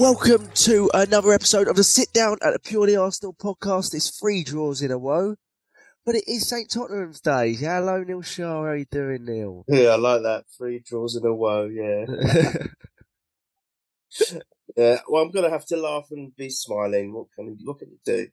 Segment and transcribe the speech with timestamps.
[0.00, 3.92] Welcome to another episode of the Sit Down at the Purely Arsenal podcast.
[3.92, 5.36] It's three draws in a row,
[6.06, 7.52] but it is St Totteringham's Day.
[7.52, 8.48] Hello, Neil Shah.
[8.48, 9.66] How are you doing, Neil?
[9.68, 10.44] Yeah, I like that.
[10.56, 11.66] Three draws in a row.
[11.66, 12.06] Yeah.
[14.74, 15.00] yeah.
[15.06, 17.12] Well, I'm gonna have to laugh and be smiling.
[17.12, 18.28] What can you, what can you do?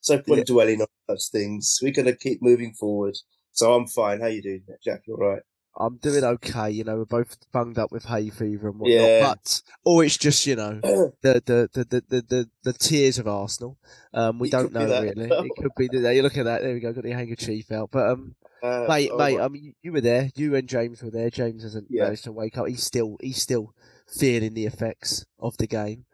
[0.00, 0.44] So point yeah.
[0.44, 1.80] dwelling on those things.
[1.82, 3.18] We're gonna keep moving forward.
[3.52, 4.22] So I'm fine.
[4.22, 5.02] How you doing, Jack?
[5.06, 5.42] You're all right?
[5.76, 6.70] I'm doing okay.
[6.70, 9.00] You know, we're both bunged up with hay fever and whatnot.
[9.00, 9.28] Yeah.
[9.28, 13.28] But or it's just you know the, the the, the, the, the, the tears of
[13.28, 13.78] Arsenal.
[14.12, 15.30] Um, we it don't know really.
[15.30, 16.14] it could be that.
[16.14, 16.62] You look at that.
[16.62, 16.92] There we go.
[16.92, 17.90] Got the handkerchief out.
[17.92, 19.40] But um, uh, mate, oh, mate.
[19.40, 20.30] I mean, you were there.
[20.34, 21.30] You and James were there.
[21.30, 22.04] James hasn't yeah.
[22.04, 22.66] managed to wake up.
[22.66, 23.74] He's still he's still
[24.08, 26.04] feeling the effects of the game.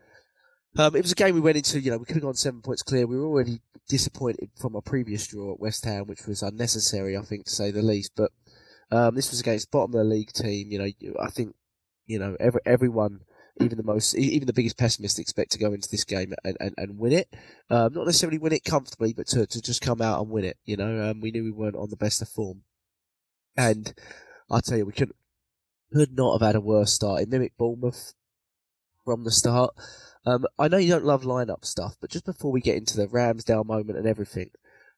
[0.79, 1.81] Um, it was a game we went into.
[1.81, 3.07] You know, we could have gone seven points clear.
[3.07, 7.23] We were already disappointed from our previous draw at West Ham, which was unnecessary, I
[7.23, 8.13] think, to say the least.
[8.17, 8.31] But
[8.91, 10.71] um, this was against bottom of the league team.
[10.71, 11.55] You know, I think
[12.07, 13.21] you know every, everyone,
[13.61, 16.75] even the most, even the biggest pessimist, expect to go into this game and, and,
[16.77, 17.29] and win it.
[17.71, 20.59] Um, not necessarily win it comfortably, but to, to just come out and win it.
[20.65, 22.63] You know, um, we knew we weren't on the best of form,
[23.57, 23.95] and
[24.51, 25.13] I tell you, we could
[25.93, 27.23] could not have had a worse start.
[27.23, 28.15] It mimicked Bournemouth
[29.05, 29.75] from the start.
[30.25, 33.07] Um, I know you don't love lineup stuff, but just before we get into the
[33.07, 34.51] Ramsdale moment and everything,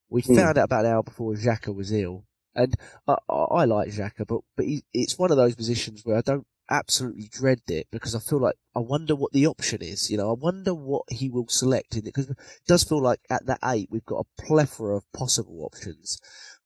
[0.09, 0.35] we mm.
[0.35, 2.25] found out about an hour before Xhaka was ill.
[2.59, 2.75] And
[3.07, 6.47] I, I like Xhaka, but but he, it's one of those positions where I don't
[6.69, 10.11] absolutely dread it because I feel like I wonder what the option is.
[10.11, 12.37] You know, I wonder what he will select in it because it
[12.67, 16.21] does feel like at that eight we've got a plethora of possible options,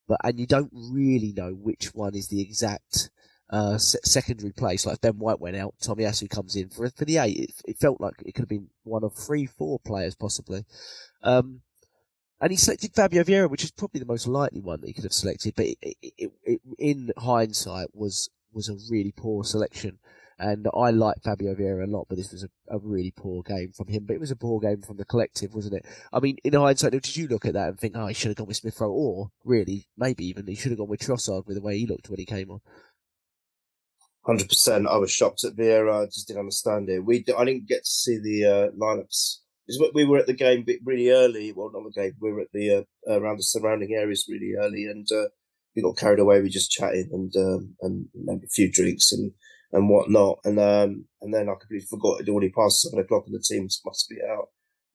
[0.08, 3.10] but and you don't really know which one is the exact
[3.50, 4.86] uh, secondary place.
[4.86, 7.36] Like Ben White went out, Tomiyasu comes in for for the eight.
[7.36, 10.64] It, it, felt like it could have been one of three, four players possibly.
[11.22, 11.60] Um,
[12.42, 15.04] and he selected Fabio Vieira, which is probably the most likely one that he could
[15.04, 15.54] have selected.
[15.54, 19.98] But it, it, it, in hindsight, was was a really poor selection.
[20.38, 23.70] And I like Fabio Vieira a lot, but this was a, a really poor game
[23.70, 24.06] from him.
[24.06, 25.86] But it was a poor game from the collective, wasn't it?
[26.12, 28.36] I mean, in hindsight, did you look at that and think, oh, he should have
[28.36, 31.56] gone with Smith Rowe, or really, maybe even he should have gone with Trossard with
[31.56, 32.60] the way he looked when he came on?
[34.26, 34.88] Hundred percent.
[34.88, 36.02] I was shocked at Vieira.
[36.02, 37.04] I just didn't understand it.
[37.04, 39.41] We I didn't get to see the uh, lineups
[39.94, 41.53] we were at the game really early.
[41.53, 42.15] Well, not the game.
[42.21, 45.28] We were at the uh, around the surrounding areas really early, and uh,
[45.75, 49.32] we got carried away We just chatting and um, and a few drinks and
[49.72, 50.38] and whatnot.
[50.44, 53.81] And um, and then I completely forgot it already passed seven o'clock, and the teams
[53.84, 54.49] must be out.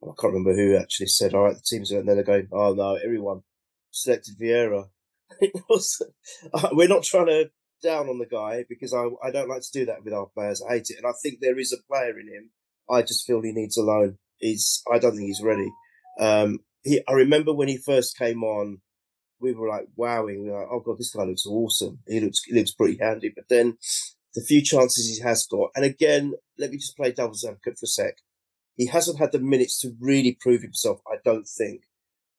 [0.03, 2.47] I can't remember who actually said, "All right, the teams are." And then they're going,
[2.51, 3.41] "Oh no, everyone
[3.91, 4.89] selected Vieira."
[5.41, 6.01] It was,
[6.53, 7.51] uh, we're not trying to
[7.83, 10.63] down on the guy because I I don't like to do that with our players.
[10.63, 12.51] I hate it, and I think there is a player in him.
[12.89, 15.71] I just feel he needs a loan is I don't think he's ready.
[16.19, 18.81] Um, he, I remember when he first came on,
[19.39, 20.43] we were like wowing.
[20.43, 21.99] We were like, oh god, this guy looks awesome.
[22.07, 23.31] He looks he looks pretty handy.
[23.33, 23.77] But then
[24.33, 27.85] the few chances he has got, and again, let me just play devil's advocate for
[27.85, 28.17] a sec.
[28.75, 31.01] He hasn't had the minutes to really prove himself.
[31.11, 31.83] I don't think.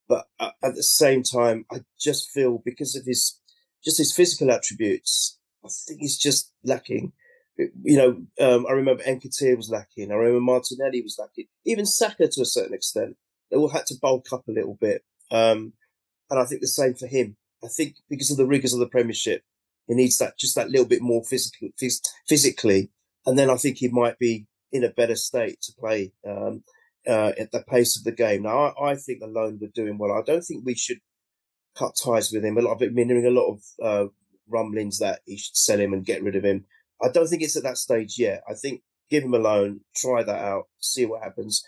[0.08, 3.38] But at the same time, I just feel because of his
[3.84, 7.12] just his physical attributes, I think he's just lacking
[7.58, 8.08] you know,
[8.40, 10.10] um, I remember Nketiah was lacking.
[10.10, 11.46] I remember Martinelli was lacking.
[11.64, 13.16] Even Saka to a certain extent.
[13.50, 15.02] They all had to bulk up a little bit.
[15.30, 15.72] Um,
[16.30, 17.36] and I think the same for him.
[17.64, 19.42] I think because of the rigors of the Premiership,
[19.86, 22.90] he needs that just that little bit more physical, phys- physically,
[23.26, 26.62] and then I think he might be in a better state to play um,
[27.08, 28.42] uh, at the pace of the game.
[28.42, 30.12] Now, I, I think alone we're doing well.
[30.12, 30.98] I don't think we should
[31.76, 32.58] cut ties with him.
[32.58, 34.08] A lot of it, hearing a lot of uh,
[34.48, 36.66] rumblings that he should sell him and get rid of him.
[37.02, 38.42] I don't think it's at that stage yet.
[38.48, 41.64] I think give him a loan, try that out, see what happens.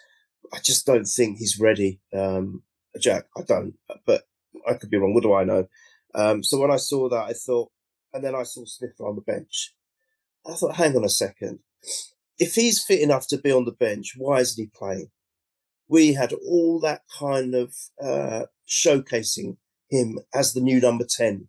[0.52, 2.62] I just don't think he's ready, um,
[2.98, 3.26] Jack.
[3.36, 3.74] I don't,
[4.06, 4.24] but
[4.68, 5.14] I could be wrong.
[5.14, 5.68] What do I know?
[6.14, 7.70] Um, so when I saw that, I thought,
[8.12, 9.74] and then I saw Sniffer on the bench.
[10.46, 11.60] I thought, hang on a second.
[12.38, 15.10] If he's fit enough to be on the bench, why isn't he playing?
[15.88, 19.56] We had all that kind of uh, showcasing
[19.90, 21.48] him as the new number 10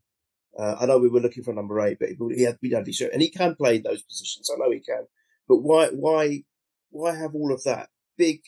[0.57, 3.30] uh, I know we were looking for number eight, but he had his and he
[3.30, 4.50] can play those positions.
[4.53, 5.07] I know he can,
[5.48, 6.44] but why why
[6.89, 8.42] why have all of that big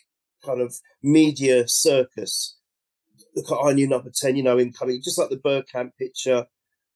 [0.45, 2.57] kind of media circus?
[3.35, 6.47] Look at our new number ten, you know, incoming, just like the Bergkamp picture,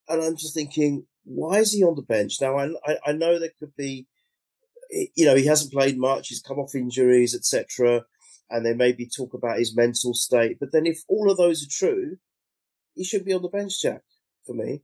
[0.10, 2.58] and I'm just thinking, why is he on the bench now?
[2.58, 4.08] I I, I know there could be,
[4.90, 6.28] you know, he hasn't played much.
[6.28, 8.04] He's come off injuries, etc.
[8.50, 10.58] and they maybe talk about his mental state.
[10.60, 12.18] But then if all of those are true,
[12.94, 14.04] he should be on the bench, Jack,
[14.46, 14.82] for me.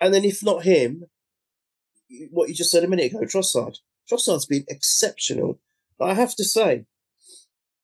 [0.00, 1.04] And then if not him,
[2.30, 3.78] what you just said a minute ago, Trossard.
[4.10, 5.60] Trossard's been exceptional.
[5.98, 6.86] But I have to say,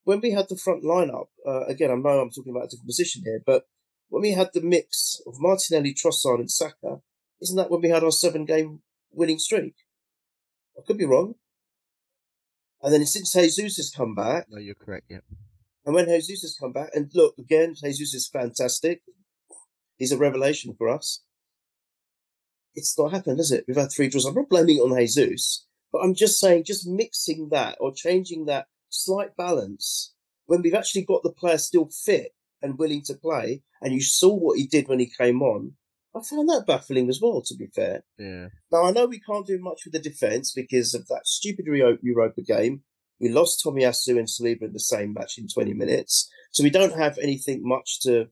[0.04, 2.88] when we had the front lineup, uh, again, I know I'm talking about a different
[2.88, 3.66] position here, but
[4.08, 7.00] when we had the mix of Martinelli, Trossard, and Saka,
[7.40, 8.80] isn't that when we had our seven game
[9.10, 9.74] winning streak?
[10.78, 11.34] I could be wrong.
[12.82, 14.46] And then since Jesus has come back.
[14.48, 15.20] No, you're correct, yeah.
[15.84, 19.02] And when Jesus has come back, and look, again, Jesus is fantastic.
[19.96, 21.22] He's a revelation for us.
[22.76, 23.64] It's not happened, has it?
[23.66, 24.26] We've had three draws.
[24.26, 28.44] I'm not blaming it on Jesus, but I'm just saying, just mixing that or changing
[28.46, 30.12] that slight balance
[30.46, 32.32] when we've actually got the player still fit
[32.62, 35.72] and willing to play, and you saw what he did when he came on.
[36.14, 38.04] I found that baffling as well, to be fair.
[38.18, 38.48] Yeah.
[38.72, 42.42] Now, I know we can't do much with the defence because of that stupid Europa
[42.42, 42.82] game.
[43.20, 46.30] We lost Tommy Tomiyasu and Saliba in the same match in 20 minutes.
[46.52, 48.28] So we don't have anything much to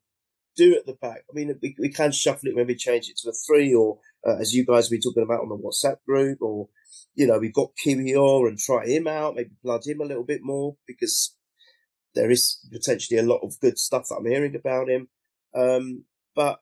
[0.56, 1.25] do at the back.
[1.31, 3.99] I mean, we, we can shuffle it when we change it to a three, or
[4.26, 6.69] uh, as you guys were talking about on the WhatsApp group, or,
[7.15, 10.41] you know, we've got Kiwior and try him out, maybe blood him a little bit
[10.43, 11.37] more because
[12.15, 15.09] there is potentially a lot of good stuff that I'm hearing about him.
[15.55, 16.05] Um,
[16.35, 16.61] but,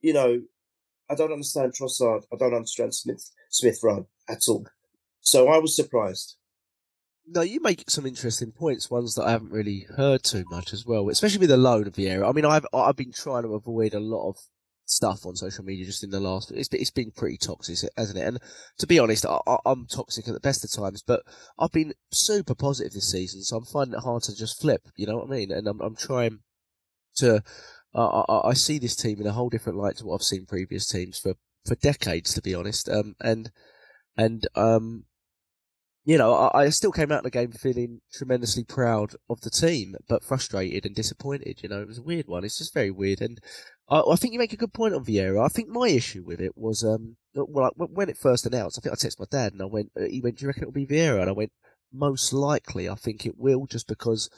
[0.00, 0.42] you know,
[1.10, 2.22] I don't understand Trossard.
[2.32, 4.66] I don't understand Smith Smith Rowe at all.
[5.20, 6.36] So I was surprised.
[7.26, 10.84] No, you make some interesting points, ones that I haven't really heard too much as
[10.84, 12.28] well, especially with the loan of Vieira.
[12.28, 14.38] I mean, I've I've been trying to avoid a lot of
[14.86, 16.50] stuff on social media just in the last.
[16.50, 18.26] It's it's been pretty toxic, hasn't it?
[18.26, 18.38] And
[18.78, 21.22] to be honest, I, am toxic at the best of times, but
[21.58, 24.88] I've been super positive this season, so I'm finding it hard to just flip.
[24.96, 25.52] You know what I mean?
[25.52, 26.40] And I'm I'm trying
[27.16, 27.42] to
[27.94, 30.46] uh, I, I, see this team in a whole different light to what I've seen
[30.46, 31.34] previous teams for,
[31.64, 32.88] for decades, to be honest.
[32.88, 33.52] Um, and
[34.16, 35.04] and um,
[36.04, 39.50] you know, I, I, still came out of the game feeling tremendously proud of the
[39.50, 41.62] team, but frustrated and disappointed.
[41.62, 42.44] You know, it was a weird one.
[42.44, 43.22] It's just very weird.
[43.22, 43.40] And
[43.88, 45.42] I, I think you make a good point on Vieira.
[45.42, 48.92] I think my issue with it was, um, well, when it first announced, I think
[48.92, 50.86] I texted my dad and I went, uh, he went, do you reckon it'll be
[50.86, 51.20] Vieira?
[51.20, 51.52] And I went,
[51.90, 54.28] most likely, I think it will, just because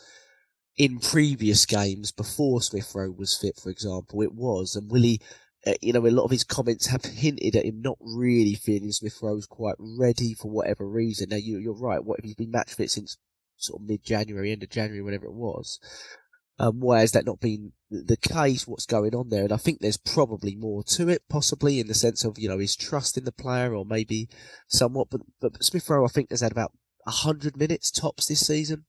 [0.76, 5.20] in previous games before Smith Rowe was fit, for example, it was, and Willie,
[5.66, 8.92] uh, you know, a lot of his comments have hinted at him not really feeling
[8.92, 11.30] Smith Rowe's quite ready for whatever reason.
[11.30, 12.04] Now, you, you're right.
[12.04, 13.16] What if he's been match fit since
[13.56, 15.80] sort of mid January, end of January, whatever it was?
[16.58, 18.66] Um, why has that not been the case?
[18.66, 19.44] What's going on there?
[19.44, 22.58] And I think there's probably more to it, possibly in the sense of you know
[22.58, 24.28] his trust in the player, or maybe
[24.68, 25.08] somewhat.
[25.10, 26.72] But but Smith Rowe, I think, has had about
[27.06, 28.84] hundred minutes tops this season.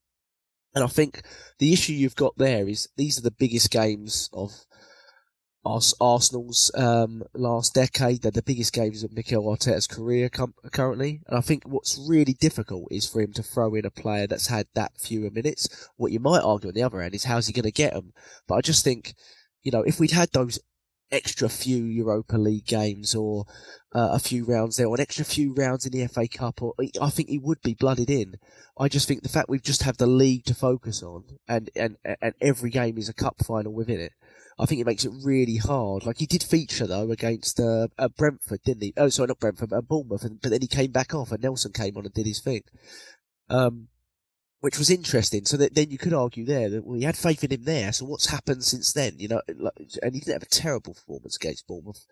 [0.74, 1.22] And I think
[1.58, 4.64] the issue you've got there is these are the biggest games of
[5.64, 8.22] Arsenal's um, last decade.
[8.22, 11.20] They're the biggest games of Mikel Arteta's career com- currently.
[11.26, 14.46] And I think what's really difficult is for him to throw in a player that's
[14.46, 15.88] had that fewer minutes.
[15.96, 18.12] What you might argue on the other end is how's he going to get them?
[18.46, 19.14] But I just think,
[19.62, 20.58] you know, if we'd had those
[21.10, 23.44] extra few Europa League games or
[23.94, 26.74] uh, a few rounds there, or an extra few rounds in the FA Cup, or
[27.00, 28.36] I think he would be blooded in.
[28.78, 31.96] I just think the fact we've just have the league to focus on, and and
[32.04, 34.12] and every game is a cup final within it.
[34.58, 36.04] I think it makes it really hard.
[36.04, 38.92] Like he did feature though against uh, uh, Brentford, didn't he?
[38.96, 40.24] Oh, sorry, not Brentford, but Bournemouth.
[40.24, 42.62] And, but then he came back off, and Nelson came on and did his thing.
[43.48, 43.88] Um,
[44.60, 45.44] which was interesting.
[45.44, 47.92] So that, then you could argue there that well, had faith in him there.
[47.92, 49.14] So what's happened since then?
[49.18, 49.42] You know,
[50.02, 52.04] and he didn't have a terrible performance against Bournemouth.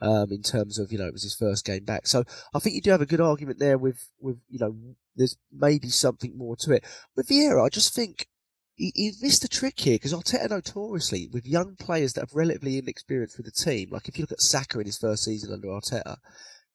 [0.00, 2.74] Um, in terms of you know it was his first game back, so I think
[2.74, 4.76] you do have a good argument there with with you know
[5.14, 6.84] there's maybe something more to it.
[7.16, 8.26] With Vieira, I just think
[8.74, 12.76] he, he missed a trick here because Arteta notoriously with young players that have relatively
[12.76, 15.68] inexperienced with the team, like if you look at Saka in his first season under
[15.68, 16.16] Arteta,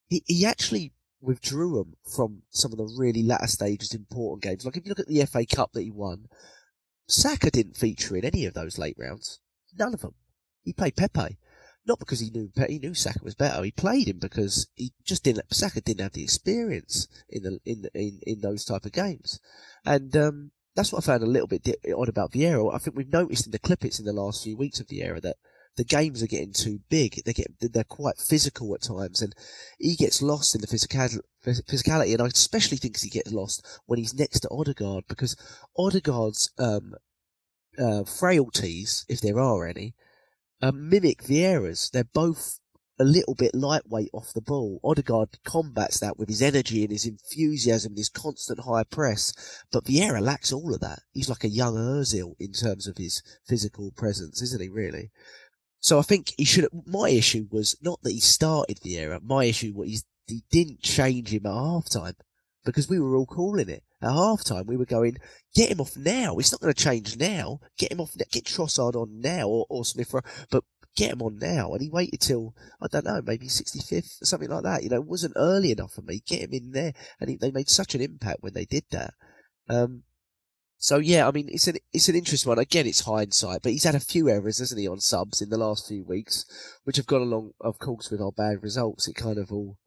[0.08, 4.66] he he actually withdrew him from some of the really latter stages important games.
[4.66, 6.28] Like if you look at the FA Cup that he won,
[7.08, 9.40] Saka didn't feature in any of those late rounds.
[9.78, 10.16] None of them.
[10.64, 11.38] He played Pepe.
[11.86, 13.64] Not because he knew he knew Saka was better.
[13.64, 15.52] He played him because he just didn't.
[15.52, 19.40] Saka didn't have the experience in the in in, in those type of games,
[19.86, 22.74] and um, that's what I found a little bit odd about Vieira.
[22.74, 25.38] I think we've noticed in the clippets in the last few weeks of Vieira that
[25.78, 27.22] the games are getting too big.
[27.26, 29.34] They get they're quite physical at times, and
[29.80, 31.08] he gets lost in the physical,
[31.46, 32.14] physicality.
[32.14, 35.36] And I especially think he gets lost when he's next to Odegaard because
[35.78, 36.94] Odegaard's um,
[37.78, 39.96] uh, frailties, if there are any,
[40.62, 41.90] um, mimic Vieira's.
[41.92, 42.60] They're both
[43.00, 44.80] a little bit lightweight off the ball.
[44.84, 49.86] Odegaard combats that with his energy and his enthusiasm and his constant high press, but
[49.86, 51.00] Vieira lacks all of that.
[51.14, 54.68] He's like a young Ozil in terms of his physical presence, isn't he?
[54.68, 55.12] Really.
[55.80, 56.68] So I think he should.
[56.86, 59.22] My issue was not that he started Vieira.
[59.22, 62.16] My issue was he didn't change him at half time
[62.66, 63.84] because we were all calling it.
[64.02, 65.18] at half time, we were going,
[65.56, 66.38] get him off now.
[66.38, 67.60] It's not going to change now.
[67.78, 70.14] Get him off, get Trossard on now or, or Smith
[70.52, 70.64] but
[70.96, 71.74] get him on now.
[71.74, 74.84] And he waited till, I don't know, maybe 65th, something like that.
[74.84, 76.22] You know, it wasn't early enough for me.
[76.26, 76.94] Get him in there.
[77.20, 79.14] And he, they made such an impact when they did that.
[79.70, 80.04] Um,
[80.82, 82.58] so yeah, I mean, it's an it's an interesting one.
[82.58, 85.58] Again, it's hindsight, but he's had a few errors, hasn't he, on subs in the
[85.58, 86.46] last few weeks,
[86.86, 89.06] which have gone along, of course, with our bad results.
[89.08, 89.78] It kind of all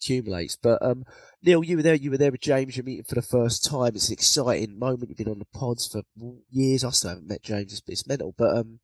[0.00, 0.56] accumulates.
[0.56, 1.04] But um,
[1.42, 1.96] Neil, you were there.
[1.96, 2.76] You were there with James.
[2.76, 3.96] You're meeting for the first time.
[3.96, 5.08] It's an exciting moment.
[5.08, 6.02] You've been on the pods for
[6.48, 6.84] years.
[6.84, 7.72] I still haven't met James.
[7.72, 8.32] It's, it's mental.
[8.38, 8.78] But um,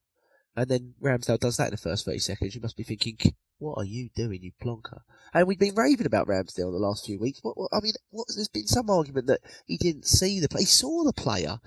[0.57, 2.57] and then Ramsdale does that in the first thirty seconds.
[2.57, 5.01] You must be thinking, what are you doing, you plonker?
[5.33, 7.39] And we've been raving about Ramsdale the last few weeks.
[7.43, 10.63] What, what I mean, what, there's been some argument that he didn't see the play.
[10.63, 11.61] He saw the player.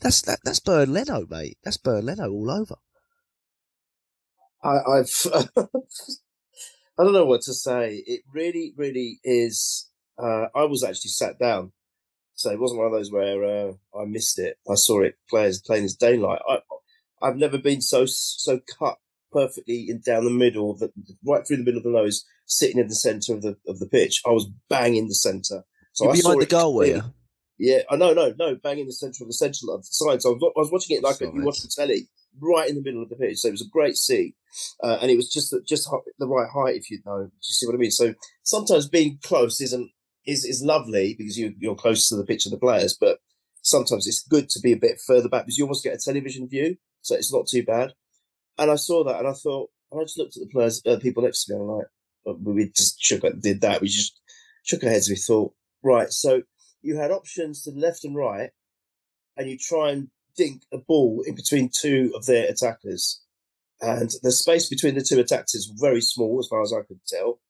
[0.00, 1.58] that's that, that's Bernd Leno, mate.
[1.62, 2.76] That's Bernd Leno all over.
[4.64, 5.10] I, I've
[6.98, 8.02] I don't know what to say.
[8.06, 9.90] It really, really is.
[10.18, 11.72] Uh, I was actually sat down,
[12.34, 14.56] so it wasn't one of those where uh, I missed it.
[14.70, 16.40] I saw it players plain as daylight.
[16.48, 16.58] I,
[17.20, 18.98] I've never been so so cut
[19.32, 20.92] perfectly in down the middle, the,
[21.24, 23.88] right through the middle of the nose, sitting in the centre of the of the
[23.88, 24.20] pitch.
[24.26, 25.64] I was bang in the centre.
[25.92, 27.02] So You're I behind the goal, were you?
[27.58, 30.22] Yeah, I know, no, no, bang in the centre of the central of the side.
[30.22, 31.30] So I was, I was watching it like Sorry.
[31.34, 32.08] you watch the telly,
[32.40, 33.38] right in the middle of the pitch.
[33.38, 34.34] So it was a great seat,
[34.82, 37.18] uh, and it was just just the right height, if you know.
[37.18, 37.90] Do you see what I mean?
[37.90, 39.90] So sometimes being close isn't
[40.26, 43.18] is is lovely because you you're close to the pitch of the players, but
[43.62, 46.48] sometimes it's good to be a bit further back because you almost get a television
[46.48, 47.92] view, so it's not too bad.
[48.58, 50.96] And I saw that and I thought, and I just looked at the players, uh,
[50.96, 51.86] people next to me, and I'm like,
[52.26, 53.80] uh, we just shook, did that.
[53.80, 54.20] We just
[54.62, 55.08] shook our heads.
[55.08, 56.10] We thought, right.
[56.10, 56.42] So
[56.82, 58.50] you had options to left and right,
[59.36, 63.22] and you try and dink a ball in between two of their attackers.
[63.80, 67.00] And the space between the two attacks is very small, as far as I could
[67.06, 67.40] tell.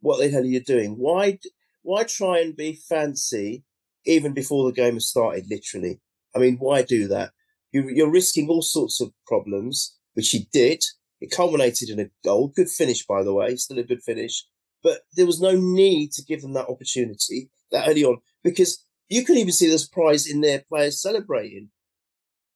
[0.00, 0.92] What the hell are you doing?
[0.92, 1.38] Why,
[1.82, 3.64] why try and be fancy
[4.04, 5.46] even before the game has started?
[5.50, 6.00] Literally,
[6.34, 7.32] I mean, why do that?
[7.72, 10.82] You, you're risking all sorts of problems which he did.
[11.20, 12.48] It culminated in a goal.
[12.48, 14.44] Good finish, by the way, still a good finish.
[14.82, 19.24] But there was no need to give them that opportunity that early on because you
[19.24, 21.70] could even see the surprise in their players celebrating.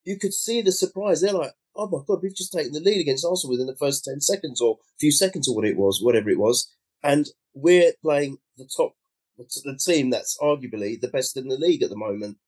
[0.05, 1.21] You could see the surprise.
[1.21, 4.05] They're like, oh my God, we've just taken the lead against Arsenal within the first
[4.05, 6.75] 10 seconds or a few seconds or what it was, whatever it was.
[7.03, 8.95] And we're playing the top,
[9.39, 12.39] the team that's arguably the best in the league at the moment.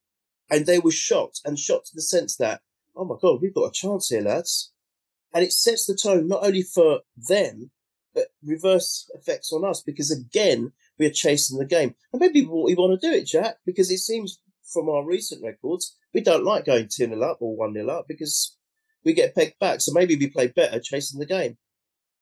[0.50, 2.60] And they were shocked and shocked in the sense that,
[2.96, 4.72] oh my God, we've got a chance here, lads
[5.32, 7.70] and it sets the tone not only for them
[8.14, 11.94] but reverse effects on us because again we are chasing the game.
[12.12, 14.40] And maybe we want to do it jack because it seems
[14.72, 18.06] from our recent records we don't like going 2 0 up or 1 0 up
[18.08, 18.56] because
[19.04, 19.80] we get pegged back.
[19.80, 21.56] So maybe we play better chasing the game.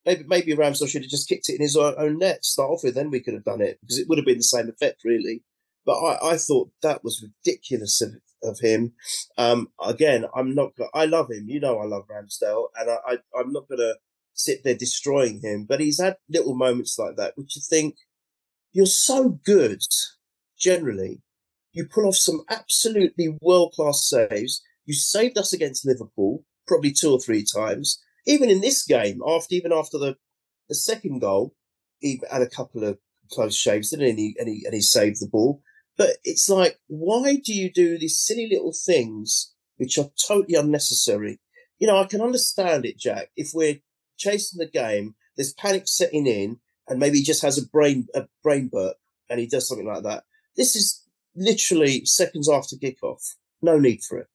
[0.07, 2.85] Maybe maybe Ramsdale should have just kicked it in his own net to start off
[2.85, 5.03] with then we could have done it because it would have been the same effect
[5.05, 5.43] really.
[5.85, 8.93] But I, I thought that was ridiculous of, of him.
[9.37, 10.73] Um, again, I'm not.
[10.95, 11.49] I love him.
[11.49, 13.95] You know, I love Ramsdale, and I, I I'm not gonna
[14.35, 15.67] sit there destroying him.
[15.69, 17.97] But he's had little moments like that, which you think
[18.73, 19.83] you're so good.
[20.59, 21.23] Generally,
[21.73, 24.63] you pull off some absolutely world class saves.
[24.85, 28.03] You saved us against Liverpool probably two or three times.
[28.27, 30.17] Even in this game, after even after the
[30.69, 31.55] the second goal,
[32.01, 32.99] he had a couple of
[33.31, 34.11] close shaves, didn't he?
[34.11, 35.63] And he, and he, and he saved the ball.
[35.99, 41.41] But it's like, why do you do these silly little things which are totally unnecessary?
[41.79, 43.31] You know, I can understand it, Jack.
[43.37, 43.81] If we're
[44.17, 48.29] chasing the game, there's panic setting in, and maybe he just has a brain a
[48.43, 48.97] brain burp
[49.29, 50.25] and he does something like that.
[50.57, 51.05] This is
[51.37, 53.35] literally seconds after kickoff.
[53.61, 54.29] No need for it.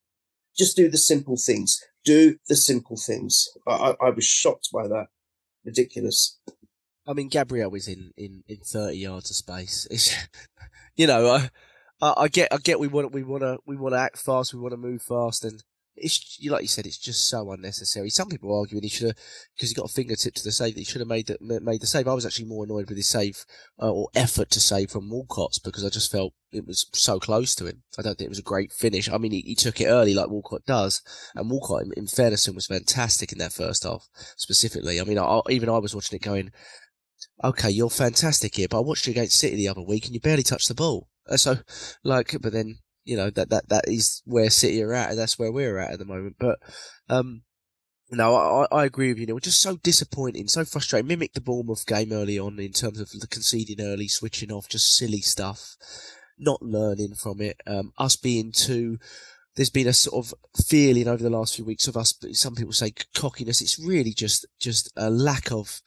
[0.55, 1.83] Just do the simple things.
[2.05, 3.47] Do the simple things.
[3.65, 5.07] I, I, I was shocked by that.
[5.65, 6.37] Ridiculous.
[7.05, 9.87] I mean, Gabriel is in, in, in 30 yards of space.
[9.91, 10.15] It's,
[10.95, 11.49] you know, I,
[12.01, 14.53] I, I get, I get we want, we want to, we want to act fast,
[14.53, 15.63] we want to move fast, and
[15.95, 18.09] it's, like you said, it's just so unnecessary.
[18.09, 19.17] Some people are arguing he should have,
[19.55, 21.87] because he got a fingertip to the save, he should have made the, made the
[21.87, 22.07] save.
[22.07, 23.45] I was actually more annoyed with his save,
[23.81, 27.53] uh, or effort to save from Walcott's, because I just felt it was so close
[27.55, 27.83] to him.
[27.97, 29.09] I don't think it was a great finish.
[29.09, 31.01] I mean, he, he took it early like Walcott does,
[31.35, 34.99] and Walcott, in, in fairness, was fantastic in that first half, specifically.
[34.99, 36.51] I mean, I, even I was watching it going,
[37.43, 40.21] okay, you're fantastic here, but I watched you against City the other week and you
[40.21, 41.09] barely touched the ball.
[41.29, 41.57] Uh, so,
[42.03, 45.37] like, but then, you know, that, that, that is where City are at and that's
[45.37, 46.37] where we're at at the moment.
[46.39, 46.59] But,
[47.09, 47.43] um,
[48.11, 49.33] no, I, I agree with you.
[49.33, 51.07] Was just so disappointing, so frustrating.
[51.07, 54.95] Mimic the Bournemouth game early on in terms of the conceding early, switching off, just
[54.95, 55.75] silly stuff,
[56.37, 57.59] not learning from it.
[57.65, 58.99] Um, us being too,
[59.55, 60.33] there's been a sort of
[60.65, 62.13] feeling over the last few weeks of us.
[62.33, 63.61] Some people say cockiness.
[63.61, 65.81] It's really just just a lack of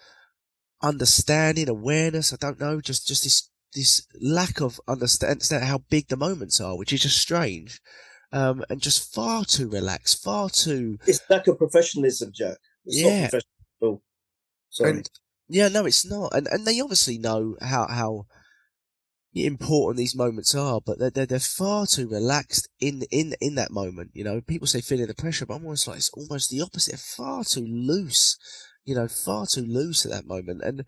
[0.83, 2.33] understanding, awareness.
[2.33, 6.77] I don't know, just just this this lack of understand how big the moments are,
[6.77, 7.81] which is just strange,
[8.33, 10.99] um, and just far too relaxed, far too.
[11.07, 12.59] It's lack of professionalism, Jack.
[12.85, 13.29] It's yeah.
[13.81, 14.01] Not
[14.71, 14.91] Sorry.
[14.91, 15.11] And,
[15.49, 18.27] yeah, no, it's not, and and they obviously know how how
[19.45, 23.71] important these moments are, but they're, they're, they're far too relaxed in, in, in that
[23.71, 24.11] moment.
[24.15, 26.99] You know, people say feeling the pressure, but I'm almost like it's almost the opposite.
[26.99, 28.39] Far too loose,
[28.87, 30.85] you know, far too loose at that moment and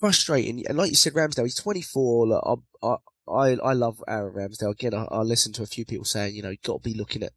[0.00, 0.64] frustrating.
[0.66, 2.28] And like you said, Ramsdale, he's 24.
[2.28, 2.96] Look, I,
[3.28, 4.72] I, I love Aaron Ramsdale.
[4.72, 6.96] Again, I, I listen to a few people saying, you know, you've got to be
[6.96, 7.32] looking at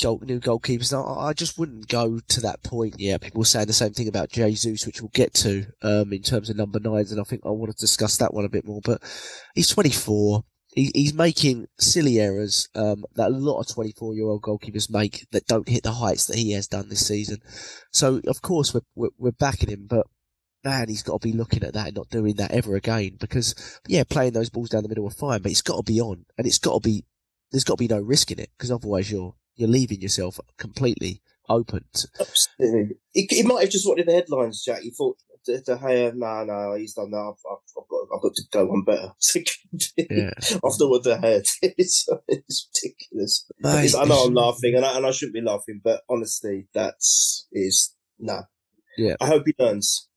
[0.00, 0.92] goal, new goalkeepers.
[0.92, 3.22] I, I just wouldn't go to that point yet.
[3.22, 6.50] People were saying the same thing about Jesus, which we'll get to um, in terms
[6.50, 8.80] of number nines, and I think I want to discuss that one a bit more.
[8.82, 9.02] But
[9.54, 10.44] he's 24.
[10.78, 15.26] He, he's making silly errors um, that a lot of 24 year old goalkeepers make
[15.32, 17.38] that don't hit the heights that he has done this season.
[17.90, 20.06] So, of course, we're, we're, we're backing him, but
[20.62, 23.16] man, he's got to be looking at that and not doing that ever again.
[23.18, 26.00] Because, yeah, playing those balls down the middle are fine, but it's got to be
[26.00, 27.04] on, and it's got to be,
[27.50, 31.20] there's got to be no risk in it, because otherwise you're you're leaving yourself completely
[31.48, 31.84] open.
[32.20, 32.96] Absolutely.
[33.12, 34.82] He, might have just wanted the headlines, Jack.
[34.82, 35.18] He thought,
[35.56, 37.18] De Gea, no, no, he's done that.
[37.18, 39.12] I've, I've, I've, got, I've got to go one better.
[39.96, 40.30] yeah.
[40.64, 43.50] After what the head, it's, it's ridiculous.
[43.64, 47.94] I know I'm laughing, and I, and I shouldn't be laughing, but honestly, that's is
[48.18, 48.42] no.
[48.96, 49.16] Yeah.
[49.20, 50.08] I hope he learns.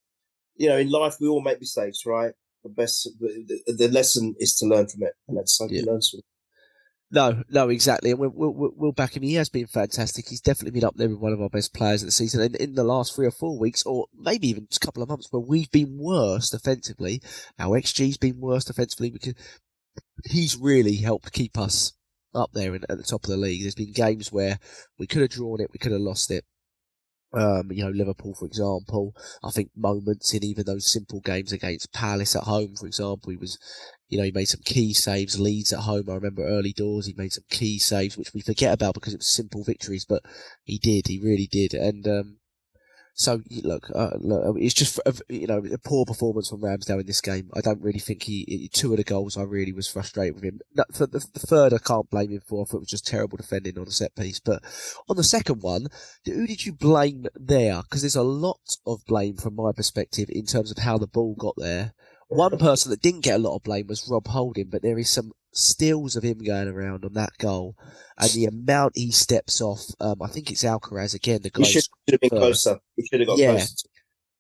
[0.56, 2.34] You know, in life we all make mistakes, right?
[2.64, 5.82] The best, the, the, lesson is to learn from it, and that's something yeah.
[5.82, 6.20] he learns from.
[7.14, 8.12] No, no, exactly.
[8.12, 9.24] And we'll, we'll, we'll back him.
[9.24, 10.30] He has been fantastic.
[10.30, 12.42] He's definitely been up there with one of our best players of the season.
[12.42, 15.28] And in the last three or four weeks, or maybe even a couple of months,
[15.30, 17.22] where we've been worse defensively,
[17.60, 19.34] our XG's been worse defensively because
[20.26, 21.92] he's really helped keep us
[22.34, 23.62] up there at the top of the league.
[23.62, 24.60] There's been games where
[24.98, 26.46] we could have drawn it, we could have lost it.
[27.34, 31.94] Um, you know, Liverpool, for example, I think moments in even those simple games against
[31.94, 33.58] Palace at home, for example, he was,
[34.10, 35.40] you know, he made some key saves.
[35.40, 38.74] Leeds at home, I remember early doors, he made some key saves, which we forget
[38.74, 40.24] about because it was simple victories, but
[40.66, 41.74] he did, he really did.
[41.74, 42.38] And, um,
[43.14, 47.22] so look, uh, look, it's just you know a poor performance from Ramsdale in this
[47.22, 47.50] game.
[47.54, 49.38] I don't really think he two of the goals.
[49.38, 50.60] I really was frustrated with him.
[50.94, 52.62] For the, the third, I can't blame him for.
[52.62, 54.40] I thought it was just terrible defending on a set piece.
[54.40, 54.64] But
[55.10, 55.88] on the second one,
[56.26, 57.82] who did you blame there?
[57.84, 61.36] Because there's a lot of blame from my perspective in terms of how the ball
[61.36, 61.94] got there.
[62.30, 65.10] One person that didn't get a lot of blame was Rob Holding, but there is
[65.10, 67.76] some stills of him going around on that goal,
[68.18, 69.84] and the amount he steps off.
[70.00, 71.42] Um, I think it's Alcaraz again.
[71.42, 71.64] The guy
[72.12, 72.80] should have been closer.
[72.96, 73.52] He should have got yeah.
[73.52, 73.88] closer.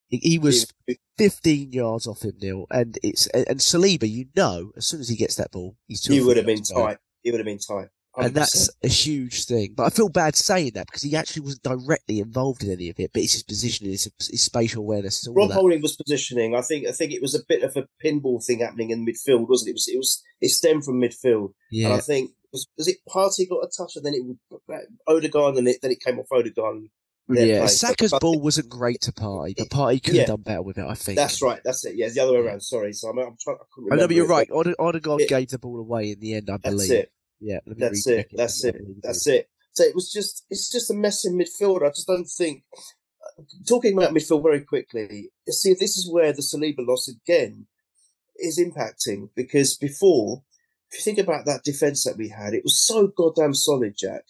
[0.07, 0.71] He, he was
[1.17, 4.09] 15 yards off him, Neil, and it's and Saliba.
[4.09, 6.05] You know, as soon as he gets that ball, he's.
[6.05, 6.97] He would have been tight.
[7.23, 7.87] He would have been tight.
[8.17, 8.25] 100%.
[8.25, 9.73] And that's a huge thing.
[9.73, 12.99] But I feel bad saying that because he actually wasn't directly involved in any of
[12.99, 13.11] it.
[13.13, 15.21] But it's his positioning, his, his spatial awareness.
[15.21, 16.53] So, Rob Holding was positioning.
[16.53, 19.47] I think I think it was a bit of a pinball thing happening in midfield,
[19.47, 19.71] wasn't it?
[19.71, 21.53] It was it was it stemmed from midfield.
[21.71, 21.87] Yeah.
[21.87, 24.79] And I think was, was it Partey got a touch and then it would uh,
[25.07, 26.83] Odegaard and it, then it came off Odegaard.
[27.29, 30.85] Yeah, Saka's ball wasn't great to Partey, but Partey could have done better with it.
[30.85, 31.61] I think that's right.
[31.63, 31.95] That's it.
[31.95, 32.61] Yeah, it's the other way around.
[32.61, 33.57] Sorry, so I'm, I'm trying.
[33.57, 34.75] I, I know, oh, but you're it, right.
[34.79, 36.49] Odegaard gave the ball away in the end.
[36.49, 36.79] I believe.
[36.79, 37.11] That's it.
[37.39, 38.19] Yeah, that's it.
[38.19, 38.31] it.
[38.33, 38.75] That's it.
[39.01, 39.49] That's it.
[39.73, 41.85] So it was just, it's just a mess in midfield.
[41.85, 42.63] I just don't think.
[42.75, 47.67] Uh, talking about midfield very quickly, see, this is where the Saliba loss again
[48.35, 50.43] is impacting because before,
[50.91, 54.23] if you think about that defense that we had, it was so goddamn solid, Jack.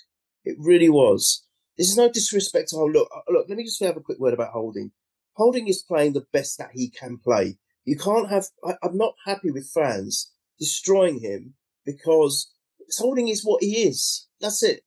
[0.44, 1.44] It really was.
[1.78, 2.94] This is no disrespect to Holding.
[2.94, 4.92] Look, uh, look, let me just have a quick word about Holding.
[5.34, 7.58] Holding is playing the best that he can play.
[7.86, 11.56] You can't have, I, I'm not happy with fans destroying him
[11.86, 12.52] because
[12.98, 14.28] Holding is what he is.
[14.40, 14.84] That's it.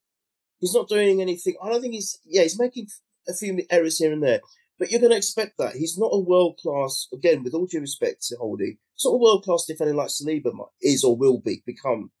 [0.59, 1.55] He's not doing anything.
[1.61, 2.19] I don't think he's.
[2.25, 2.87] Yeah, he's making
[3.27, 4.41] a few errors here and there,
[4.79, 5.75] but you're going to expect that.
[5.75, 7.07] He's not a world class.
[7.13, 11.03] Again, with all due respect to Holding, not a world class defender like Saliba is
[11.03, 12.11] or will be become.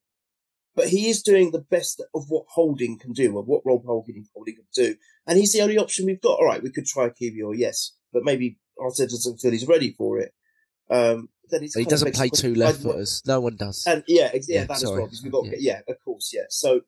[0.75, 4.25] But he is doing the best of what Holding can do, of what Rob Holding,
[4.33, 6.39] Holding can do, and he's the only option we've got.
[6.39, 10.19] All right, we could try Kiwior, yes, but maybe Arteta doesn't feel he's ready for
[10.19, 10.33] it.
[10.89, 13.21] Um, then he's he doesn't play two left footers.
[13.25, 13.85] No one does.
[13.87, 14.93] And yeah, yeah, yeah that sorry.
[14.93, 15.05] as well.
[15.05, 15.57] Because we've got yeah.
[15.59, 16.45] yeah, of course, yeah.
[16.49, 16.81] So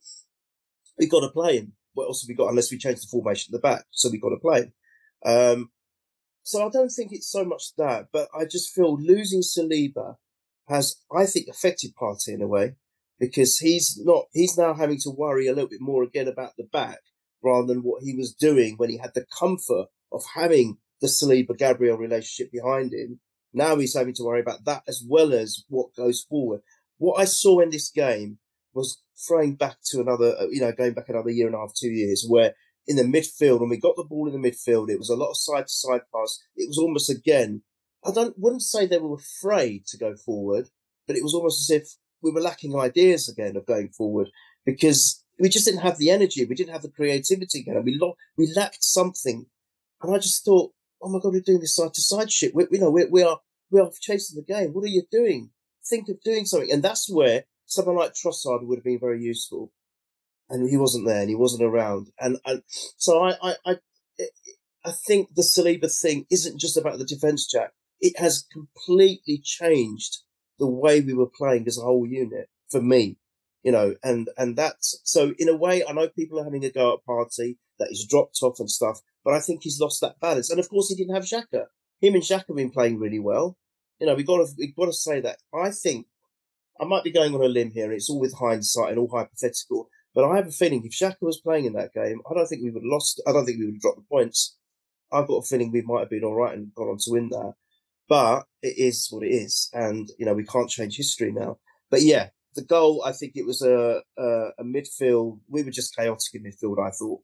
[0.98, 1.74] we've got to play him.
[1.94, 2.50] What else have we got?
[2.50, 4.74] Unless we change the formation at the back, so we've got to play him.
[5.26, 5.72] Um,
[6.44, 10.16] so I don't think it's so much that, but I just feel losing Saliba
[10.70, 12.76] has, I think, affected Partey in a way
[13.20, 14.26] because he's not.
[14.34, 17.00] He's now having to worry a little bit more again about the back
[17.44, 21.58] rather than what he was doing when he had the comfort of having the Saliba
[21.58, 23.20] Gabriel relationship behind him
[23.58, 26.62] now he's having to worry about that as well as what goes forward.
[26.98, 28.40] What I saw in this game
[28.74, 31.74] was throwing back to another, uh, you know, going back another year and a half,
[31.76, 32.54] two years, where
[32.86, 35.32] in the midfield, when we got the ball in the midfield, it was a lot
[35.32, 36.40] of side to side pass.
[36.56, 37.64] It was almost again,
[38.06, 40.70] I don't, wouldn't say they were afraid to go forward,
[41.08, 41.90] but it was almost as if
[42.22, 44.30] we were lacking ideas again of going forward
[44.66, 48.18] because we just didn't have the energy, we didn't have the creativity again, we lo-
[48.38, 49.46] we lacked something.
[50.02, 52.56] And I just thought, oh my god, we're doing this side to side shit.
[52.56, 53.40] We, you know, we, we are
[53.72, 54.74] we are chasing the game.
[54.74, 55.52] What are you doing?
[55.86, 59.72] Think of doing something, and that's where someone like Trossard would have been very useful.
[60.50, 63.76] And he wasn't there, and he wasn't around, and and so I I I,
[64.86, 67.74] I think the Saliba thing isn't just about the defence, Jack.
[68.00, 70.20] It has completely changed
[70.60, 73.18] the way we were playing as a whole unit for me
[73.68, 76.70] you know, and, and that's, so in a way, I know people are having a
[76.70, 80.22] go at Partey that he's dropped off and stuff, but I think he's lost that
[80.22, 80.50] balance.
[80.50, 81.66] And of course, he didn't have Xhaka.
[82.00, 83.58] Him and Xhaka have been playing really well.
[84.00, 85.40] You know, we got to, we got to say that.
[85.54, 86.08] I think
[86.80, 87.86] I might be going on a limb here.
[87.86, 91.18] And it's all with hindsight and all hypothetical, but I have a feeling if Xhaka
[91.22, 93.22] was playing in that game, I don't think we would have lost.
[93.28, 94.56] I don't think we would have dropped the points.
[95.12, 97.28] I've got a feeling we might have been all right and gone on to win
[97.32, 97.56] that.
[98.10, 101.58] But it is what it is, and you know we can't change history now.
[101.90, 105.40] But yeah, the goal, I think it was a, a, a midfield.
[105.48, 106.86] We were just chaotic in midfield.
[106.86, 107.22] I thought.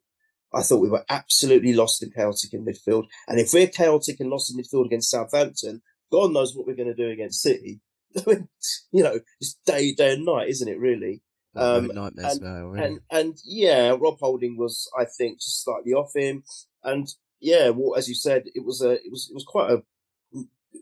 [0.56, 3.06] I thought we were absolutely lost and chaotic in midfield.
[3.28, 6.94] And if we're chaotic and lost in midfield against Southampton, God knows what we're going
[6.94, 7.82] to do against City.
[8.28, 10.78] you know, it's day, day and night, isn't it?
[10.78, 11.24] Really.
[11.56, 12.86] Um, nightmares, and, really.
[12.86, 16.44] and and yeah, Rob Holding was, I think, just slightly off him.
[16.84, 17.08] And
[17.40, 19.84] yeah, well, as you said, it was a, it was, it was quite a,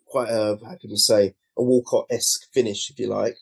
[0.07, 3.37] quite a, how can you say, a Walcott esque finish, if you like.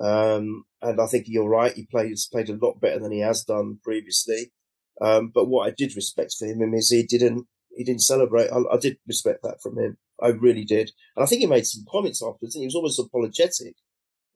[0.00, 1.74] Um, and I think you're right.
[1.74, 4.52] He plays played a lot better than he has done previously.
[5.00, 8.48] Um, but what I did respect for him is he didn't he didn't celebrate.
[8.50, 9.96] I, I, did respect that from him.
[10.20, 10.90] I really did.
[11.16, 12.54] And I think he made some comments afterwards.
[12.54, 13.74] And he was almost apologetic.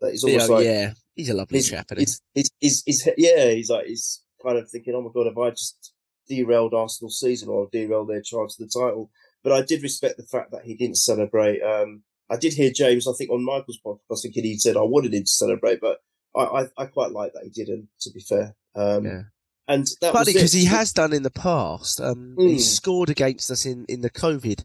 [0.00, 1.87] That he's almost yeah, like yeah, he's a lovely he's, chap.
[1.96, 5.38] He's, he's, he's, he's, yeah, he's like he's kind of thinking, oh my god, have
[5.38, 5.92] I just
[6.29, 9.11] derailed Arsenal's season or derailed their chance of the title?
[9.44, 11.61] But I did respect the fact that he didn't celebrate.
[11.62, 15.14] Um, I did hear James, I think, on Michael's podcast, thinking he said I wanted
[15.14, 15.98] him to celebrate, but
[16.35, 17.88] I, I, I quite like that he didn't.
[18.00, 19.22] To be fair, um, yeah.
[19.66, 22.00] And that funny because he has done in the past.
[22.00, 22.48] Um, mm.
[22.48, 22.61] He hmm.
[22.61, 24.62] scored against us in, in the COVID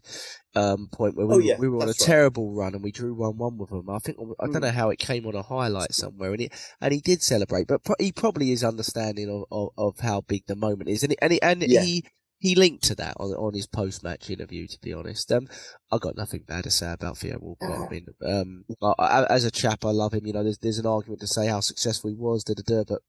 [0.54, 1.96] um, point where we, oh, yeah, we were on a right.
[1.96, 3.88] terrible run and we drew one one with them.
[3.88, 4.62] I think I don't mm.
[4.62, 6.50] know how it came on a highlight somewhere, and he
[6.82, 10.44] and he did celebrate, but pro- he probably is understanding of, of, of, how big
[10.46, 11.80] the moment is, and he, and he, and yeah.
[11.80, 12.04] he
[12.40, 14.66] he linked to that on on his post match interview.
[14.66, 15.46] To be honest, um,
[15.92, 17.86] I got nothing bad to say about Theo Walcott.
[17.86, 18.64] I mean, um,
[18.98, 20.26] I, as a chap, I love him.
[20.26, 22.84] You know, there's there's an argument to say how successful he was, da da da,
[22.84, 23.02] but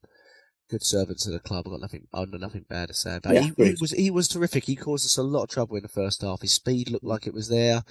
[0.69, 1.65] good servant to the club.
[1.67, 3.33] I got nothing, I got nothing bad to say about.
[3.33, 4.65] Yeah, he, he was he was terrific.
[4.65, 6.41] He caused us a lot of trouble in the first half.
[6.41, 7.83] His speed looked like it was there.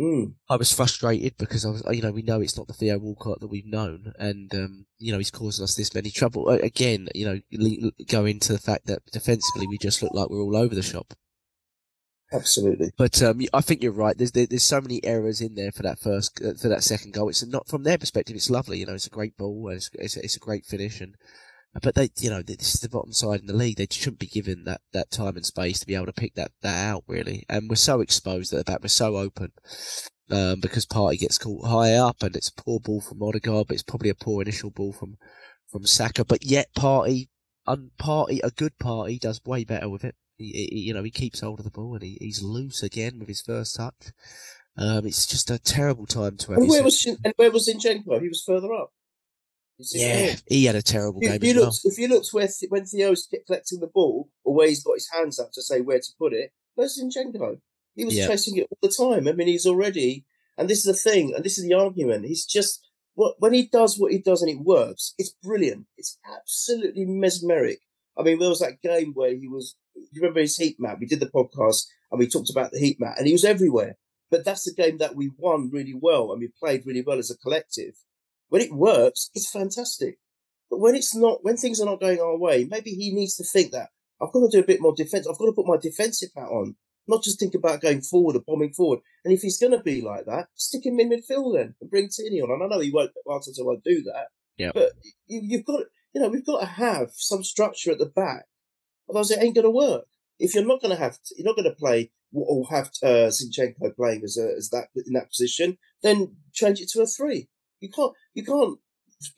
[0.00, 0.34] Mm.
[0.48, 3.40] I was frustrated because I was, you know, we know it's not the Theo Walcott
[3.40, 6.48] that we've known, and um, you know, he's causing us this many trouble.
[6.48, 10.56] Again, you know, go into the fact that defensively we just look like we're all
[10.56, 11.12] over the shop.
[12.32, 12.92] Absolutely.
[12.96, 14.16] But um, I think you're right.
[14.16, 17.28] There's there's so many errors in there for that first uh, for that second goal.
[17.28, 18.36] It's not from their perspective.
[18.36, 18.78] It's lovely.
[18.78, 19.68] You know, it's a great ball.
[19.68, 21.14] It's it's, it's a great finish, and
[21.82, 23.76] but they, you know, this is the bottom side in the league.
[23.76, 26.50] They shouldn't be given that, that time and space to be able to pick that,
[26.62, 27.44] that out, really.
[27.48, 28.82] And we're so exposed at the back.
[28.82, 29.52] We're so open.
[30.30, 33.74] Um, because Partey gets caught high up and it's a poor ball from Odegaard, but
[33.74, 35.16] it's probably a poor initial ball from,
[35.68, 36.24] from Saka.
[36.24, 37.28] But yet Partey,
[37.66, 40.14] un, Partey, a good Partey does way better with it.
[40.36, 43.18] He, he, you know, he keeps hold of the ball and he, he's loose again
[43.18, 44.12] with his first touch.
[44.76, 46.60] Um, it's just a terrible time to have.
[46.60, 48.20] And where was and where was Zinchenko?
[48.20, 48.92] He was further up.
[49.92, 51.36] Yeah, he had a terrible if, game.
[51.36, 51.92] If you, looked, well.
[51.92, 55.38] if you looked where when Theo's collecting the ball, or where he's got his hands
[55.38, 57.60] up to say where to put it, where's Zinchenko?
[57.94, 58.28] He was yeah.
[58.28, 59.28] chasing it all the time.
[59.28, 60.24] I mean, he's already,
[60.56, 62.26] and this is the thing, and this is the argument.
[62.26, 65.86] He's just what when he does what he does and it works, it's brilliant.
[65.96, 67.80] It's absolutely mesmeric.
[68.18, 69.76] I mean, there was that game where he was.
[69.94, 70.98] You remember his heat map?
[71.00, 73.96] We did the podcast and we talked about the heat map, and he was everywhere.
[74.30, 77.30] But that's the game that we won really well, and we played really well as
[77.30, 77.94] a collective.
[78.50, 80.18] When it works, it's fantastic.
[80.68, 83.44] But when it's not, when things are not going our way, maybe he needs to
[83.44, 83.88] think that
[84.20, 85.26] I've got to do a bit more defense.
[85.26, 86.76] I've got to put my defensive hat on,
[87.08, 89.00] not just think about going forward or bombing forward.
[89.24, 92.08] And if he's going to be like that, stick him in midfield then and bring
[92.08, 92.50] Tierney on.
[92.50, 94.26] And I know he won't, Arteta won't do that.
[94.56, 94.72] Yeah.
[94.74, 94.92] But
[95.26, 95.80] you, have got,
[96.12, 98.44] you know, we've got to have some structure at the back.
[99.08, 100.04] Otherwise, it ain't going to work.
[100.38, 103.96] If you're not going to have, you're not going to play or have uh, Zinchenko
[103.96, 107.48] playing as a, as that in that position, then change it to a three.
[107.80, 108.78] You can't you can't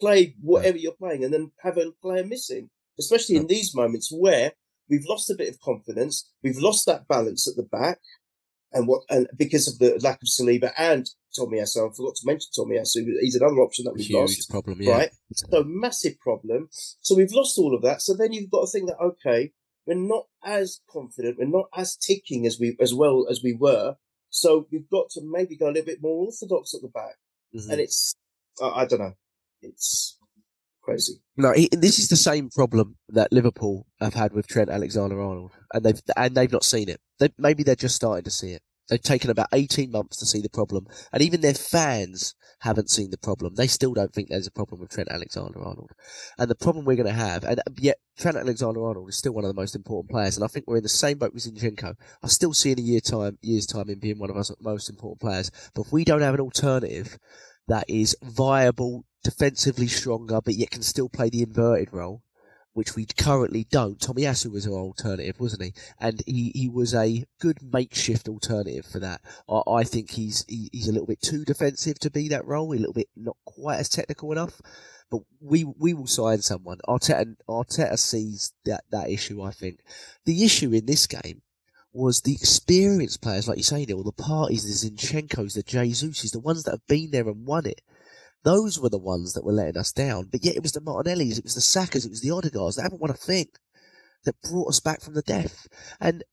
[0.00, 4.52] play whatever you're playing and then have a player missing, especially in these moments where
[4.88, 7.98] we've lost a bit of confidence, we've lost that balance at the back,
[8.72, 12.50] and what and because of the lack of Saliba and Tomiyasu, I forgot to mention
[12.56, 13.06] Tomiyasu.
[13.20, 14.50] He's another option that we've Huge lost.
[14.50, 14.92] problem, yeah.
[14.92, 16.68] Right, so massive problem.
[17.00, 18.02] So we've lost all of that.
[18.02, 19.52] So then you've got to think that okay,
[19.86, 23.96] we're not as confident, we're not as ticking as we as well as we were.
[24.30, 27.16] So we've got to maybe go a little bit more orthodox at the back.
[27.54, 27.70] Mm-hmm.
[27.70, 28.14] And it's
[28.60, 29.14] I, I don't know.
[29.62, 30.18] It's
[30.82, 31.14] crazy.
[31.36, 35.84] No, he, this is the same problem that Liverpool have had with Trent Alexander-Arnold, and
[35.84, 37.00] they've and they've not seen it.
[37.18, 38.62] They, maybe they're just starting to see it.
[38.88, 43.10] They've taken about 18 months to see the problem, and even their fans haven't seen
[43.10, 43.54] the problem.
[43.54, 45.92] They still don't think there's a problem with Trent Alexander-Arnold.
[46.38, 49.44] And the problem we're going to have, and uh, yet Trent Alexander-Arnold is still one
[49.44, 51.94] of the most important players, and I think we're in the same boat with Zinchenko.
[52.22, 54.90] I still see in a year time, year's time him being one of our most
[54.90, 55.50] important players.
[55.74, 57.18] But if we don't have an alternative
[57.68, 62.22] that is viable, defensively stronger, but yet can still play the inverted role,
[62.72, 63.98] which we currently don't.
[63.98, 65.74] Tomiyasu was our alternative, wasn't he?
[65.98, 69.20] And he, he was a good makeshift alternative for that.
[69.48, 72.72] I, I think he's he, he's a little bit too defensive to be that role.
[72.72, 74.60] A little bit not quite as technical enough.
[75.10, 76.78] But we we will sign someone.
[76.88, 79.42] Arteta Arteta sees that that issue.
[79.42, 79.80] I think
[80.24, 81.42] the issue in this game
[81.92, 86.40] was the experienced players, like you say, Neil, the Parteys, the Zinchenko's, the Jesus, the
[86.40, 87.82] ones that have been there and won it.
[88.44, 90.28] Those were the ones that were letting us down.
[90.30, 92.82] But yet it was the Martinellis, it was the Sakas, it was the Odegaards that
[92.82, 93.46] haven't won a thing
[94.24, 95.66] that brought us back from the death.
[96.00, 96.24] And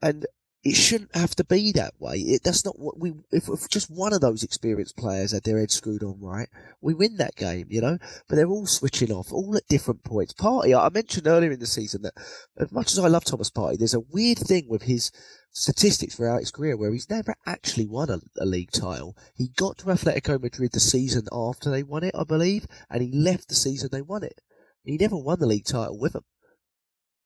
[0.00, 0.26] and
[0.64, 2.16] it shouldn't have to be that way.
[2.16, 3.12] It, that's not what we.
[3.30, 6.48] If, if, just one of those experienced players had their head screwed on right,
[6.80, 7.98] we win that game, you know.
[8.28, 10.34] But they're all switching off, all at different points.
[10.34, 12.14] Partey, I mentioned earlier in the season that
[12.58, 15.12] as much as I love Thomas Partey, there's a weird thing with his
[15.52, 19.16] statistics throughout his career where he's never actually won a, a, league title.
[19.34, 23.12] He got to Atletico Madrid the season after they won it, I believe, and he
[23.12, 24.40] left the season they won it.
[24.84, 26.24] He never won the league title with them.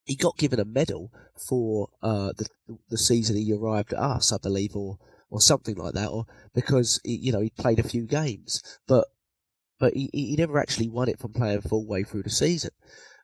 [0.05, 2.49] He got given a medal for uh, the
[2.91, 4.99] the season he arrived at us, I believe, or
[5.31, 9.07] or something like that, or because he, you know he played a few games, but
[9.79, 12.71] but he, he never actually won it from playing full way through the season.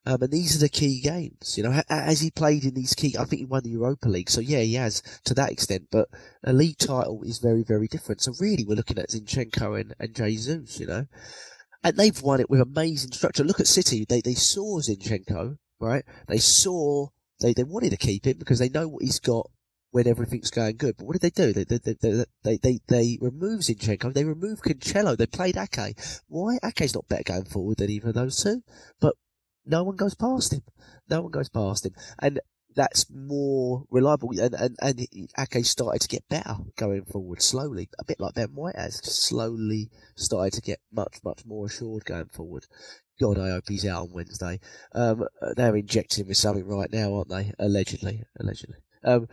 [0.06, 1.58] Um, and these are the key games.
[1.58, 4.30] You know, as he played in these key, I think he won the Europa League.
[4.30, 5.88] So yeah, he has to that extent.
[5.90, 6.08] But
[6.44, 8.22] a league title is very, very different.
[8.22, 10.80] So really, we're looking at Zinchenko and, and Jesus.
[10.80, 11.06] You know,
[11.84, 13.44] and they've won it with amazing structure.
[13.44, 14.06] Look at City.
[14.08, 16.04] They they saw Zinchenko, right?
[16.26, 17.08] They saw
[17.40, 19.50] they they wanted to keep him because they know what he's got
[19.90, 20.96] when everything's going good.
[20.96, 21.52] But what did they do?
[21.52, 24.12] They they they they they, they remove Zinchenko.
[24.12, 25.16] They remove Cancelo.
[25.16, 25.96] They played Ake.
[26.28, 28.62] Why Ake's not better going forward than either of those two?
[29.00, 29.14] But
[29.64, 30.62] no one goes past him.
[31.08, 31.94] No one goes past him.
[32.18, 32.40] And
[32.74, 34.30] that's more reliable.
[34.40, 35.00] And, and, and
[35.38, 39.90] Ake started to get better going forward slowly, a bit like Ben White has, slowly
[40.16, 42.66] started to get much, much more assured going forward.
[43.20, 44.60] God, I hope he's out on Wednesday.
[44.94, 45.24] Um,
[45.56, 47.52] they're injecting him with something right now, aren't they?
[47.58, 48.76] Allegedly, allegedly.
[49.04, 49.28] Um,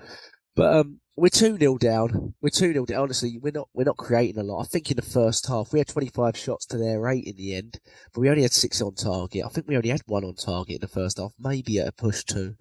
[0.56, 2.34] but um, we're two 0 down.
[2.42, 3.02] We're two 0 down.
[3.02, 4.62] Honestly, we're not we're not creating a lot.
[4.62, 7.36] I think in the first half we had twenty five shots to their eight in
[7.36, 7.80] the end,
[8.14, 9.46] but we only had six on target.
[9.46, 11.92] I think we only had one on target in the first half, maybe at a
[11.92, 12.56] push two.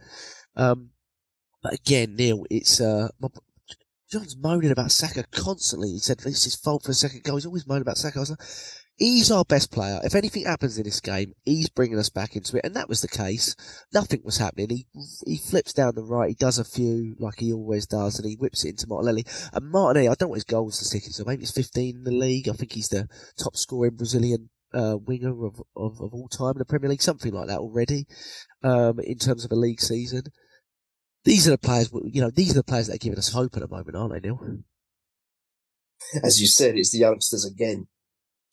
[0.57, 0.91] Um,
[1.63, 3.29] but again, Neil, it's uh, my,
[4.11, 5.91] John's moaning about Saka constantly.
[5.91, 7.37] He said it's his fault for a second goal.
[7.37, 8.19] He's always moaning about Saka.
[8.19, 8.41] I was like,
[8.97, 10.01] he's our best player.
[10.05, 13.01] If anything happens in this game, he's bringing us back into it, and that was
[13.01, 13.57] the case.
[13.93, 14.69] Nothing was happening.
[14.71, 14.87] He
[15.27, 16.31] he flips down the right.
[16.31, 19.25] He does a few like he always does, and he whips it into Martinelli.
[19.53, 22.49] And Martinelli, I don't want his goals statistics, so maybe it's 15 in the league.
[22.49, 26.59] I think he's the top scoring Brazilian uh, winger of, of, of all time in
[26.59, 28.07] the Premier League, something like that already.
[28.63, 30.25] Um, in terms of a league season,
[31.25, 31.91] these are the players.
[32.05, 34.13] You know, these are the players that are giving us hope at the moment, aren't
[34.13, 34.41] they, Neil?
[36.23, 37.89] As you said, it's the youngsters again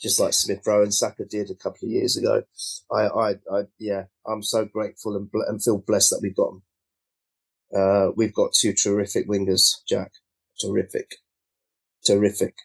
[0.02, 2.44] just like Smith Rowe and Saka did a couple of years ago.
[2.92, 6.64] I, I, I yeah, I'm so grateful and, and feel blessed that we've got them.
[7.74, 10.14] Uh, we've got two terrific wingers, Jack.
[10.60, 11.16] Terrific.
[12.06, 12.56] Terrific.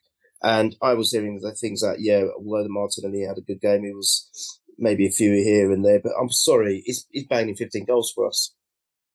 [0.43, 3.93] And I was hearing the things that, yeah, the Martinelli had a good game, he
[3.93, 8.13] was maybe a few here and there, but I'm sorry, he's, he's banging 15 goals
[8.15, 8.55] for us.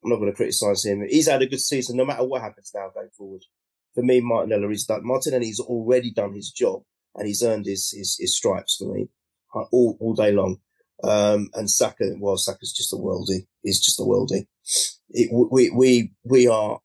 [0.03, 1.05] I'm not going to criticise him.
[1.07, 3.43] He's had a good season no matter what happens now going forward.
[3.93, 5.01] For me, Martinelli is done.
[5.03, 6.83] Martinelli's already done his job
[7.15, 9.09] and he's earned his, his, his stripes for me
[9.71, 10.57] all, all day long.
[11.03, 13.47] Um, and Saka, well, Saka's just a worldie.
[13.63, 14.47] He's just a worldie.
[15.09, 16.79] It, we, we, we are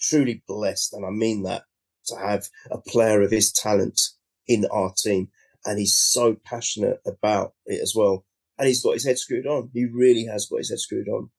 [0.00, 1.64] truly blessed, and I mean that,
[2.06, 4.00] to have a player of his talent
[4.46, 5.28] in our team.
[5.66, 8.24] And he's so passionate about it as well.
[8.58, 9.70] And he's got his head screwed on.
[9.74, 11.30] He really has got his head screwed on.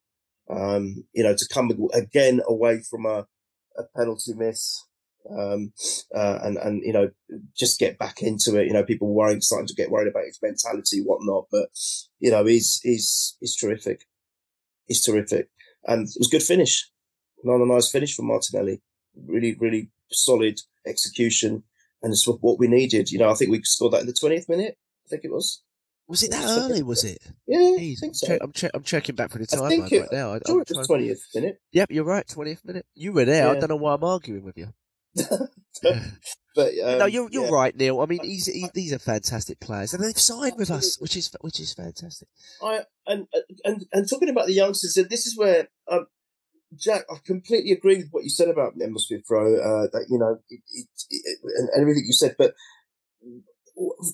[0.48, 3.26] Um, you know, to come again away from a,
[3.76, 4.84] a penalty miss,
[5.28, 5.72] um,
[6.14, 7.10] uh, and and you know
[7.56, 8.66] just get back into it.
[8.66, 11.46] You know, people worrying, starting to get worried about his mentality, whatnot.
[11.50, 11.68] But
[12.18, 14.06] you know, he's he's he's terrific.
[14.86, 15.50] He's terrific,
[15.84, 16.90] and it was a good finish.
[17.44, 18.82] Another nice finish from Martinelli.
[19.26, 21.64] Really, really solid execution,
[22.02, 23.10] and it's what we needed.
[23.10, 24.76] You know, I think we scored that in the twentieth minute.
[25.06, 25.62] I think it was.
[26.08, 26.82] Was it that early?
[26.82, 27.18] Was it?
[27.46, 28.36] Yeah, I think so.
[28.40, 30.32] I'm, che- I'm checking back for the timeline right now.
[30.32, 31.60] I, am it was twentieth minute.
[31.70, 32.26] Yep, you're right.
[32.26, 32.84] Twentieth minute.
[32.96, 33.44] You were there.
[33.44, 33.52] Yeah.
[33.52, 34.74] I don't know why I'm arguing with you.
[36.54, 37.50] but um, no, you're you're yeah.
[37.50, 38.00] right, Neil.
[38.00, 41.30] I mean, he's he, these are fantastic players, and they've signed with us, which is
[41.40, 42.28] which is fantastic.
[42.62, 43.26] I and
[43.64, 46.06] and and talking about the youngsters, and this is where um,
[46.76, 49.56] Jack, I completely agree with what you said about Emile Smith Rowe.
[49.56, 52.54] Uh, that you know, it, it, it, and everything you said, but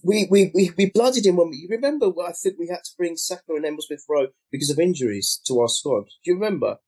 [0.02, 1.56] we we we, we blooded him when we.
[1.56, 2.06] You remember?
[2.26, 5.60] I think we had to bring Saka and Emile Smith Rowe because of injuries to
[5.60, 6.04] our squad.
[6.24, 6.78] Do you remember?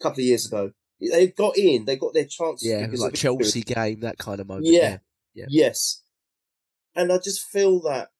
[0.00, 0.72] A couple of years ago,
[1.10, 1.84] they got in.
[1.84, 2.68] They got their chances.
[2.68, 3.64] Yeah, like Chelsea injuries.
[3.64, 4.66] game, that kind of moment.
[4.66, 4.98] Yeah.
[5.34, 5.46] Yeah.
[5.48, 6.02] Yes.
[6.94, 8.10] And I just feel that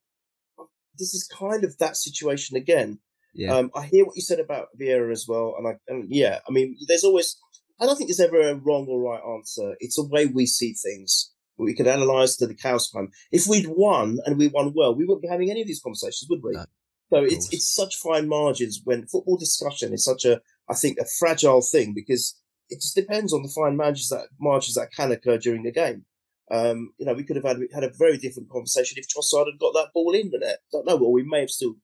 [0.99, 2.99] this is kind of that situation again.
[3.35, 6.39] yeah, Um, I hear what you said about Vieira as well, and I and yeah,
[6.49, 7.37] I mean, there's always.
[7.81, 9.75] I don't think there's ever a wrong or right answer.
[9.81, 11.33] It's a way we see things.
[11.59, 13.11] We can analyze to the cows come.
[13.31, 16.29] If we'd won and we won well, we wouldn't be having any of these conversations,
[16.31, 16.53] would we?
[16.53, 16.65] No,
[17.11, 21.05] so it's it's such fine margins when football discussion is such a, I think, a
[21.05, 22.41] fragile thing because
[22.73, 26.05] it just depends on the fine margins that margins that can occur during the game.
[26.51, 29.61] Um, you know, we could have had had a very different conversation if Trossard had
[29.61, 30.59] got that ball in the net.
[30.73, 31.77] Don't know, or we may have still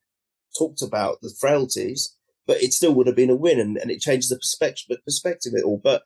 [0.58, 4.00] talked about the frailties, but it still would have been a win, and, and it
[4.00, 5.80] changes the perspective perspective it all.
[5.82, 6.02] But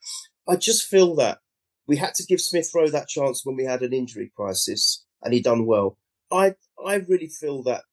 [0.47, 1.39] I just feel that
[1.87, 5.33] we had to give Smith Rowe that chance when we had an injury crisis, and
[5.33, 5.97] he done well.
[6.31, 7.83] I I really feel that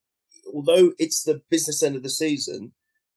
[0.53, 2.72] although it's the business end of the season,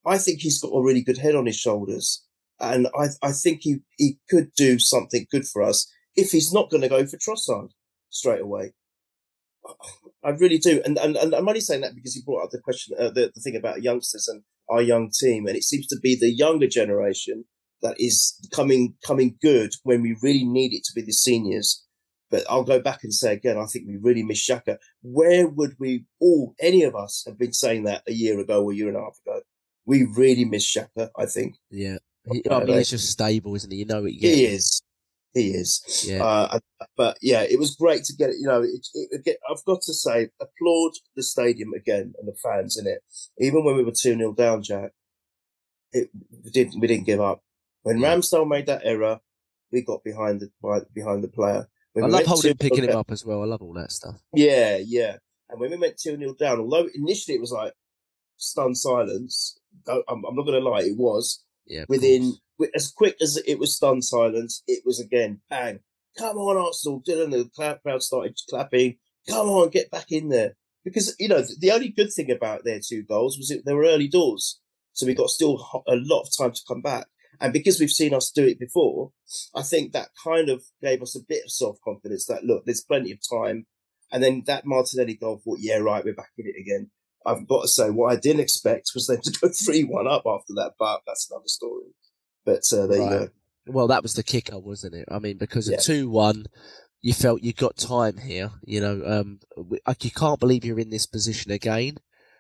[0.06, 2.26] I think he's got a really good head on his shoulders,
[2.60, 6.70] and I I think he he could do something good for us if he's not
[6.70, 7.70] going to go for Trossard
[8.10, 8.74] straight away.
[10.24, 12.60] I really do, and, and and I'm only saying that because you brought up the
[12.60, 16.00] question, uh, the the thing about youngsters and our young team, and it seems to
[16.02, 17.46] be the younger generation
[17.82, 21.86] that is coming coming good when we really need it to be the seniors.
[22.32, 24.78] But I'll go back and say again, I think we really miss Xhaka.
[25.04, 28.72] Where would we all, any of us, have been saying that a year ago or
[28.72, 29.42] a year and a half ago?
[29.86, 31.10] We really miss Xhaka.
[31.16, 31.98] I think yeah.
[32.32, 33.80] He, I mean, they- he's just stable, isn't he?
[33.80, 34.82] You know what you he is.
[35.34, 36.04] He is.
[36.08, 36.24] Yeah.
[36.24, 36.60] Uh,
[36.96, 38.36] but yeah, it was great to get it.
[38.40, 42.78] You know, it, it, I've got to say, applaud the stadium again and the fans
[42.78, 43.00] in it.
[43.40, 44.92] Even when we were 2 0 down, Jack,
[45.92, 46.10] it
[46.44, 47.42] we didn't, we didn't give up.
[47.82, 48.16] When Yeah.
[48.16, 49.20] Ramsdale made that error,
[49.72, 50.52] we got behind the,
[50.94, 51.68] behind the player.
[51.94, 53.42] When I we love holding 2-0 picking him up as well.
[53.42, 54.22] I love all that stuff.
[54.34, 55.18] Yeah, yeah.
[55.50, 57.74] And when we went 2 0 down, although initially it was like
[58.38, 61.86] stunned silence, I'm, I'm not going to lie, it was Yeah.
[61.88, 62.36] within
[62.76, 65.80] as quick as it was stunned silence, it was again bang.
[66.18, 67.02] Come on, Arsenal!
[67.02, 68.98] Dylan, the crowd started clapping.
[69.28, 70.56] Come on, get back in there.
[70.84, 73.86] Because you know the, only good thing about their two goals was it, they were
[73.86, 74.60] early doors,
[74.92, 77.08] so we got still a lot of time to come back.
[77.40, 79.12] And because we've seen us do it before,
[79.56, 82.26] I think that kind of gave us a bit of self confidence.
[82.26, 83.66] That look, there's plenty of time.
[84.12, 86.92] And then that Martinelli goal, thought, yeah, right, we're back in it again.
[87.26, 90.24] I've got to say, what I didn't expect was them to go three one up
[90.26, 91.94] after that, but that's another story.
[92.46, 93.30] But uh, there you go.
[93.66, 95.06] Well, that was the kicker, wasn't it?
[95.10, 95.78] I mean, because Yeah.
[95.78, 96.48] at two one,
[97.02, 98.52] you felt you got time here.
[98.66, 99.40] You know, um,
[99.88, 101.98] like you can't believe you're in this position again.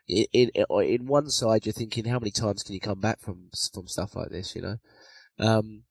[0.08, 3.50] In, in in one side, you're thinking, how many times can you come back from
[3.74, 4.54] from stuff like this?
[4.56, 4.78] You know,
[5.40, 5.84] um,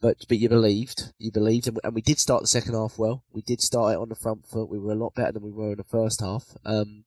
[0.00, 2.98] but but you believed, you believed, and we, and we did start the second half
[2.98, 3.24] well.
[3.32, 4.68] We did start it on the front foot.
[4.70, 6.56] We were a lot better than we were in the first half.
[6.64, 7.04] Um,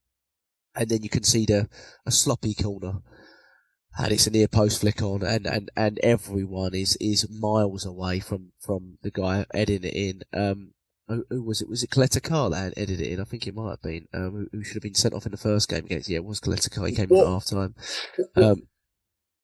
[0.75, 1.67] and then you concede a,
[2.05, 2.99] a sloppy corner
[3.97, 8.19] and it's a near post flick on, and, and, and everyone is, is miles away
[8.19, 10.21] from, from the guy heading it in.
[10.33, 10.71] Um,
[11.07, 11.67] who, who was it?
[11.69, 13.19] Was it Caleta-Car that had headed it in?
[13.19, 14.07] I think it might have been.
[14.13, 16.07] Um, who, who should have been sent off in the first game against?
[16.07, 16.87] Yeah, it was Caleta-Car.
[16.87, 17.75] He came in at half time.
[18.37, 18.61] Um,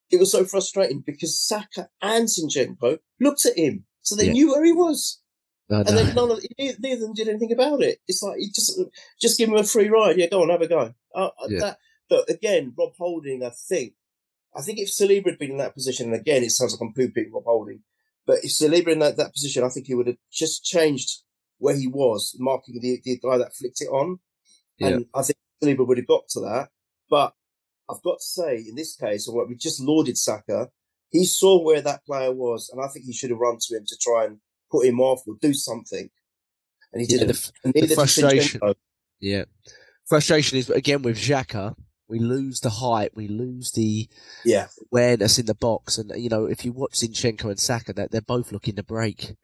[0.09, 4.31] it was so frustrating because Saka and Zinchenko looked at him, so they Yeah.
[4.31, 5.21] knew where he was,
[5.69, 7.99] and then none of neither, neither of them did anything about it.
[8.07, 8.79] It's like he just
[9.19, 10.17] just give him a free ride.
[10.17, 10.93] Yeah, go on, have a go.
[11.17, 11.59] Uh, Yeah.
[11.59, 11.77] that,
[12.09, 13.93] but again, Rob Holding, I think,
[14.55, 16.93] I think if Saliba had been in that position, and again, it sounds like I'm
[16.93, 17.81] pooping Rob Holding,
[18.25, 21.23] but if Saliba in that, that position, I think he would have just changed
[21.57, 24.19] where he was, marking the, the guy that flicked it on,
[24.79, 26.69] and I think Saliba would have got to that.
[27.09, 27.33] But
[27.89, 30.69] I've got to say, in this case, what we just lauded Saka,
[31.09, 33.85] he saw where that player was, and I think he should have run to him
[33.87, 34.37] to try and
[34.69, 36.09] put him off or do something.
[36.93, 37.27] And he didn't.
[37.29, 38.61] the And the frustration.
[39.19, 39.45] Yeah.
[40.07, 41.75] Frustration is again with Xhaka,
[42.07, 44.07] we lose the height, we lose the
[44.45, 48.11] Yeah, awareness in the box, and you know if you watch Zinchenko and Saka, that
[48.11, 49.35] they're both looking to break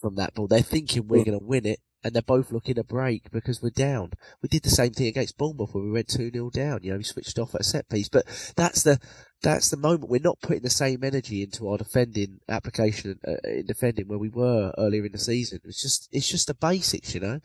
[0.00, 0.46] from that ball.
[0.46, 3.70] They're thinking we're going to win it, and they're both looking to break because we're
[3.70, 4.12] down.
[4.42, 6.80] We did the same thing against Bournemouth where we went two 0 down.
[6.82, 8.24] You know, we switched off at a set piece, but
[8.56, 9.00] that's the
[9.42, 13.66] that's the moment we're not putting the same energy into our defending application uh, in
[13.66, 15.60] defending where we were earlier in the season.
[15.64, 17.40] It's just it's just the basics, you know.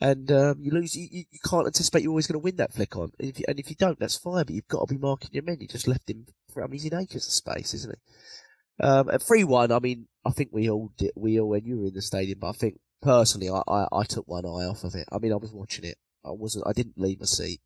[0.00, 2.96] And um, you lose, you, you can't anticipate you're always going to win that flick
[2.96, 3.10] on.
[3.18, 4.44] And if, you, and if you don't, that's fine.
[4.44, 5.58] But you've got to be marking your men.
[5.60, 6.26] You just left him.
[6.52, 8.84] For, I mean, he's in acres of space, isn't he?
[8.84, 11.78] Um, at three one, I mean, I think we all did, we all when you
[11.78, 14.84] were in the stadium, but I think personally, I, I, I took one eye off
[14.84, 15.06] of it.
[15.12, 15.96] I mean, I was watching it.
[16.24, 16.66] I wasn't.
[16.66, 17.60] I didn't leave my seat.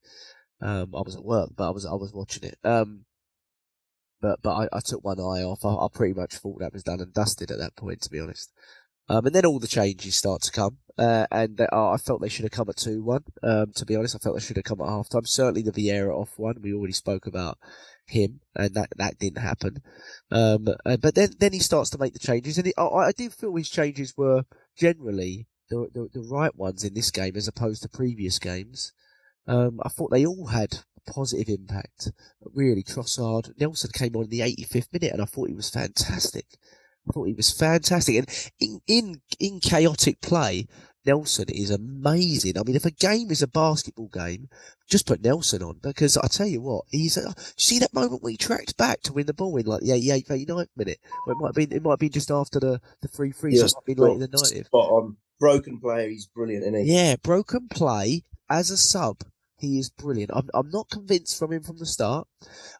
[0.61, 2.59] Um, I was at work, but I was I was watching it.
[2.65, 3.07] Um,
[4.21, 5.65] but but I, I took one eye off.
[5.65, 8.21] I, I pretty much thought that was done and dusted at that point, to be
[8.21, 8.53] honest.
[9.09, 12.21] Um, and then all the changes start to come, uh, and they, uh, I felt
[12.21, 13.25] they should have come at two one.
[13.43, 15.25] Um, to be honest, I felt they should have come at half time.
[15.25, 16.63] Certainly the Vieira off one.
[16.63, 17.59] We already spoke about
[18.07, 19.83] him, and that that didn't happen.
[20.31, 23.13] Um, uh, but then then he starts to make the changes, and he, I, I
[23.13, 24.45] did feel his changes were
[24.81, 28.93] generally the, the, the right ones in this game as opposed to previous games.
[29.47, 32.11] Um, I thought they all had a positive impact.
[32.55, 36.47] Really, Trossard, Nelson came on in the 85th minute, and I thought he was fantastic.
[37.09, 40.67] I thought he was fantastic, and in in in chaotic play,
[41.05, 42.59] Nelson is amazing.
[42.59, 44.49] I mean, if a game is a basketball game,
[44.89, 47.17] just put Nelson on because I tell you what, he's.
[47.17, 49.91] A, see that moment when he tracked back to win the ball in like the
[49.91, 50.99] 88th, 89th minute?
[51.27, 51.73] Well, it might have been.
[51.73, 53.55] It might been just after the the three free.
[53.55, 54.67] Yeah, so it might been late in the 90th.
[54.67, 55.17] Spot on.
[55.39, 56.11] Broken play.
[56.11, 56.93] He's brilliant, isn't he?
[56.93, 59.23] Yeah, broken play as a sub.
[59.61, 60.31] He is brilliant.
[60.35, 62.27] I'm, I'm not convinced from him from the start.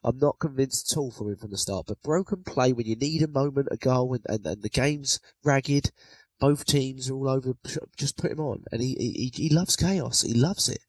[0.03, 1.85] I'm not convinced at all from him from the start.
[1.87, 5.19] But broken play when you need a moment, a goal, and, and, and the game's
[5.43, 5.91] ragged,
[6.41, 7.53] both teams are all over.
[7.95, 10.23] Just put him on, and he he, he loves chaos.
[10.23, 10.81] He loves it,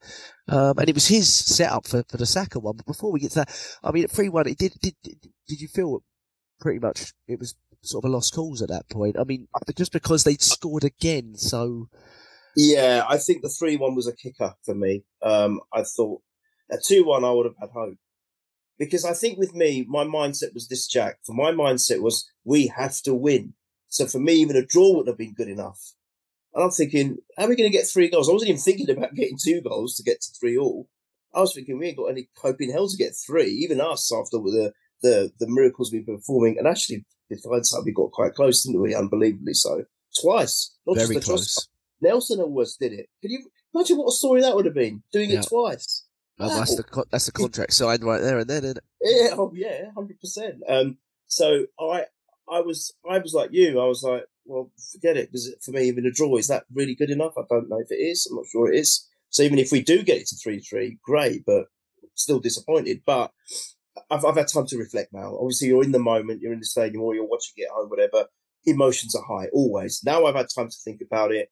[0.48, 2.76] um, and it was his setup for, for the Saka one.
[2.76, 5.60] But before we get to that, I mean, at three one, it did did did
[5.60, 6.02] you feel
[6.60, 9.16] pretty much it was sort of a lost cause at that point?
[9.18, 9.46] I mean,
[9.76, 11.88] just because they'd scored again, so.
[12.54, 15.04] Yeah, I think the three one was a kicker for me.
[15.22, 16.22] Um, I thought
[16.70, 17.96] a two one I would have had hope
[18.78, 21.18] because I think with me, my mindset was this, Jack.
[21.24, 23.54] For my mindset was we have to win.
[23.92, 25.92] So for me, even a draw wouldn't have been good enough.
[26.54, 28.26] And I'm thinking, how are we going to get three goals?
[28.26, 30.88] I wasn't even thinking about getting two goals to get to three all.
[31.34, 33.50] I was thinking we ain't got any hope in hell to get three.
[33.50, 34.72] Even us after the
[35.02, 38.80] the the miracles we've been performing, and actually, with hindsight, we got quite close, didn't
[38.80, 38.94] we?
[38.94, 39.84] Unbelievably so,
[40.18, 40.74] twice.
[40.86, 41.68] Not Very just the close.
[42.00, 43.08] Nelson almost did it.
[43.20, 45.02] Can you imagine what a story that would have been?
[45.12, 45.40] Doing yeah.
[45.40, 46.04] it twice.
[46.38, 46.48] Wow.
[46.48, 48.84] that's the that's the contract signed right there and then, isn't it?
[49.02, 50.62] Yeah, oh yeah, hundred percent.
[50.66, 52.06] Um, so I
[52.50, 53.80] I was I was like you.
[53.80, 56.94] I was like, well, forget it because for me, even a draw is that really
[56.94, 57.32] good enough?
[57.36, 58.26] I don't know if it is.
[58.26, 59.08] I'm not sure it is.
[59.30, 61.66] So even if we do get it to three three, great, but
[62.14, 63.02] still disappointed.
[63.06, 63.32] But
[64.10, 65.36] I've I've had time to reflect now.
[65.38, 67.88] Obviously, you're in the moment, you're in the stadium, or you're watching it at home,
[67.88, 68.26] whatever.
[68.64, 70.02] Emotions are high always.
[70.04, 71.50] Now I've had time to think about it.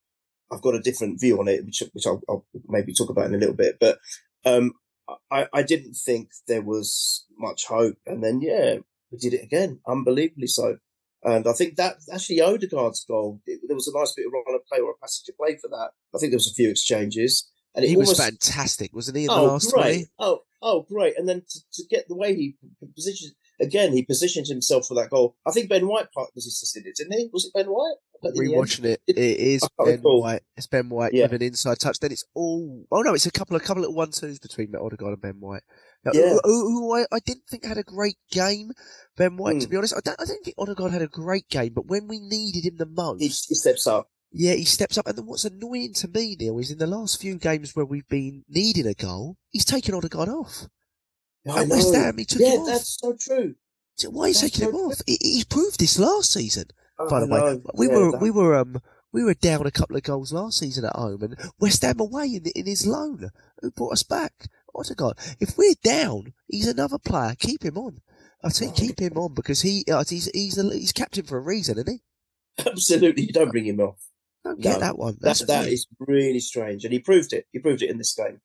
[0.53, 3.35] I've got a different view on it, which which I'll, I'll maybe talk about in
[3.35, 3.79] a little bit.
[3.81, 3.99] But
[4.45, 4.73] um,
[5.31, 8.79] I, I didn't think there was much hope, and then yeah,
[9.11, 10.77] we did it again, unbelievably so.
[11.23, 14.55] And I think that actually Odegaard's goal, it, there was a nice bit of run
[14.55, 15.91] of play or a passage of play for that.
[16.15, 17.51] I think there was a few exchanges.
[17.75, 19.25] And he almost, was fantastic, wasn't he?
[19.25, 20.07] In the oh, last great.
[20.19, 21.17] Oh, oh, great!
[21.17, 22.57] And then to, to, get the way he
[22.97, 25.37] positioned again, he positioned himself for that goal.
[25.47, 27.31] I think Ben White part was assisted it, didn't he?
[27.33, 27.95] Was it Ben White?
[28.37, 30.01] Rewatching it, it is oh, Ben.
[30.01, 30.43] White.
[30.57, 31.25] It's Ben White yeah.
[31.25, 32.01] with an inside touch.
[32.01, 32.85] Then it's all.
[32.91, 35.63] Oh no, it's a couple of couple of one twos between Odegaard and Ben White.
[36.05, 36.37] Yeah.
[36.45, 38.73] who, who I, I, didn't think had a great game,
[39.17, 39.57] Ben White.
[39.57, 39.61] Mm.
[39.61, 39.71] To hmm.
[39.71, 42.21] be honest, I don't, I don't think Odegaard had a great game, but when we
[42.21, 44.09] needed him the most, he, he steps up.
[44.33, 45.07] Yeah, he steps up.
[45.07, 48.09] And then what's annoying to me, Neil, is in the last few games where we've
[48.09, 50.67] been needing a goal, he's taken Odegaard off.
[51.49, 51.77] I know.
[51.77, 52.69] West Ham, he took yeah, him off.
[52.69, 53.55] that's so true.
[53.97, 54.91] So why are you taking so him true.
[54.91, 55.03] off?
[55.07, 56.65] He, he's proved this last season.
[56.99, 58.21] Oh, by the way, we yeah, were that...
[58.21, 58.81] we were um
[59.13, 62.27] we were down a couple of goals last season at home, and West Ham away
[62.27, 63.31] in, in his loan.
[63.61, 64.49] Who brought us back?
[64.75, 65.19] Odegaard.
[65.41, 67.35] If we're down, he's another player.
[67.39, 68.01] Keep him on.
[68.43, 71.43] I say keep him on because he uh, he's he's a, he's captain for a
[71.43, 72.65] reason, isn't he?
[72.67, 74.01] Absolutely, you don't bring him off.
[74.45, 75.19] Don't get no, that one.
[75.21, 77.47] That's that, that is really strange, and he proved it.
[77.53, 78.41] He proved it in this game,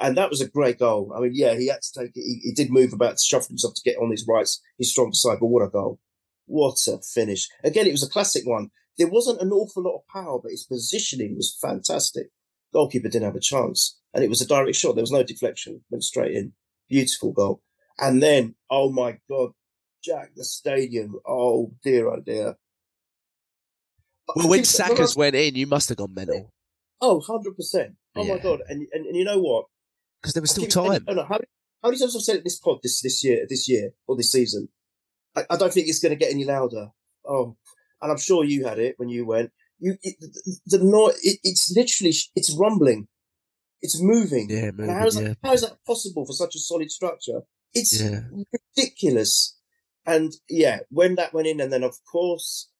[0.00, 1.12] and that was a great goal.
[1.16, 2.20] I mean, yeah, he had to take it.
[2.22, 5.12] He, he did move about to shuffle himself to get on his rights, his strong
[5.12, 5.38] side.
[5.40, 6.00] But what a goal!
[6.46, 7.48] What a finish!
[7.62, 8.70] Again, it was a classic one.
[8.96, 12.30] There wasn't an awful lot of power, but his positioning was fantastic.
[12.72, 14.94] Goalkeeper didn't have a chance, and it was a direct shot.
[14.94, 16.52] There was no deflection; went straight in.
[16.88, 17.62] Beautiful goal.
[17.98, 19.50] And then, oh my God,
[20.02, 21.16] Jack, the stadium.
[21.26, 22.56] Oh dear, oh dear.
[24.34, 26.52] Well, when Saka's went in, you must have gone mental.
[27.00, 27.94] Oh, 100%.
[28.16, 28.34] Oh yeah.
[28.34, 28.60] my God.
[28.68, 29.66] And, and, and you know what?
[30.20, 31.04] Because there was still time.
[31.06, 31.38] how, how
[31.84, 34.68] many times I've said it this pod this, this year, this year, or this season?
[35.36, 36.88] I, I don't think it's going to get any louder.
[37.26, 37.56] Oh,
[38.02, 39.50] and I'm sure you had it when you went.
[39.78, 43.06] You, it, the, the noise, it, it's literally, it's rumbling.
[43.80, 44.48] It's moving.
[44.50, 45.28] Yeah, moving, how, is yeah.
[45.28, 47.42] that, how is that possible for such a solid structure?
[47.74, 48.20] It's yeah.
[48.76, 49.56] ridiculous.
[50.06, 52.70] And yeah, when that went in, and then of course,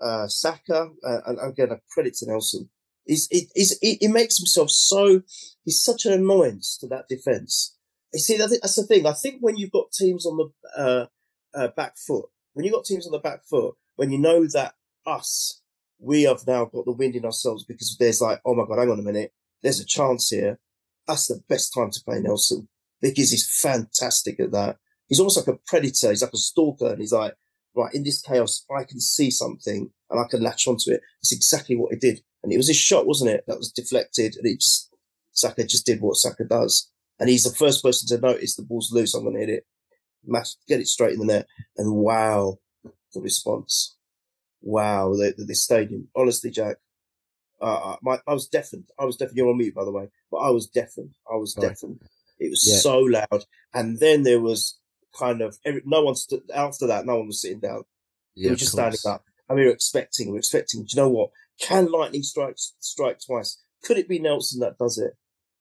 [0.00, 2.70] uh, Saka, uh, and again, a credit to Nelson,
[3.06, 5.22] is it, is it, it makes himself so,
[5.64, 7.76] he's such an annoyance to that defense.
[8.12, 9.06] You see, that's the thing.
[9.06, 11.06] I think when you've got teams on the, uh,
[11.54, 14.74] uh, back foot, when you've got teams on the back foot, when you know that
[15.06, 15.60] us
[15.98, 18.90] we have now got the wind in ourselves because there's like, oh my God, hang
[18.90, 19.32] on a minute.
[19.66, 20.60] There's a chance here.
[21.08, 22.68] That's the best time to play Nelson
[23.02, 24.76] because he's fantastic at that.
[25.08, 26.10] He's almost like a predator.
[26.10, 26.92] He's like a stalker.
[26.92, 27.34] And he's like,
[27.74, 31.00] right, in this chaos, I can see something and I can latch onto it.
[31.20, 32.20] That's exactly what he did.
[32.44, 33.42] And it was his shot, wasn't it?
[33.48, 34.36] That was deflected.
[34.36, 34.88] And it just,
[35.32, 36.88] Saka just did what Saka does.
[37.18, 39.14] And he's the first person to notice the ball's loose.
[39.14, 39.66] I'm going to hit it.
[40.68, 41.48] Get it straight in the net.
[41.76, 42.60] And wow,
[43.12, 43.96] the response.
[44.62, 46.06] Wow, the, the, the stadium.
[46.14, 46.76] Honestly, Jack,
[47.60, 48.90] uh, uh, my, I was deafened.
[48.98, 49.36] I was deafened.
[49.36, 51.14] You're on mute, by the way, but I was deafened.
[51.30, 51.68] I was right.
[51.68, 52.02] deafened.
[52.38, 52.78] It was yeah.
[52.78, 53.44] so loud.
[53.72, 54.78] And then there was
[55.18, 57.06] kind of every, no one stood after that.
[57.06, 57.84] No one was sitting down.
[58.34, 59.24] Yeah, they were just standing up.
[59.48, 60.28] And we were expecting.
[60.28, 60.82] We were expecting.
[60.82, 61.30] Do you know what?
[61.60, 63.62] Can lightning strike strike twice?
[63.82, 65.14] Could it be Nelson that does it?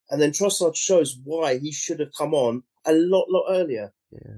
[0.10, 3.94] And then Trossard shows why he should have come on a lot, lot earlier.
[4.12, 4.38] Yeah.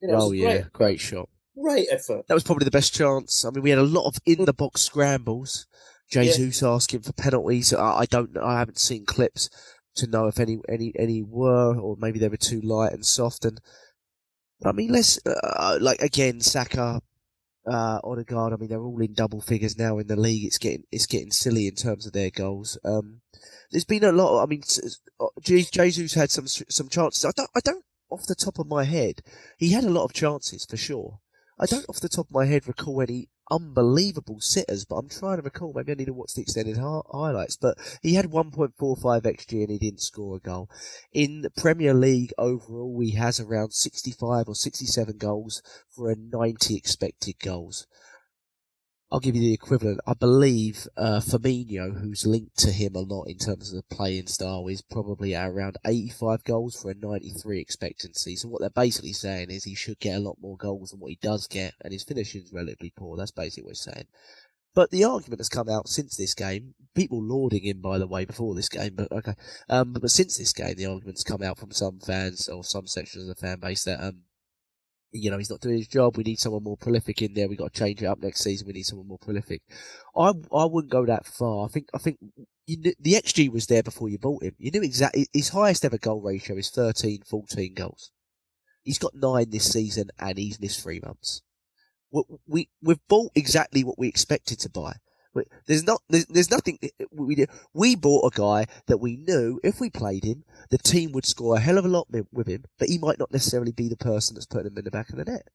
[0.00, 1.28] You know, oh yeah, great, great shot.
[1.60, 2.26] Great effort.
[2.28, 3.44] That was probably the best chance.
[3.44, 5.66] I mean, we had a lot of in the box scrambles.
[6.12, 6.68] Jesus yeah.
[6.68, 7.72] asking for penalties.
[7.72, 8.36] I, I don't.
[8.36, 9.48] I haven't seen clips
[9.96, 13.44] to know if any any any were, or maybe they were too light and soft.
[13.44, 13.60] And
[14.64, 17.00] I mean, let's uh, like again, Saka,
[17.66, 18.52] uh, Odegaard.
[18.52, 20.44] I mean, they're all in double figures now in the league.
[20.44, 22.78] It's getting it's getting silly in terms of their goals.
[22.84, 23.22] Um,
[23.70, 24.36] there's been a lot.
[24.38, 24.62] Of, I mean,
[25.20, 27.24] uh, Jesus had some some chances.
[27.24, 29.22] I don't I don't off the top of my head.
[29.56, 31.20] He had a lot of chances for sure.
[31.58, 35.36] I don't off the top of my head recall any unbelievable sitters, but I'm trying
[35.36, 35.72] to recall.
[35.74, 37.56] Maybe I need to watch the extended highlights.
[37.56, 40.70] But he had 1.45 xG and he didn't score a goal.
[41.12, 46.76] In the Premier League overall, he has around 65 or 67 goals for a 90
[46.76, 47.86] expected goals.
[49.12, 50.00] I'll give you the equivalent.
[50.06, 54.26] I believe uh, Firmino, who's linked to him a lot in terms of the playing
[54.28, 58.36] style, is probably at around 85 goals for a 93 expectancy.
[58.36, 61.10] So what they're basically saying is he should get a lot more goals than what
[61.10, 63.18] he does get, and his finishing is relatively poor.
[63.18, 64.06] That's basically what we're saying.
[64.74, 66.74] But the argument has come out since this game.
[66.94, 69.34] People lauding him, by the way, before this game, but okay.
[69.68, 73.28] Um, but since this game, the argument's come out from some fans or some sections
[73.28, 74.22] of the fan base that um,
[75.12, 76.16] you know, he's not doing his job.
[76.16, 77.48] We need someone more prolific in there.
[77.48, 78.66] We've got to change it up next season.
[78.66, 79.62] We need someone more prolific.
[80.16, 81.66] I, I wouldn't go that far.
[81.66, 82.18] I think, I think
[82.66, 84.54] the XG was there before you bought him.
[84.58, 88.10] You knew exactly, his highest ever goal ratio is 13, 14 goals.
[88.82, 91.42] He's got nine this season and he's missed three months.
[92.10, 94.94] We, we, we've bought exactly what we expected to buy.
[95.66, 97.50] There's not, there's, there's nothing eh, eh, we did.
[97.72, 101.56] We bought a guy that we knew if we played him, the team would score
[101.56, 104.34] a hell of a lot with him, but he might not necessarily be the person
[104.34, 105.48] that's putting him in the back of the net.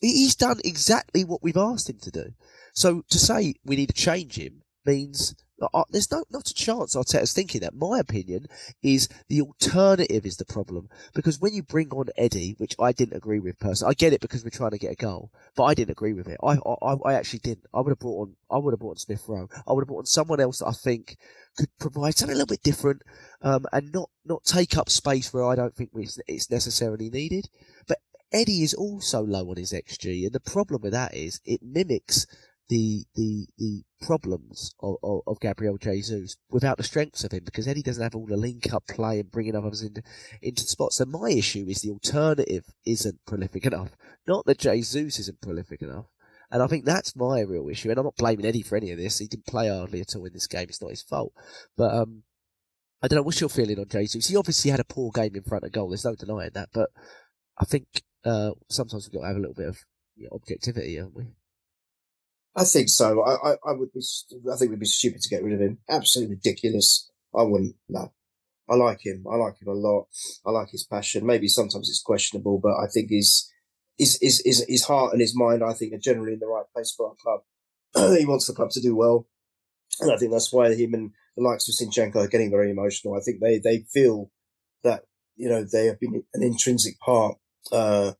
[0.00, 2.32] He's done exactly what we've asked him to do.
[2.72, 5.34] So to say we need to change him means
[5.72, 7.74] uh, there's no not a chance Arteta's thinking that.
[7.74, 8.46] My opinion
[8.82, 13.16] is the alternative is the problem because when you bring on Eddie, which I didn't
[13.16, 15.74] agree with personally, I get it because we're trying to get a goal, but I
[15.74, 16.38] didn't agree with it.
[16.42, 17.66] I I, I actually didn't.
[17.72, 19.48] I would have brought on I would have brought on Smith Rowe.
[19.66, 21.16] I would have brought on someone else that I think
[21.56, 23.02] could provide something a little bit different
[23.42, 27.48] um, and not not take up space where I don't think it's necessarily needed.
[27.86, 27.98] But
[28.32, 32.26] Eddie is also low on his XG, and the problem with that is it mimics
[32.68, 37.68] the the the problems of, of, of, Gabriel Jesus without the strengths of him because
[37.68, 40.02] Eddie doesn't have all the link up play and bringing others into
[40.42, 40.92] into the spot.
[40.92, 43.96] So my issue is the alternative isn't prolific enough,
[44.26, 46.06] not that Jesus isn't prolific enough.
[46.50, 47.90] And I think that's my real issue.
[47.90, 49.18] And I'm not blaming Eddie for any of this.
[49.18, 50.66] He didn't play hardly at all in this game.
[50.68, 51.32] It's not his fault.
[51.76, 52.22] But um,
[53.02, 53.22] I don't know.
[53.22, 54.28] What's your feeling on Jesus?
[54.28, 55.88] He obviously had a poor game in front of goal.
[55.88, 56.68] There's no denying that.
[56.72, 56.90] But
[57.58, 57.86] I think
[58.24, 59.78] uh, sometimes we've got to have a little bit of
[60.16, 61.24] you know, objectivity, haven't we?
[62.56, 63.22] I think so.
[63.22, 64.00] I, I, I, would be.
[64.52, 65.78] I think we'd be stupid to get rid of him.
[65.88, 67.10] Absolutely ridiculous.
[67.34, 67.74] I wouldn't.
[67.88, 68.12] No.
[68.68, 69.26] I like him.
[69.30, 70.06] I like him a lot.
[70.46, 71.26] I like his passion.
[71.26, 73.50] Maybe sometimes it's questionable, but I think his
[73.98, 76.64] his his his, his heart and his mind, I think, are generally in the right
[76.72, 77.40] place for our club.
[78.18, 79.26] he wants the club to do well,
[80.00, 83.14] and I think that's why him and the likes of Zinchenko are getting very emotional.
[83.14, 84.30] I think they they feel
[84.82, 85.04] that
[85.36, 87.36] you know they have been an intrinsic part,
[87.70, 88.12] uh,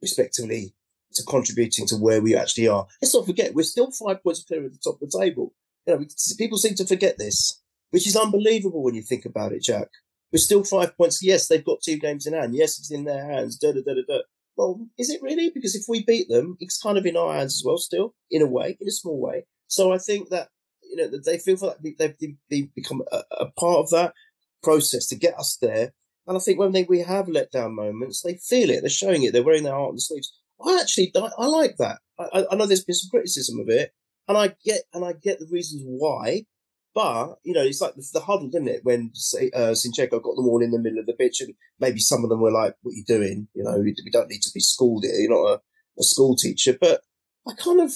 [0.00, 0.74] respectively,
[1.14, 2.86] to contributing to where we actually are.
[3.00, 5.54] Let's not forget, we're still five points clear at the top of the table.
[5.86, 6.06] You know,
[6.38, 7.60] people seem to forget this,
[7.90, 9.88] which is unbelievable when you think about it, Jack.
[10.32, 11.22] We're still five points.
[11.22, 12.54] Yes, they've got two games in hand.
[12.54, 13.58] Yes, it's in their hands.
[13.58, 14.18] Da, da, da, da, da.
[14.56, 15.50] Well, is it really?
[15.50, 18.42] Because if we beat them, it's kind of in our hands as well, still, in
[18.42, 19.44] a way, in a small way.
[19.66, 20.48] So I think that,
[20.82, 24.14] you know, they feel like they've, they've become a, a part of that
[24.62, 25.92] process to get us there.
[26.26, 28.80] And I think when they, we have let down moments, they feel it.
[28.80, 29.32] They're showing it.
[29.32, 30.32] They're wearing their heart on the sleeves.
[30.64, 31.98] I actually I, I like that.
[32.18, 33.92] I, I, know there's been some criticism of it,
[34.28, 36.46] and I get and I get the reasons why.
[36.94, 38.80] But you know, it's like the, the huddle, didn't it?
[38.84, 39.12] When
[39.54, 42.30] uh, Zinchenko got them all in the middle of the pitch, and maybe some of
[42.30, 43.48] them were like, "What are you doing?
[43.54, 45.14] You know, we, we don't need to be schooled here.
[45.14, 45.60] You're not a,
[45.98, 47.00] a school teacher." But
[47.48, 47.92] I kind of,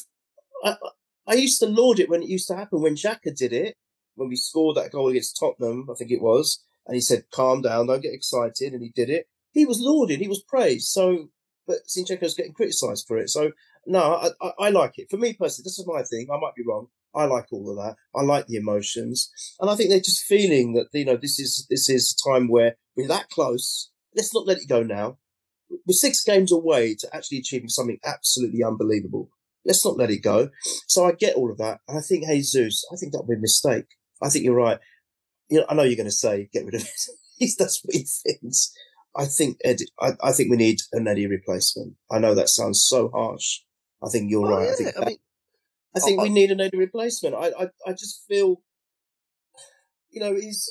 [0.64, 0.76] I,
[1.26, 3.76] I used to laud it when it used to happen when Xhaka did it
[4.16, 7.62] when we scored that goal against Tottenham, I think it was, and he said, "Calm
[7.62, 9.28] down, don't get excited," and he did it.
[9.52, 10.88] He was lauded, he was praised.
[10.88, 11.28] So,
[11.66, 13.30] but Zinchenko's getting criticised for it.
[13.30, 13.52] So,
[13.86, 15.10] no, I, I, I, like it.
[15.10, 16.28] For me personally, this is my thing.
[16.32, 16.88] I might be wrong.
[17.14, 17.96] I like all of that.
[18.14, 21.66] I like the emotions, and I think they're just feeling that you know this is
[21.70, 23.90] this is a time where we're that close.
[24.14, 25.18] Let's not let it go now.
[25.70, 29.30] We're six games away to actually achieving something absolutely unbelievable.
[29.64, 30.50] Let's not let it go.
[30.86, 32.84] So I get all of that, and I think Jesus.
[32.92, 33.86] I think that would be a mistake.
[34.22, 34.78] I think you're right.
[35.48, 36.90] You know, I know you're going to say get rid of it.
[37.38, 38.72] he does weird things.
[39.16, 41.94] I think Eddie, I, I, think we need an Eddie replacement.
[42.10, 43.60] I know that sounds so harsh.
[44.02, 44.66] I think you're oh, right.
[44.66, 44.72] Yeah.
[44.72, 45.16] I think, I, mean,
[45.96, 47.34] I think I, we need an Eddie replacement.
[47.34, 48.62] I, I, I just feel,
[50.10, 50.70] you know, he's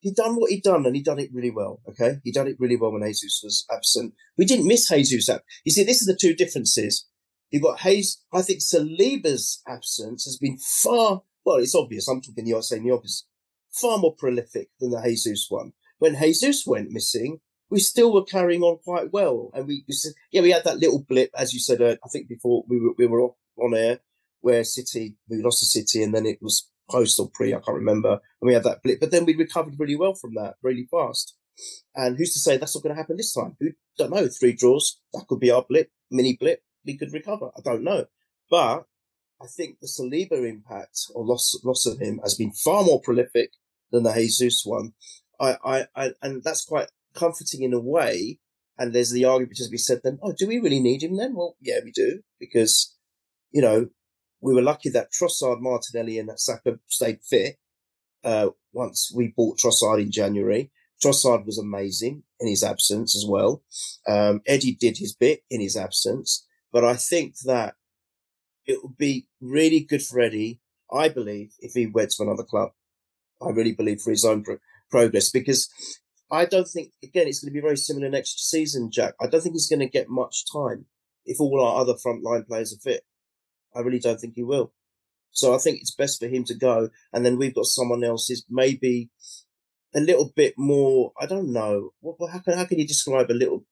[0.00, 1.80] he done what he done and he done it really well.
[1.88, 4.14] Okay, he done it really well when Jesus was absent.
[4.36, 5.28] We didn't miss Jesus.
[5.64, 7.06] You see, this is the two differences.
[7.50, 8.22] You've got Hayes.
[8.32, 12.08] I think Saliba's absence has been far well, it's obvious.
[12.08, 13.24] I'm talking the saying the opposite.
[13.70, 15.72] Far more prolific than the Jesus one.
[15.98, 17.38] When Jesus went missing,
[17.70, 20.78] we still were carrying on quite well, and we, we said, yeah, we had that
[20.78, 21.82] little blip, as you said.
[21.82, 24.00] Uh, I think before we were we were on air
[24.40, 27.78] where City we lost the City, and then it was post or pre, I can't
[27.78, 29.00] remember, and we had that blip.
[29.00, 31.36] But then we recovered really well from that, really fast.
[31.94, 33.56] And who's to say that's not going to happen this time?
[33.60, 34.28] Who don't know?
[34.28, 36.62] Three draws, that could be our blip, mini blip.
[36.84, 37.50] We could recover.
[37.56, 38.06] I don't know,
[38.50, 38.84] but
[39.42, 43.50] I think the Saliba impact or loss loss of him has been far more prolific
[43.90, 44.92] than the Jesus one.
[45.40, 48.38] I, I, I and that's quite comforting in a way.
[48.78, 51.34] And there's the argument just be said then, oh, do we really need him then?
[51.34, 52.94] Well, yeah, we do because
[53.50, 53.88] you know
[54.40, 57.56] we were lucky that Trossard, Martinelli, and that Saka stayed fit.
[58.22, 60.70] Uh, once we bought Trossard in January,
[61.02, 63.62] Trossard was amazing in his absence as well.
[64.06, 67.74] Um, Eddie did his bit in his absence, but I think that
[68.66, 70.60] it would be really good for Eddie,
[70.92, 72.70] I believe, if he went to another club.
[73.40, 74.58] I really believe for his own pro-
[74.90, 75.68] progress because
[76.30, 79.14] I don't think, again, it's going to be very similar next season, Jack.
[79.20, 80.86] I don't think he's going to get much time
[81.24, 83.04] if all our other frontline players are fit.
[83.74, 84.72] I really don't think he will.
[85.30, 86.90] So I think it's best for him to go.
[87.12, 89.10] And then we've got someone else who's maybe
[89.94, 91.90] a little bit more, I don't know.
[92.00, 93.64] What, how, can, how can you describe a little,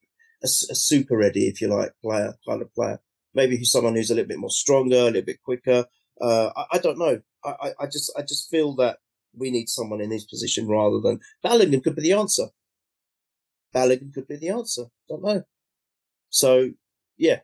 [0.42, 3.00] a, a super ready, if you like, player, kind of player?
[3.34, 5.86] maybe who's someone who's a little bit more stronger, a little bit quicker.
[6.20, 7.20] Uh, I, I, don't know.
[7.44, 8.98] I, I just I just feel that
[9.36, 12.46] we need someone in his position rather than Balogun could be the answer.
[13.74, 14.84] Balogun could be the answer.
[15.08, 15.42] Don't know.
[16.30, 16.70] So
[17.16, 17.40] yeah,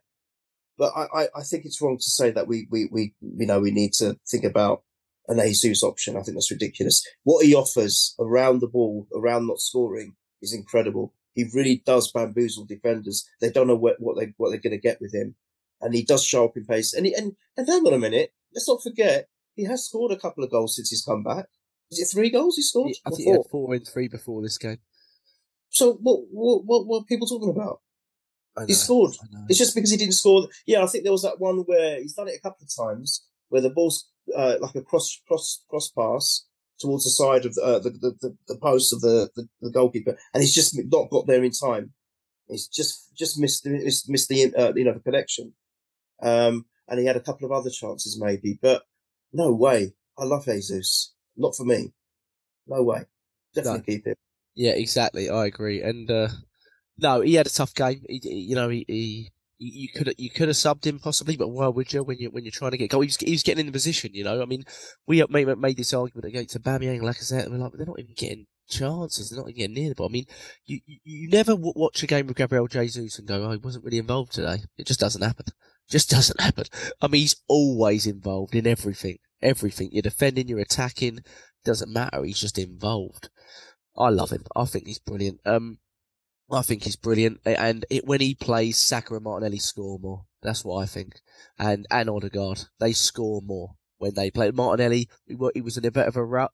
[0.78, 3.70] but I, I, think it's wrong to say that we, we, we, you know, we
[3.70, 4.82] need to think about
[5.28, 6.16] an Jesus option.
[6.16, 7.06] I think that's ridiculous.
[7.22, 11.14] What he offers around the ball, around not scoring is incredible.
[11.34, 13.28] He really does bamboozle defenders.
[13.40, 15.36] They don't know what, what they, what they're going to get with him
[15.80, 16.92] and he does show up in pace.
[16.92, 20.18] And he, and and hang on a minute, let's not forget he has scored a
[20.18, 21.46] couple of goals since he's come back.
[21.90, 22.92] Is it three goals he scored?
[23.06, 24.78] I think he had four and three before this game.
[25.70, 27.80] So what what what, what are people talking about?
[28.66, 29.14] He scored.
[29.48, 30.48] It's just because he didn't score.
[30.66, 33.24] Yeah, I think there was that one where he's done it a couple of times
[33.48, 36.46] where the ball's uh, like a cross cross cross pass
[36.78, 40.16] towards the side of the uh, the, the, the, post of the, the, the goalkeeper,
[40.34, 41.92] and he's just not got there in time.
[42.48, 45.54] He's just just missed missed, missed the uh, you know the connection.
[46.22, 48.82] Um, and he had a couple of other chances maybe, but
[49.32, 49.94] no way.
[50.18, 51.14] I love Jesus.
[51.36, 51.92] Not for me.
[52.66, 53.04] No way.
[53.54, 53.84] Definitely no.
[53.84, 54.14] keep him.
[54.54, 55.30] Yeah, exactly.
[55.30, 55.82] I agree.
[55.82, 56.28] And uh,
[56.98, 58.02] no, he had a tough game.
[58.08, 61.68] He, you know, he, he you could you could have subbed him possibly, but why
[61.68, 63.02] would you when you when you're trying to get goal?
[63.02, 64.40] He was, he was getting in the position, you know.
[64.40, 64.64] I mean,
[65.06, 68.14] we made, made this argument against Aubameyang and Lacazette, and we're like, they're not even
[68.16, 69.28] getting chances.
[69.28, 70.08] They're not even getting near the ball.
[70.08, 70.26] I mean,
[70.64, 73.84] you you, you never watch a game with Gabriel Jesus and go, oh, he wasn't
[73.84, 74.62] really involved today.
[74.78, 75.46] It just doesn't happen.
[75.90, 76.64] Just doesn't happen.
[77.02, 79.18] I mean, he's always involved in everything.
[79.42, 79.90] Everything.
[79.92, 81.20] You're defending, you're attacking.
[81.64, 82.24] Doesn't matter.
[82.24, 83.28] He's just involved.
[83.96, 84.44] I love him.
[84.56, 85.40] I think he's brilliant.
[85.44, 85.78] Um,
[86.50, 87.40] I think he's brilliant.
[87.44, 90.24] And it, when he plays, Saka and Martinelli score more.
[90.42, 91.20] That's what I think.
[91.58, 94.50] And, and Odegaard, they score more when they play.
[94.50, 96.52] Martinelli, he was in a bit of a rut.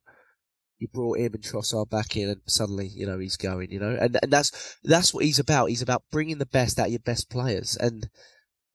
[0.79, 3.71] You brought him and Trossard back in, and suddenly, you know, he's going.
[3.71, 5.71] You know, and and that's that's what he's about.
[5.71, 7.79] He's about bringing the best out of your best players.
[7.81, 8.11] And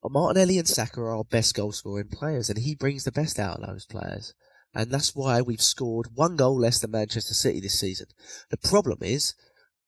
[0.10, 3.60] Martinelli and Saka are our best goal scoring players, and he brings the best out
[3.60, 4.34] of those players.
[4.74, 8.08] And that's why we've scored one goal less than Manchester City this season.
[8.50, 9.36] The problem is,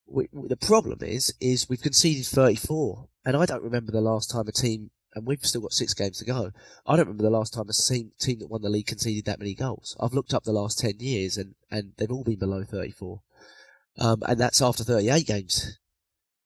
[0.06, 4.46] we, the problem is, is we've conceded 34, and I don't remember the last time
[4.46, 6.52] a team, and we've still got six games to go.
[6.86, 9.38] I don't remember the last time a team, team that won the league conceded that
[9.38, 9.96] many goals.
[9.98, 13.20] I've looked up the last 10 years, and, and they've all been below 34.
[13.98, 15.78] Um, and that's after 38 games.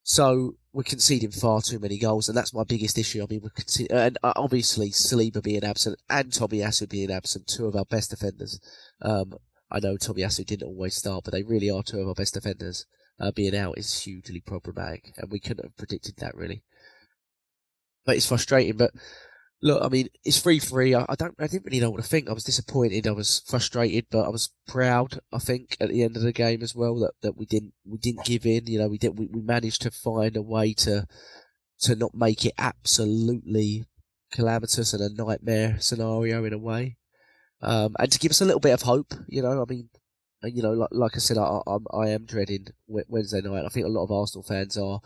[0.09, 3.23] So we're conceding far too many goals, and that's my biggest issue.
[3.23, 7.67] I mean, we're conceding, and uh, obviously Saliba being absent and Tomiyasu being absent, two
[7.67, 8.59] of our best defenders.
[9.03, 9.35] Um,
[9.71, 12.87] I know Tomiyasu didn't always start, but they really are two of our best defenders.
[13.21, 16.63] Uh, being out is hugely problematic, and we couldn't have predicted that really.
[18.07, 18.79] But it's frustrating.
[18.79, 18.93] But
[19.63, 20.95] look, I mean, it's free free.
[20.95, 22.29] I, I, don't, I didn't really know what to think.
[22.29, 23.07] I was disappointed.
[23.07, 25.21] I was frustrated, but I was proud.
[25.33, 27.99] I think at the end of the game as well that, that we didn't we
[27.99, 28.67] didn't give in.
[28.67, 31.07] You know, we did we, we managed to find a way to
[31.81, 33.85] to not make it absolutely
[34.33, 36.97] calamitous and a nightmare scenario in a way,
[37.63, 39.15] um, and to give us a little bit of hope.
[39.29, 39.89] You know, I mean.
[40.45, 43.65] You know, like, like I said, I, I, I am dreading Wednesday night.
[43.65, 45.01] I think a lot of Arsenal fans are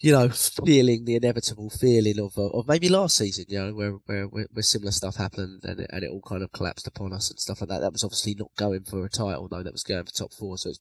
[0.00, 3.92] you know, feeling the inevitable feeling of uh, of maybe last season, you know, where
[4.06, 7.30] where where similar stuff happened and it, and it all kind of collapsed upon us
[7.30, 7.80] and stuff like that.
[7.80, 9.62] That was obviously not going for a title, though.
[9.62, 10.80] That was going for top four, so it's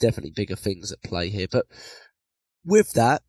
[0.00, 1.46] definitely bigger things at play here.
[1.50, 1.66] But
[2.64, 3.22] with that,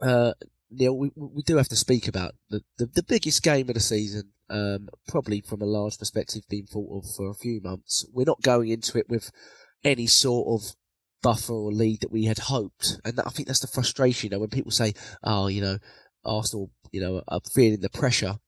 [0.00, 0.32] uh,
[0.70, 3.80] Neil, we we do have to speak about the the, the biggest game of the
[3.80, 4.32] season.
[4.50, 8.06] Um, probably from a large perspective, being thought of for a few months.
[8.14, 9.30] We're not going into it with
[9.84, 10.74] any sort of
[11.22, 13.00] buffer or lead that we had hoped.
[13.04, 15.78] And that, I think that's the frustration, you know, when people say, oh, you know,
[16.24, 18.38] Arsenal, you know, are feeling the pressure.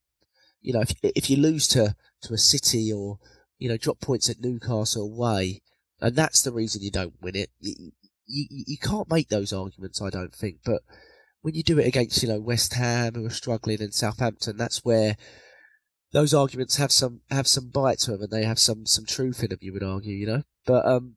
[0.61, 3.19] You know, if, if you lose to, to a City or,
[3.59, 5.63] you know, drop points at Newcastle away,
[6.01, 7.93] and that's the reason you don't win it, you,
[8.27, 10.59] you, you can't make those arguments, I don't think.
[10.65, 10.83] But
[11.43, 14.85] when you do it against, you know, West Ham who are struggling and Southampton, that's
[14.85, 15.17] where
[16.13, 19.43] those arguments have some have some bite to them and they have some some truth
[19.43, 19.59] in them.
[19.63, 20.43] You would argue, you know.
[20.67, 21.17] But um,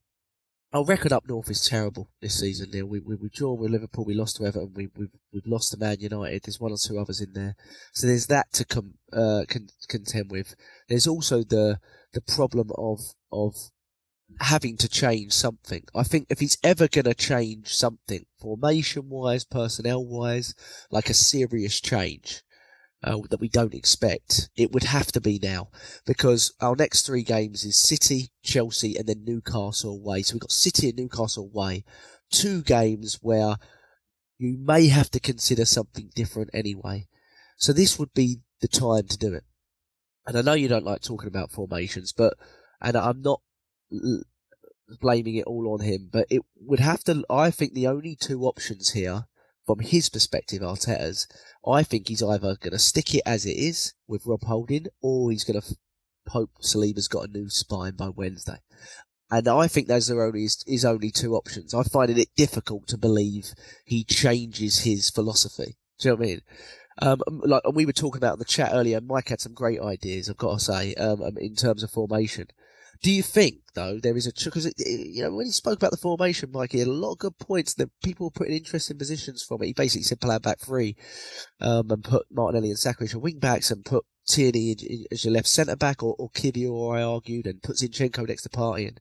[0.74, 2.72] our record up north is terrible this season.
[2.90, 5.78] We we we drawn with Liverpool, we lost to Everton, we we've we've lost to
[5.78, 6.44] Man United.
[6.44, 7.56] There's one or two others in there,
[7.94, 10.56] so there's that to com, uh, con- contend with.
[10.90, 11.80] There's also the
[12.14, 13.00] the problem of
[13.32, 13.56] of
[14.40, 15.84] having to change something.
[15.94, 20.56] I think if he's ever going to change something, formation wise, personnel wise,
[20.90, 22.42] like a serious change,
[23.04, 25.70] uh, that we don't expect, it would have to be now
[26.06, 30.22] because our next three games is City, Chelsea, and then Newcastle away.
[30.22, 31.84] So we've got City and Newcastle away,
[32.32, 33.58] two games where
[34.38, 37.08] you may have to consider something different anyway.
[37.58, 39.44] So this would be the time to do it.
[40.26, 42.34] And I know you don't like talking about formations, but
[42.82, 43.42] and I'm not
[45.00, 47.24] blaming it all on him, but it would have to.
[47.30, 49.26] I think the only two options here
[49.66, 51.28] from his perspective, Arteta's,
[51.66, 55.32] I think he's either going to stick it as it is with Rob Holding, or
[55.32, 55.78] he's going to
[56.28, 58.58] hope Saliba's got a new spine by Wednesday.
[59.32, 61.74] And I think those are only his, his only two options.
[61.74, 63.54] I find it difficult to believe
[63.86, 65.78] he changes his philosophy.
[66.00, 66.42] Do you know what I mean?
[67.02, 70.30] Um, like we were talking about in the chat earlier, Mike had some great ideas.
[70.30, 72.48] I've got to say, um, um in terms of formation.
[73.02, 75.98] Do you think though there is a because you know when he spoke about the
[75.98, 79.44] formation, Mike, he had a lot of good points that people put in interesting positions
[79.44, 79.68] from it.
[79.68, 80.96] He basically said plan back three,
[81.60, 84.76] um, and put Martinelli and Saka as wing backs and put Tierney
[85.12, 88.50] as your left centre back or, or Kiwior, I argued, and put Zinchenko next to
[88.50, 89.00] Partey and,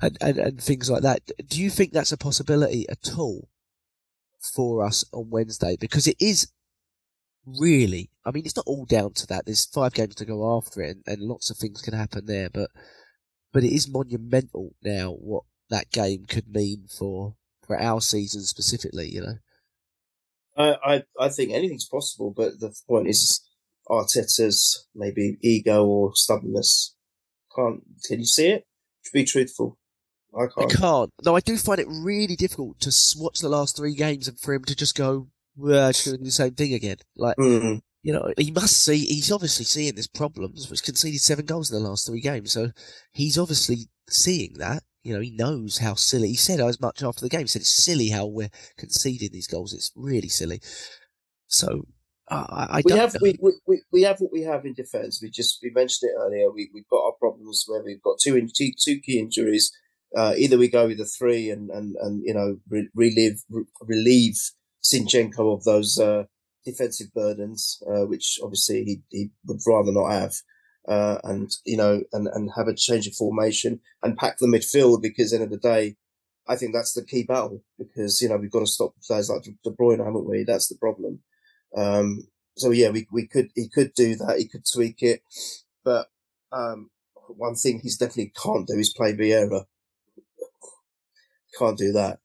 [0.00, 1.20] and, and, and things like that.
[1.46, 3.48] Do you think that's a possibility at all
[4.54, 5.76] for us on Wednesday?
[5.78, 6.50] Because it is
[7.44, 8.10] really.
[8.26, 9.46] I mean, it's not all down to that.
[9.46, 12.50] There's five games to go after it, and, and lots of things can happen there.
[12.50, 12.70] But
[13.52, 19.08] but it is monumental now what that game could mean for for our season specifically.
[19.08, 19.34] You know.
[20.56, 23.46] I I, I think anything's possible, but the point is
[23.88, 26.96] Arteta's maybe ego or stubbornness.
[27.54, 28.64] Can't can you see it?
[29.04, 29.78] To be truthful.
[30.34, 30.72] I can't.
[30.72, 31.10] I can't.
[31.24, 34.52] No, I do find it really difficult to watch the last three games and for
[34.52, 36.98] him to just go, we're doing the same thing again.
[37.16, 37.80] Like, mm.
[38.06, 41.82] You know, he must see, he's obviously seeing there's problems, He's conceded seven goals in
[41.82, 42.52] the last three games.
[42.52, 42.70] So
[43.10, 44.84] he's obviously seeing that.
[45.02, 46.28] You know, he knows how silly.
[46.28, 47.40] He said as much after the game.
[47.40, 49.72] He said it's silly how we're conceding these goals.
[49.72, 50.60] It's really silly.
[51.48, 51.88] So
[52.30, 53.36] uh, I, we have we,
[53.66, 55.18] we, we have what we have in defence.
[55.20, 56.48] We just we mentioned it earlier.
[56.52, 59.72] We we've got our problems where we've got two in, two, two key injuries.
[60.16, 63.64] Uh, either we go with the three and and and you know re- relive re-
[63.80, 64.38] relieve
[64.84, 66.26] Zinchenko of those uh,
[66.66, 70.34] defensive burdens, uh, which obviously he, he would rather not have.
[70.86, 75.02] Uh, and you know, and, and have a change of formation and pack the midfield
[75.02, 75.96] because end of the day,
[76.46, 79.42] I think that's the key battle because you know we've got to stop players like
[79.42, 80.44] De Bruyne, haven't we?
[80.44, 81.20] That's the problem.
[81.76, 85.22] Um, so yeah, we we could he could do that, he could tweak it,
[85.84, 86.06] but
[86.52, 86.90] um,
[87.28, 89.64] one thing he's definitely can't do is play Vieira.
[91.58, 92.20] Can't do that.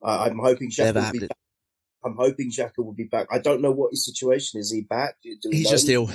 [0.00, 1.36] I'm hoping Jack will be back
[2.04, 3.26] I'm hoping Xhaka will be back.
[3.30, 4.66] I don't know what his situation is.
[4.66, 5.16] Is he back?
[5.22, 6.10] He's just ill.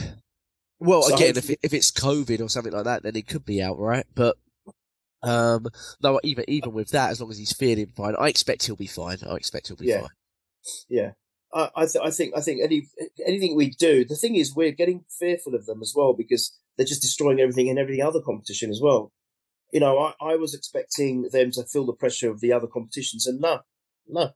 [0.79, 3.45] Well, so again, if it, if it's COVID or something like that, then he could
[3.45, 4.05] be out, right?
[4.15, 4.37] But
[5.23, 5.67] Um,
[6.01, 8.87] no, even even with that, as long as he's feeling fine, I expect he'll be
[8.87, 9.19] fine.
[9.27, 10.01] I expect he'll be yeah.
[10.01, 10.09] fine.
[10.89, 11.11] Yeah,
[11.53, 12.87] I I, th- I think I think any
[13.25, 16.87] anything we do, the thing is we're getting fearful of them as well because they're
[16.87, 19.11] just destroying everything in every other competition as well.
[19.71, 23.27] You know, I, I was expecting them to feel the pressure of the other competitions,
[23.27, 23.59] and no,
[24.07, 24.31] no,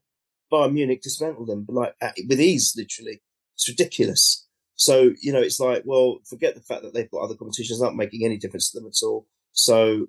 [0.52, 1.94] Bayern Munich dismantled them like
[2.28, 3.22] with ease, literally.
[3.54, 4.46] It's ridiculous.
[4.76, 7.96] So you know, it's like, well, forget the fact that they've got other competitions, not
[7.96, 9.26] making any difference to them at all.
[9.52, 10.06] So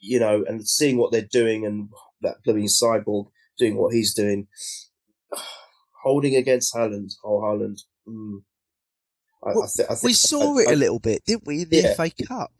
[0.00, 1.88] you know, and seeing what they're doing and
[2.20, 4.46] that blooming cyborg doing what he's doing,
[6.02, 7.80] holding against Haaland, oh Haaland.
[8.06, 8.42] Mm.
[9.42, 11.76] I, well, I th- I we saw it a little bit, didn't we, in the
[11.76, 11.94] yeah.
[11.94, 12.52] FA Cup?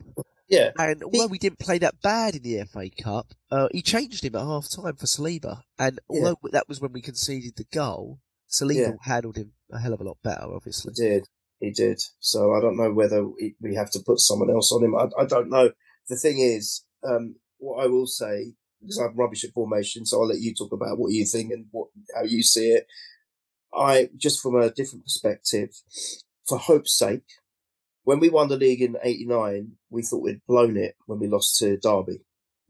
[0.48, 0.70] Yeah.
[0.78, 4.24] And although he, we didn't play that bad in the FA Cup, uh, he changed
[4.24, 5.62] him at half time for Saliba.
[5.78, 6.50] And although yeah.
[6.52, 8.20] that was when we conceded the goal,
[8.50, 8.92] Saliba yeah.
[9.00, 10.92] handled him a hell of a lot better, obviously.
[10.96, 11.28] He did.
[11.60, 12.00] He did.
[12.20, 14.94] So I don't know whether we have to put someone else on him.
[14.94, 15.70] I, I don't know.
[16.08, 20.28] The thing is, um, what I will say, because I'm rubbish at formation, so I'll
[20.28, 22.86] let you talk about what you think and what how you see it.
[23.74, 25.70] I just from a different perspective,
[26.46, 27.24] for hope's sake,
[28.04, 31.58] when we won the league in '89, we thought we'd blown it when we lost
[31.58, 32.20] to Derby.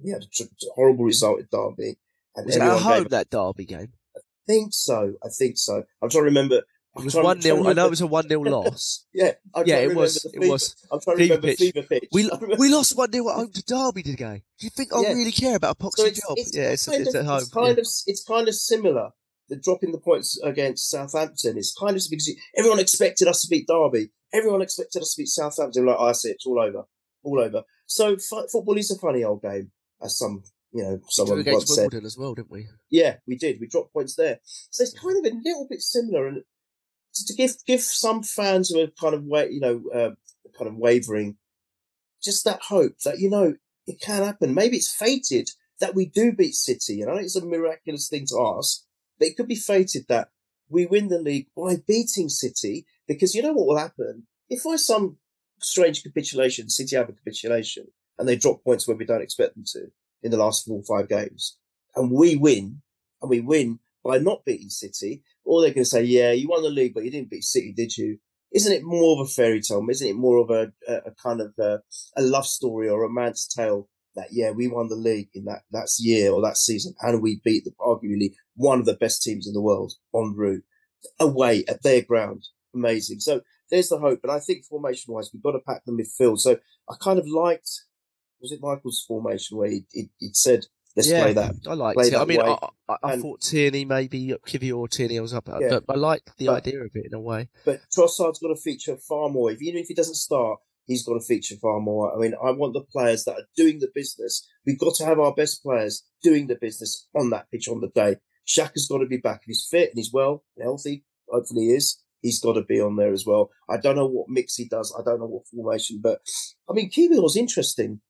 [0.02, 1.96] We had a tr- horrible result at Derby.
[2.36, 3.92] And was it at home that Derby game?
[4.16, 5.14] I think so.
[5.24, 5.84] I think so.
[6.02, 6.62] I'm trying to remember.
[6.96, 9.04] It was one 0 I know it was a one 0 loss.
[9.12, 10.24] yeah, I'm yeah, it was.
[10.32, 10.76] It was.
[10.92, 11.58] I'm trying to remember pitch.
[11.58, 12.08] fever pitch.
[12.12, 14.44] We we lost one 0 at home to Derby today.
[14.58, 15.12] Do you think I yeah.
[15.12, 16.38] really care about a poxy so it's, job?
[16.38, 17.38] It's yeah, it's, it's, of, at home.
[17.38, 17.72] It's kind yeah.
[17.72, 19.10] of it's kind of similar.
[19.48, 23.66] The dropping the points against Southampton is kind of because everyone expected us to beat
[23.66, 24.10] Derby.
[24.32, 25.84] Everyone expected us to beat Southampton.
[25.84, 26.84] Like I said, it's all over,
[27.22, 27.62] all over.
[27.86, 29.70] So f- football is a funny old game,
[30.02, 30.42] as some
[30.72, 31.94] you know, someone we once said.
[31.94, 32.66] as well, didn't we?
[32.90, 33.60] Yeah, we did.
[33.60, 34.40] We dropped points there.
[34.70, 36.42] So it's kind of a little bit similar, and
[37.14, 40.10] to, to give give some fans who are kind of wa- you know uh,
[40.58, 41.36] kind of wavering,
[42.22, 43.54] just that hope that you know
[43.86, 44.52] it can happen.
[44.54, 46.96] Maybe it's fated that we do beat City.
[46.96, 48.82] You know, it's a miraculous thing to ask,
[49.18, 50.28] but it could be fated that
[50.68, 52.86] we win the league by beating City.
[53.06, 55.18] Because you know what will happen if by some
[55.60, 57.86] strange capitulation, City have a capitulation,
[58.18, 59.86] and they drop points where we don't expect them to
[60.22, 61.58] in the last four or five games,
[61.96, 62.80] and we win,
[63.20, 66.62] and we win by not beating City, or they're going to say, "Yeah, you won
[66.62, 68.18] the league, but you didn't beat City, did you?"
[68.52, 69.84] Isn't it more of a fairy tale?
[69.90, 71.80] Isn't it more of a, a, a kind of a,
[72.16, 75.62] a, love story or a romance tale that yeah, we won the league in that
[75.72, 79.46] that year or that season, and we beat the arguably one of the best teams
[79.46, 80.64] in the world en route
[81.20, 82.44] away at their ground.
[82.74, 83.20] Amazing.
[83.20, 86.40] So there's the hope, but I think formation wise, we've got to pack the midfield.
[86.40, 87.70] So I kind of liked
[88.44, 91.54] was it Michael's formation where he, he, he said, let's yeah, play that.
[91.66, 92.14] I liked it.
[92.14, 95.98] I mean, I, I, I thought Tierney maybe Kiwior Tierney was up, yeah, but I
[95.98, 97.48] liked the but, idea of it in a way.
[97.64, 99.50] But Trossard's got to feature far more.
[99.50, 102.14] If, even if he doesn't start, he's got to feature far more.
[102.14, 104.46] I mean, I want the players that are doing the business.
[104.66, 107.88] We've got to have our best players doing the business on that pitch on the
[107.88, 108.16] day.
[108.46, 109.40] Xhaka's got to be back.
[109.42, 112.80] If he's fit and he's well, and healthy, hopefully he is, he's got to be
[112.80, 113.50] on there as well.
[113.68, 114.94] I don't know what mix he does.
[114.98, 116.20] I don't know what formation, but
[116.68, 118.00] I mean, was interesting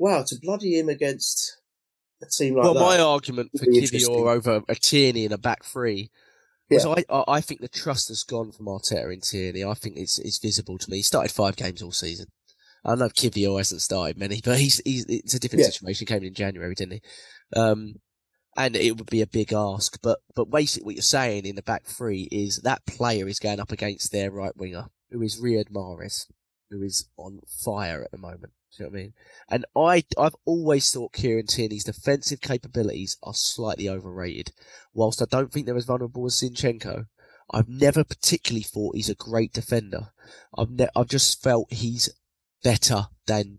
[0.00, 1.58] wow, to bloody him against
[2.22, 2.80] a team like well, that.
[2.80, 6.10] Well, my argument for Kiwior over a Tierney in a back three
[6.70, 6.94] was yeah.
[7.10, 9.62] I, I think the trust has gone from Arteta in Tierney.
[9.62, 10.98] I think it's it's visible to me.
[10.98, 12.26] He started five games all season.
[12.84, 15.70] I know Kiwior hasn't started many, but he's, he's it's a different yeah.
[15.70, 16.06] situation.
[16.06, 17.02] He came in January, didn't he?
[17.60, 17.96] Um,
[18.56, 20.00] and it would be a big ask.
[20.02, 23.60] But but basically, what you're saying in the back three is that player is going
[23.60, 26.26] up against their right winger, who is Riyad Mahrez,
[26.70, 28.52] who is on fire at the moment.
[28.76, 29.12] Do you know what I mean?
[29.48, 34.52] And I, I've always thought Kieran Tierney's defensive capabilities are slightly overrated.
[34.94, 37.06] Whilst I don't think they're as vulnerable as Zinchenko,
[37.52, 40.12] I've never particularly thought he's a great defender.
[40.56, 42.10] I've ne- I've just felt he's
[42.62, 43.58] better than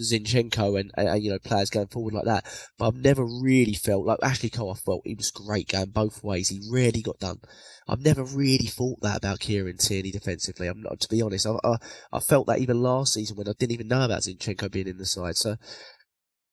[0.00, 2.44] Zinchenko and, and, you know players going forward like that.
[2.78, 4.72] But I've never really felt like Ashley Cole.
[4.72, 6.48] I felt he was great going both ways.
[6.48, 7.40] He really got done.
[7.88, 10.68] I've never really thought that about Kieran Tierney defensively.
[10.68, 11.46] I'm not to be honest.
[11.46, 11.76] I, I,
[12.12, 14.98] I felt that even last season when I didn't even know about Zinchenko being in
[14.98, 15.36] the side.
[15.36, 15.56] So,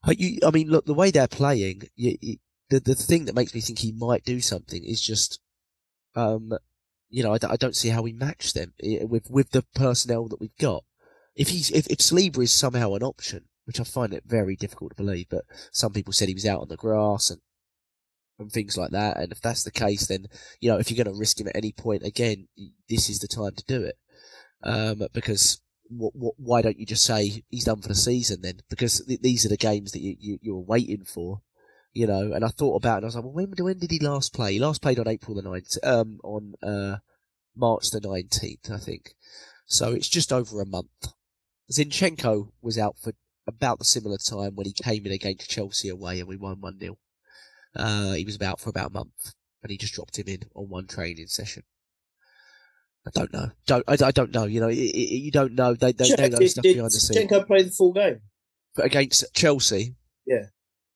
[0.03, 2.37] but you, I mean, look, the way they're playing, you, you,
[2.69, 5.39] the the thing that makes me think he might do something is just,
[6.15, 6.51] um,
[7.09, 10.39] you know, I, I don't see how we match them with with the personnel that
[10.39, 10.83] we've got
[11.35, 14.91] if he's if, if Saliba is somehow an option, which I find it very difficult
[14.91, 17.41] to believe, but some people said he was out on the grass and
[18.37, 19.17] and things like that.
[19.17, 20.27] And if that's the case, then
[20.59, 22.47] you know if you're going to risk him at any point again,
[22.89, 23.97] this is the time to do it.
[24.63, 28.61] Um, because what, what, why don't you just say he's done for the season then?
[28.69, 31.41] Because th- these are the games that you, you you're waiting for,
[31.93, 32.31] you know.
[32.33, 34.33] And I thought about it, and I was like, well, when when did he last
[34.33, 34.53] play?
[34.53, 36.97] He last played on April the 9th, um, on uh,
[37.55, 39.15] March the nineteenth, I think.
[39.65, 41.13] So it's just over a month.
[41.71, 43.13] Zinchenko was out for
[43.47, 46.79] about the similar time when he came in against Chelsea away and we won 1
[46.79, 46.97] 0.
[47.75, 50.69] Uh, he was about for about a month and he just dropped him in on
[50.69, 51.63] one training session.
[53.07, 53.51] I don't know.
[53.67, 54.45] Don't I, I don't know.
[54.45, 55.75] You know, it, it, you don't know.
[55.75, 57.31] They they, they know did, stuff did behind the scenes.
[57.31, 58.21] Zinchenko play the full game?
[58.75, 59.95] But against Chelsea,
[60.25, 60.45] Yeah.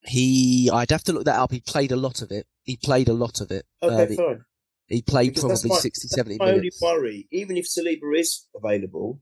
[0.02, 1.52] he I'd have to look that up.
[1.52, 2.48] He played a lot of it.
[2.64, 3.66] He played a lot of it.
[3.84, 4.46] Okay, Um, fine.
[4.88, 9.22] he played Because probably my- 60, 70 My only worry, even if Saliba is available,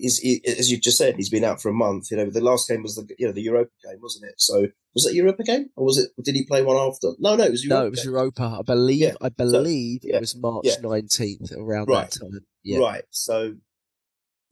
[0.00, 2.10] is he, as you just said, he's been out for a month.
[2.10, 4.34] You know, the last game was the you know the Europa game, wasn't it?
[4.38, 6.10] So was it Europa game or was it?
[6.24, 7.12] Did he play one after?
[7.18, 7.80] No, no, it was Europa.
[7.82, 8.12] No, it was game.
[8.12, 8.56] Europa.
[8.60, 9.00] I believe.
[9.00, 9.14] Yeah.
[9.20, 10.74] I believe yeah, it was March yeah.
[10.82, 12.10] nineteenth around Right.
[12.10, 12.40] that time.
[12.62, 13.04] Yeah, Right.
[13.10, 13.54] So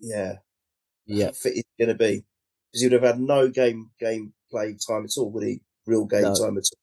[0.01, 0.35] yeah,
[1.07, 1.31] yeah.
[1.33, 2.25] fit he's going to be
[2.73, 5.61] because he would have had no game game play time at all, would he?
[5.87, 6.35] Real game No.
[6.35, 6.79] time at all.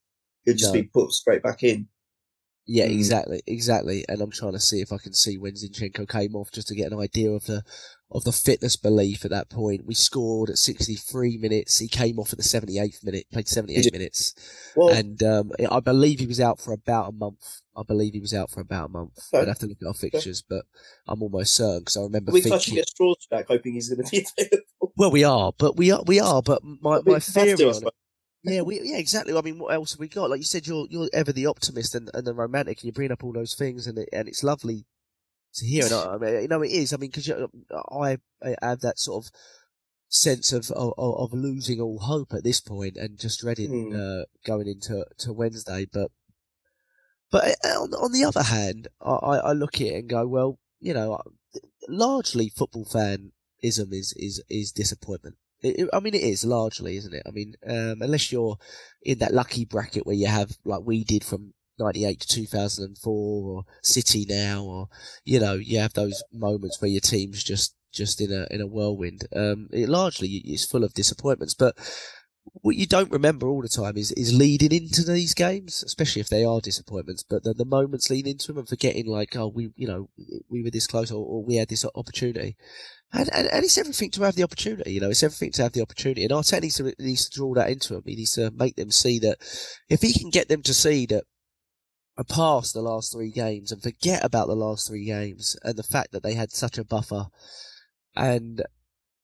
[0.45, 0.81] He'd just No.
[0.81, 1.87] be put straight back in.
[2.65, 2.93] Yeah, Mm.
[2.93, 4.05] exactly, exactly.
[4.07, 6.75] And I'm trying to see if I can see when Zinchenko came off just to
[6.75, 7.63] get an idea of the
[8.09, 9.87] of the fitness belief at that point.
[9.87, 11.79] We scored at 63 minutes.
[11.79, 14.35] He came off at the 78th minute, played 78 minutes,
[14.75, 17.61] Well, and um, I believe he was out for about a month.
[17.75, 19.17] I believe he was out for about a month.
[19.33, 19.41] Okay.
[19.41, 20.63] I'd have to look at our fixtures, but
[21.07, 22.77] I'm almost certain because I remember we're thinking.
[22.77, 24.93] at straws back, hoping he's going to be available.
[24.95, 26.43] Well, we are, but we are, we are.
[26.43, 27.93] But my my to, theory on it.
[28.43, 29.35] Yeah, we, yeah, exactly.
[29.35, 30.29] I mean, what else have we got?
[30.29, 33.11] Like you said, you're you're ever the optimist and, and the romantic, and you bring
[33.11, 34.85] up all those things, and it, and it's lovely
[35.55, 35.85] to hear.
[35.85, 36.93] And I, I mean, you know, it is.
[36.93, 37.29] I mean, because
[37.91, 39.31] I I have that sort of
[40.09, 43.95] sense of, of of losing all hope at this point, and just dreading Hmm.
[43.95, 45.87] uh, going into to Wednesday.
[45.91, 46.11] But
[47.31, 50.27] but uh, on, on the other hand, I, I I look at it and go,
[50.27, 51.17] well, you know,
[51.87, 53.31] largely football fanism
[53.93, 55.37] is is is disappointment.
[55.63, 57.23] It, I mean, it is largely, isn't it?
[57.25, 58.57] I mean, um, unless you're
[59.01, 63.63] in that lucky bracket where you have, like we did from 98 to 2004 or
[63.81, 64.89] City now, or,
[65.25, 68.67] you know, you have those moments where your team's just, just in a, in a
[68.67, 69.27] whirlwind.
[69.35, 71.77] Um, it largely is full of disappointments, but
[72.61, 76.29] what you don't remember all the time is, is leading into these games, especially if
[76.29, 79.71] they are disappointments, but the, the moments leading into them and forgetting like, oh, we,
[79.75, 80.09] you know,
[80.49, 82.57] we were this close or, or we had this opportunity.
[83.13, 85.73] And, and, and it's everything to have the opportunity, you know, it's everything to have
[85.73, 86.23] the opportunity.
[86.23, 88.01] And Arteta needs to, needs to draw that into him.
[88.05, 89.37] He needs to make them see that
[89.87, 91.23] if he can get them to see that
[92.27, 96.11] past the last three games and forget about the last three games and the fact
[96.11, 97.27] that they had such a buffer.
[98.15, 98.63] And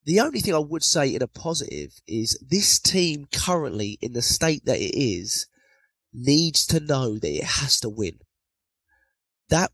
[0.05, 4.21] the only thing I would say in a positive is this team currently in the
[4.21, 5.47] state that it is
[6.13, 8.19] needs to know that it has to win.
[9.49, 9.71] That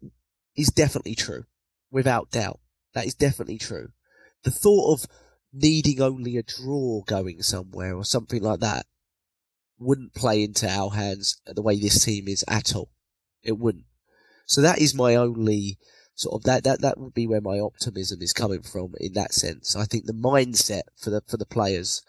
[0.55, 1.43] is definitely true,
[1.91, 2.59] without doubt.
[2.93, 3.89] That is definitely true.
[4.45, 5.09] The thought of
[5.51, 8.85] needing only a draw going somewhere or something like that
[9.77, 12.91] wouldn't play into our hands the way this team is at all.
[13.43, 13.85] It wouldn't.
[14.45, 15.77] So that is my only
[16.13, 19.33] sort of that that that would be where my optimism is coming from in that
[19.33, 19.75] sense.
[19.75, 22.01] I think the mindset for the for the players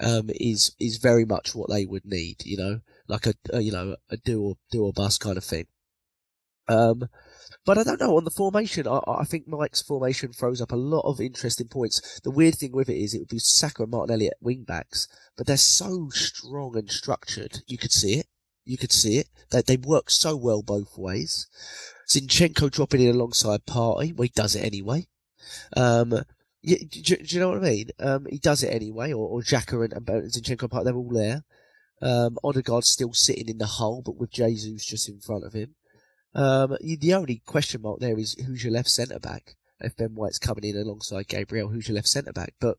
[0.00, 2.44] um, is is very much what they would need.
[2.44, 5.44] You know, like a, a you know a do or do or bust kind of
[5.44, 5.66] thing.
[6.68, 7.08] Um,
[7.66, 8.86] but I don't know on the formation.
[8.86, 12.20] I, I think Mike's formation throws up a lot of interesting points.
[12.20, 15.08] The weird thing with it is it would be Saka and Martinelli at wing backs,
[15.36, 17.58] but they're so strong and structured.
[17.66, 18.26] You could see it.
[18.64, 19.28] You could see it.
[19.50, 21.48] They they work so well both ways.
[22.08, 24.14] Zinchenko dropping in alongside Partey.
[24.14, 25.08] Well, he does it anyway.
[25.76, 26.22] Um,
[26.62, 27.90] yeah, do, do you know what I mean?
[27.98, 29.12] Um, he does it anyway.
[29.12, 31.42] Or, or Xhaka and, and Zinchenko Partey, they're all there.
[32.00, 35.74] Um, Odegaard's still sitting in the hole, but with Jesus just in front of him.
[36.36, 39.56] Um, the only question mark there is who's your left centre back?
[39.80, 42.54] If Ben White's coming in alongside Gabriel, who's your left centre back?
[42.60, 42.76] But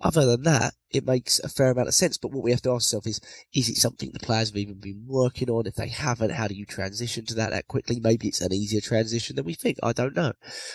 [0.00, 2.18] other than that, it makes a fair amount of sense.
[2.18, 3.20] But what we have to ask ourselves is,
[3.54, 5.66] is it something the players have even been working on?
[5.66, 8.00] If they haven't, how do you transition to that that quickly?
[8.00, 9.78] Maybe it's an easier transition than we think.
[9.82, 10.32] I don't know.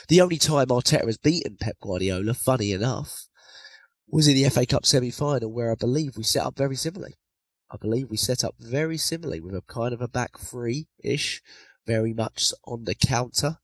[0.08, 3.28] The only time Arteta has beaten Pep Guardiola, funny enough,
[4.08, 7.16] was in the FA Cup semi-final where I believe we set up very similarly.
[7.72, 11.42] I believe we set up very similarly with a kind of a back three-ish,
[11.86, 13.58] very much on the counter.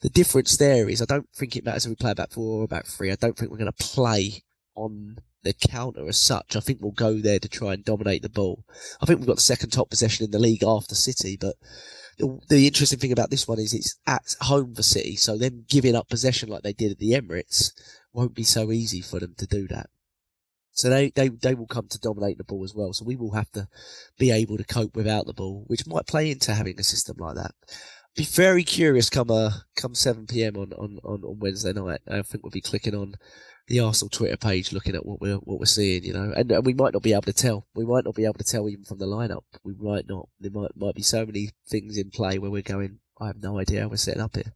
[0.00, 2.64] The difference there is I don't think it matters if we play about four or
[2.64, 3.10] a back three.
[3.10, 4.42] I don't think we're going to play
[4.74, 6.56] on the counter as such.
[6.56, 8.64] I think we'll go there to try and dominate the ball.
[9.00, 11.56] I think we've got the second top possession in the league after City, but
[12.18, 15.64] the, the interesting thing about this one is it's at home for City, so them
[15.68, 17.72] giving up possession like they did at the Emirates
[18.12, 19.88] won't be so easy for them to do that.
[20.72, 22.92] So they, they, they will come to dominate the ball as well.
[22.92, 23.68] So we will have to
[24.18, 27.36] be able to cope without the ball, which might play into having a system like
[27.36, 27.52] that.
[28.14, 30.56] Be very curious come uh, come 7 p.m.
[30.56, 32.00] on, on, on, Wednesday night.
[32.06, 33.14] I think we'll be clicking on
[33.68, 36.66] the Arsenal Twitter page, looking at what we're what we're seeing, you know, and, and
[36.66, 37.66] we might not be able to tell.
[37.74, 39.44] We might not be able to tell even from the lineup.
[39.64, 40.28] We might not.
[40.38, 42.98] There might might be so many things in play where we're going.
[43.20, 44.52] I have no idea how we're setting up here.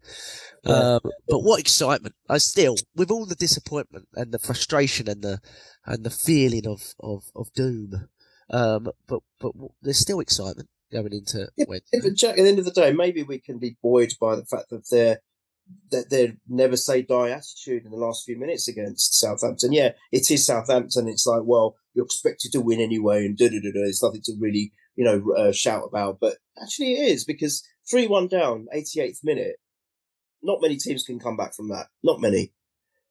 [0.64, 2.14] Um, but what excitement!
[2.28, 5.40] I still, with all the disappointment and the frustration and the
[5.84, 8.08] and the feeling of of, of doom,
[8.50, 9.52] um, but but
[9.82, 11.66] there's still excitement going into yeah.
[11.68, 14.44] But Jack, at the end of the day, maybe we can be buoyed by the
[14.44, 15.20] fact that they're
[15.90, 19.72] that their never say die attitude in the last few minutes against Southampton.
[19.72, 21.08] Yeah, it is Southampton.
[21.08, 23.84] It's like, well, you're expected to win anyway, and da da da da.
[23.84, 26.18] It's nothing to really, you know, uh, shout about.
[26.20, 29.56] But actually, it is because three one down, 88th minute.
[30.42, 31.86] Not many teams can come back from that.
[32.02, 32.52] Not many,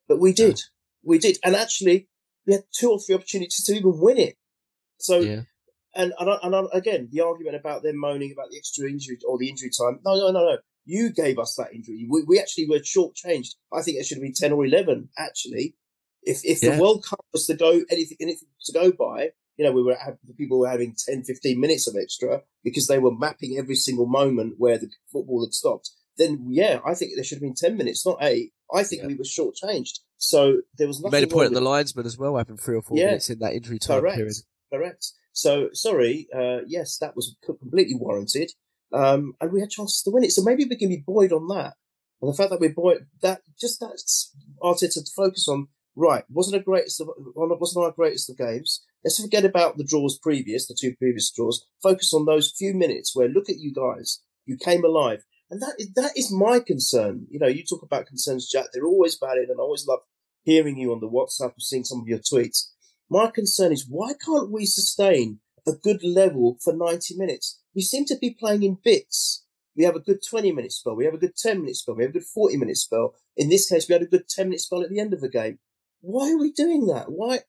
[0.07, 0.61] but we did.
[1.03, 2.07] We did, and actually,
[2.45, 4.38] we had two or three opportunities to even win it.
[4.99, 5.19] So.
[5.19, 5.41] Yeah.
[5.97, 9.47] And, and, and again, the argument about them moaning about the extra injury or the
[9.47, 10.01] injury time.
[10.03, 10.57] No, no, no, no.
[10.84, 12.05] You gave us that injury.
[12.09, 13.55] We, we actually were shortchanged.
[13.71, 15.73] I think it should have been 10 or 11, actually.
[16.21, 16.76] If, if yeah.
[16.76, 19.97] the World Cup was to go anything, anything to go by, you know, we were
[20.28, 24.06] the people were having 10, 15 minutes of extra because they were mapping every single
[24.06, 25.91] moment where the football had stopped.
[26.18, 28.51] Then, yeah, I think there should have been 10 minutes, not eight.
[28.74, 29.10] I think yeah.
[29.10, 29.99] we were shortchanged.
[30.18, 31.18] So there was nothing.
[31.18, 33.30] You made a point at the linesman as well, having three or four yeah, minutes
[33.30, 34.36] in that injury time correct, period.
[34.74, 35.12] Correct.
[35.34, 38.51] So, sorry, uh, yes, that was completely warranted.
[38.93, 40.32] Um, and we had chances to win it.
[40.32, 41.74] So maybe we can be buoyed on that.
[42.22, 44.34] And the fact that we're buoyed, that just that's
[44.64, 48.86] Arteta to focus on, right, wasn't a greatest of, wasn't our greatest of games.
[49.06, 51.66] Let's forget about the draws previous, the two previous draws.
[51.82, 54.22] Focus on those few minutes where look at you guys.
[54.45, 55.24] You came alive.
[55.49, 57.28] And that is, that is my concern.
[57.30, 58.66] You know, you talk about concerns, Jack.
[58.74, 59.99] They're always valid and I always love
[60.43, 62.72] hearing you on the WhatsApp or seeing some of your tweets.
[63.10, 67.60] My concern is why can't we sustain a good level for 90 minutes?
[67.76, 69.43] we seem to be playing in bits.
[69.76, 70.95] We have a good 20 minute spell.
[70.95, 71.95] We have a good 10 minute spell.
[71.95, 73.14] We have a good 40 minute spell.
[73.36, 75.30] In this case, we had a good 10 minute spell at the end of the
[75.30, 75.60] game.
[75.99, 77.12] Why are we doing that?
[77.12, 77.39] Why?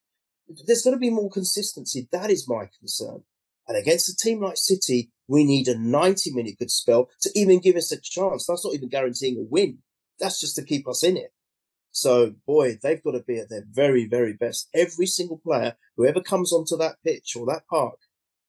[0.65, 2.07] There's got to be more consistency.
[2.11, 3.23] That is my concern.
[3.67, 7.59] And against a team like City, we need a 90 minute good spell to even
[7.59, 8.45] give us a chance.
[8.47, 9.79] That's not even guaranteeing a win.
[10.19, 11.33] That's just to keep us in it.
[11.91, 14.69] So, boy, they've got to be at their very, very best.
[14.73, 17.97] Every single player, whoever comes onto that pitch or that park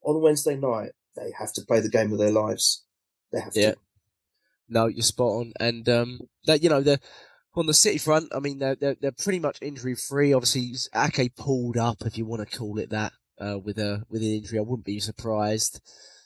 [0.02, 2.84] on Wednesday night, they have to play the game of their lives.
[3.32, 3.72] They have yeah.
[3.72, 3.78] to.
[4.68, 7.00] No, you're spot on, and um, that you know the
[7.58, 8.32] on the City front.
[8.34, 10.32] I mean, they're they're, they're pretty much injury free.
[10.32, 14.22] Obviously, Ake pulled up, if you want to call it that, uh, with a with
[14.22, 14.58] an injury.
[14.58, 15.80] I wouldn't be surprised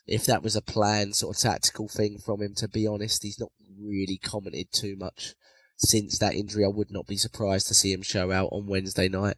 [0.07, 2.55] if that was a planned sort of tactical thing from him.
[2.57, 5.35] To be honest, he's not really commented too much
[5.77, 6.65] since that injury.
[6.65, 9.37] I would not be surprised to see him show out on Wednesday night.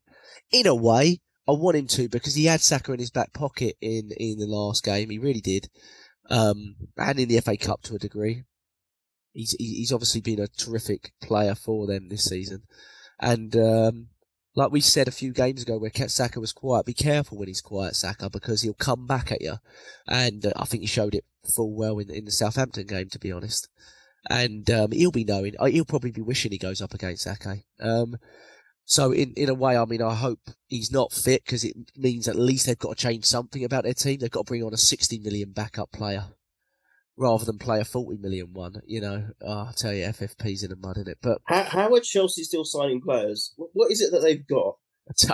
[0.53, 3.77] In a way, I want him to because he had Saka in his back pocket
[3.81, 5.11] in, in the last game.
[5.11, 5.69] He really did.
[6.31, 8.45] Um, and in the FA Cup to a degree.
[9.35, 12.63] He's, he's obviously been a terrific player for them this season.
[13.21, 14.09] And, um,
[14.57, 17.61] like we said a few games ago where Saka was quiet, be careful when he's
[17.61, 19.55] quiet, Saka, because he'll come back at you.
[20.07, 21.25] And uh, I think he showed it
[21.55, 23.69] full well in, in the Southampton game, to be honest.
[24.31, 27.65] And um, he'll be knowing, uh, he'll probably be wishing he goes up against Ake.
[27.81, 28.17] Um,
[28.85, 32.29] so in, in a way, I mean, I hope he's not fit because it means
[32.29, 34.21] at least they've got to change something about their team.
[34.21, 36.27] They've got to bring on a 60 million backup player
[37.17, 38.81] rather than play a 40 million one.
[38.87, 41.19] You know, oh, I tell you, FFP's in the mud, in it?
[41.23, 43.53] But how, how are Chelsea still signing players?
[43.57, 44.77] What is it that they've got?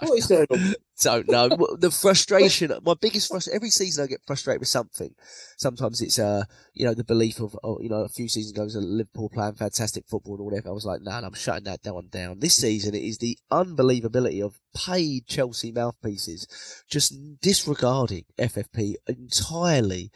[0.02, 0.74] What is going on?
[1.00, 1.48] don't know.
[1.78, 5.14] the frustration, my biggest frustration, every season I get frustrated with something.
[5.56, 8.64] Sometimes it's, uh, you know, the belief of, oh, you know, a few seasons ago,
[8.64, 10.68] was Liverpool playing fantastic football and whatever.
[10.68, 12.40] I was like, nah, I'm shutting that down down.
[12.40, 20.10] This season, it is the unbelievability of paid Chelsea mouthpieces just disregarding FFP entirely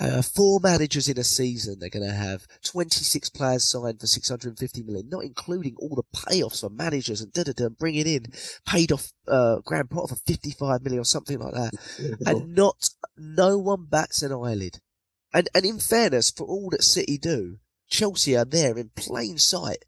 [0.00, 4.82] uh, four managers in a season, they're going to have 26 players signed for 650
[4.84, 8.26] million, not including all the payoffs for managers and da da da, bringing in
[8.66, 11.72] paid off uh, Graham Potter for 55 million or something like that,
[12.26, 14.80] and not no one bats an eyelid.
[15.34, 17.58] And and in fairness, for all that City do,
[17.88, 19.84] Chelsea are there in plain sight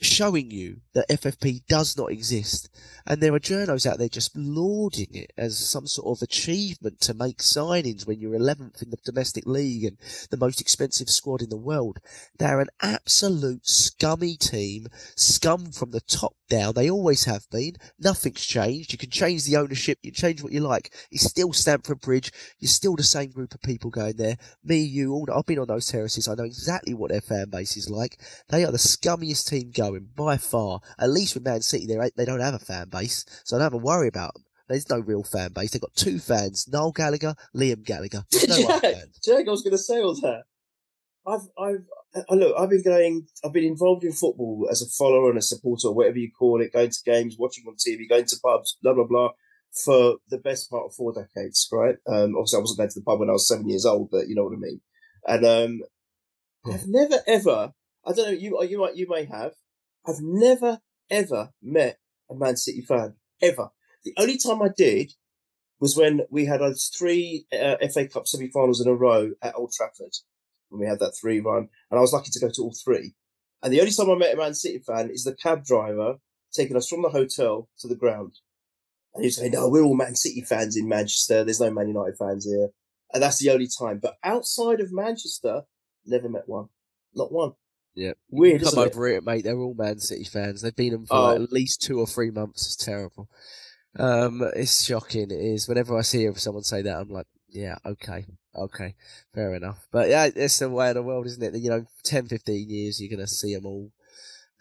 [0.00, 2.68] showing you that FFP does not exist.
[3.06, 7.14] And there are journos out there just lauding it as some sort of achievement to
[7.14, 9.96] make signings when you're 11th in the domestic league and
[10.30, 12.00] the most expensive squad in the world.
[12.38, 16.74] They're an absolute scummy team, scum from the top down.
[16.74, 17.76] They always have been.
[17.98, 18.92] Nothing's changed.
[18.92, 20.92] You can change the ownership, you change what you like.
[21.10, 22.32] It's still Stamford Bridge.
[22.58, 24.36] You're still the same group of people going there.
[24.64, 25.28] Me, you, all.
[25.32, 26.28] I've been on those terraces.
[26.28, 28.20] I know exactly what their fan base is like.
[28.48, 30.80] They are the scummiest team going by far.
[30.98, 33.72] At least with Man City, they they don't have a fan base, so I don't
[33.72, 34.44] have to worry about them.
[34.68, 35.70] There's no real fan base.
[35.70, 38.24] They've got two fans: Noel Gallagher, Liam Gallagher.
[38.48, 38.82] No Jack,
[39.24, 40.42] Jack, I was going to say all that.
[41.26, 45.30] I've, I've, I look, I've been going, I've been involved in football as a follower
[45.30, 48.24] and a supporter, or whatever you call it, going to games, watching on TV, going
[48.26, 49.30] to pubs, blah blah blah,
[49.84, 51.68] for the best part of four decades.
[51.72, 51.96] Right?
[52.06, 54.28] Um, obviously, I wasn't going to the pub when I was seven years old, but
[54.28, 54.80] you know what I mean.
[55.26, 55.80] And um,
[56.72, 57.72] I've never ever.
[58.06, 58.38] I don't know.
[58.38, 59.52] You you might you may have.
[60.08, 60.80] I've never
[61.10, 61.98] ever met
[62.30, 63.70] a Man City fan ever.
[64.04, 65.12] The only time I did
[65.80, 69.72] was when we had those three uh, FA Cup semi-finals in a row at Old
[69.72, 70.14] Trafford.
[70.70, 73.14] When we had that three run, and I was lucky to go to all three.
[73.62, 76.16] And the only time I met a Man City fan is the cab driver
[76.52, 78.34] taking us from the hotel to the ground.
[79.14, 81.44] And he's saying, no, we're all Man City fans in Manchester.
[81.44, 82.68] There's no Man United fans here.
[83.12, 83.98] And that's the only time.
[84.02, 85.62] But outside of Manchester,
[86.04, 86.68] never met one.
[87.14, 87.52] Not one.
[87.98, 88.12] Yeah.
[88.30, 88.60] Weird.
[88.62, 88.94] Come isn't it?
[88.94, 89.42] over it, mate.
[89.44, 90.62] They're all Man City fans.
[90.62, 91.24] They've been them for Oh.
[91.32, 92.64] like at least two or three months.
[92.66, 93.28] It's terrible.
[93.98, 95.30] Um, it's shocking.
[95.30, 95.68] It is.
[95.68, 98.94] Whenever I see someone say that, I'm like, yeah, okay, okay,
[99.34, 99.86] fair enough.
[99.90, 101.58] But yeah, it's the way of the world, isn't it?
[101.60, 103.90] You know, 10, 15 years, you're going to see them all,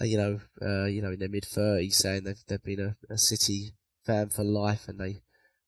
[0.01, 3.13] uh, you know, uh, you know, in their mid thirties saying they've, they've been a,
[3.13, 3.73] a City
[4.05, 5.21] fan for life and they,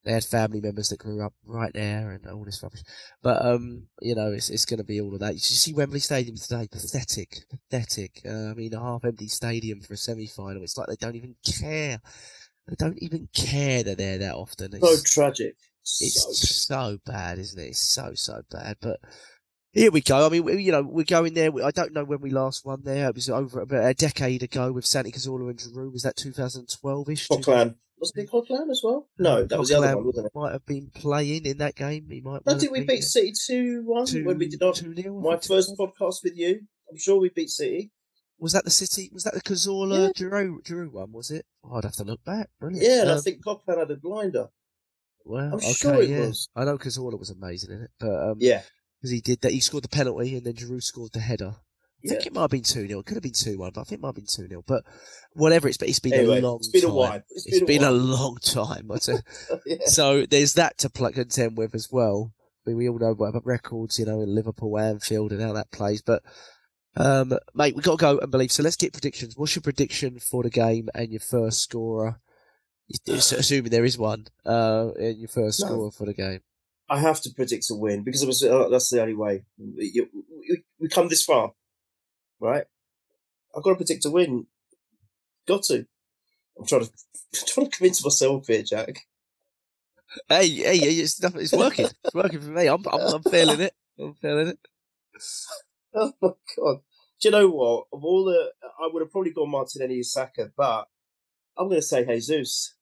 [0.04, 2.82] they had family members that grew up right there and all this rubbish.
[3.22, 5.34] But um, you know, it's it's going to be all of that.
[5.34, 8.22] You see Wembley Stadium today, pathetic, pathetic.
[8.24, 10.62] Uh, I mean, a half-empty stadium for a semi-final.
[10.62, 12.00] It's like they don't even care.
[12.66, 14.70] They don't even care that they're there that often.
[14.74, 15.56] It's, So tragic.
[15.82, 17.68] it's So so bad, isn't it?
[17.68, 18.76] It's so so bad.
[18.80, 19.00] But
[19.72, 20.26] here we go.
[20.26, 21.50] I mean, we, you know, we're going there.
[21.64, 23.08] I don't know when we last won there.
[23.08, 25.92] It was over about a decade ago with Santi Cazorla and Giroud.
[25.92, 27.28] Was that 2012ish?
[27.28, 27.76] Coquelin.
[28.00, 29.08] Was it Coquelin as well?
[29.18, 30.32] No, that was the other one, wasn't it?
[30.34, 32.08] Might have been playing in that game.
[32.10, 32.44] He might.
[32.46, 33.00] No, well did we beat yeah.
[33.00, 36.24] City 2 1 Two- when we did our, 2-0, I my think it first podcast
[36.24, 36.60] with you?
[36.90, 37.90] I'm sure we beat City.
[38.38, 39.10] Was that the City?
[39.12, 41.12] Was that the Cazorla Giroud, Giroud one?
[41.12, 41.44] Was it?
[41.62, 42.48] Oh, I'd have to look back.
[42.58, 42.82] Brilliant.
[42.86, 44.48] Yeah, and I Um, think Coquelin had a blinder.
[45.26, 46.20] Well, I'm okay, sure it yeah.
[46.28, 46.48] was.
[46.56, 48.62] I know Cazorla was amazing in it, but um, Yeah.
[48.98, 51.56] because he did that, he scored the penalty and then Giroud scored the header.
[52.02, 52.10] I Yeah.
[52.14, 53.00] think it might have been 2 0.
[53.00, 54.64] It could have been 2 1, but I think it might have been 2 0.
[54.66, 54.84] But
[55.34, 56.96] whatever, it's, it's been Anyway, a long it's been a time.
[56.96, 57.22] while.
[57.30, 58.00] It's It's been a been a while.
[58.00, 58.90] long time.
[58.90, 58.98] I
[59.66, 59.76] yeah.
[59.86, 62.32] So there's that to contend with as well.
[62.66, 65.70] I mean, we all know about records, you know, in Liverpool, Anfield, and how that
[65.72, 66.02] plays.
[66.02, 66.22] But,
[66.96, 68.52] um, mate, we've got to go and believe.
[68.52, 69.36] So let's get predictions.
[69.36, 72.20] What's your prediction for the game and your first scorer?
[73.08, 75.66] Assuming there is one, uh, and your first No.
[75.66, 76.40] scorer for the game.
[76.88, 79.44] I have to predict a win because it was, uh, that's the only way.
[79.56, 81.52] You, we, we come this far,
[82.40, 82.64] right?
[83.56, 84.46] I've got to predict a win.
[85.46, 85.86] Got to.
[86.58, 86.90] I'm trying to
[87.46, 89.06] trying to convince myself here, Jack.
[90.28, 91.86] Hey, hey, hey, it's, it's working.
[92.04, 92.66] It's working for me.
[92.66, 93.74] I'm, I'm, I'm feeling it.
[93.98, 94.58] I'm feeling it.
[95.92, 96.82] Oh my god!
[97.20, 97.86] Do you know what?
[97.92, 100.86] Of all the, I would have probably gone Martinelli Saka, but
[101.58, 102.76] I'm going to say Jesus.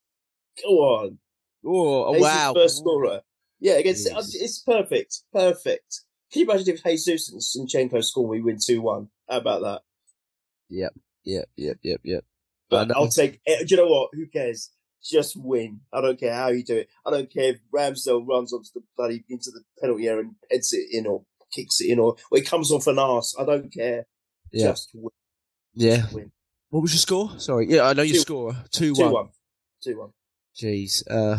[0.62, 1.18] Go on,
[1.64, 2.52] oh, oh, Jesus wow.
[2.52, 3.22] first scorer.
[3.60, 4.34] Yeah, against Jesus.
[4.34, 6.02] it's perfect, perfect.
[6.30, 9.08] Can you imagine if Jesus and Zinchenko score, we win two one?
[9.28, 9.82] How about that?
[10.70, 10.92] Yep,
[11.24, 12.00] yep, yep, yep.
[12.04, 12.24] yep.
[12.70, 12.94] But know.
[12.96, 13.40] I'll take.
[13.46, 14.10] eh, Do you know what?
[14.12, 14.70] Who cares?
[15.02, 15.80] Just win.
[15.92, 16.88] I don't care how you do it.
[17.06, 20.72] I don't care if Ramsdale runs onto the bloody into the penalty area and heads
[20.72, 21.22] it in or
[21.54, 23.34] kicks it in or, or it comes off an arse.
[23.38, 24.06] I don't care.
[24.52, 24.68] Yeah.
[24.68, 25.10] Just win.
[25.74, 26.06] Yeah.
[26.12, 26.32] win.
[26.70, 27.30] What was your score?
[27.38, 27.66] Sorry.
[27.70, 28.52] Yeah, I know your Two- score.
[28.72, 29.28] 2 Two 1.
[29.82, 30.10] Two one.
[30.60, 31.02] Jeez.
[31.08, 31.38] Uh,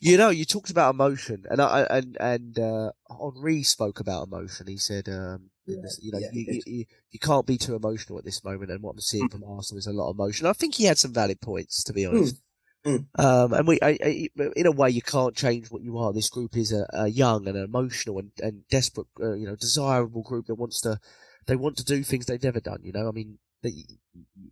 [0.00, 4.26] you know, you talked about emotion, and I I- and and uh, Henry spoke about
[4.26, 4.66] emotion.
[4.66, 7.58] He said, um, in Yeah, this- you know, yeah, you, you, you you can't be
[7.58, 8.70] too emotional at this moment.
[8.70, 10.46] And what I'm seeing from Arsenal is a lot of emotion.
[10.46, 12.40] I think he had some valid points, to be honest.
[12.86, 13.06] mm.
[13.18, 16.12] Um, and we, I, I, in a way, you can't change what you are.
[16.12, 20.22] This group is a, a young and emotional and, and desperate, uh, you know, desirable
[20.22, 20.98] group that wants to,
[21.46, 22.80] they want to do things they've never done.
[22.82, 23.72] You know, I mean, they,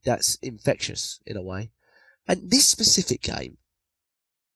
[0.05, 1.71] that's infectious in a way.
[2.27, 3.57] And this specific game,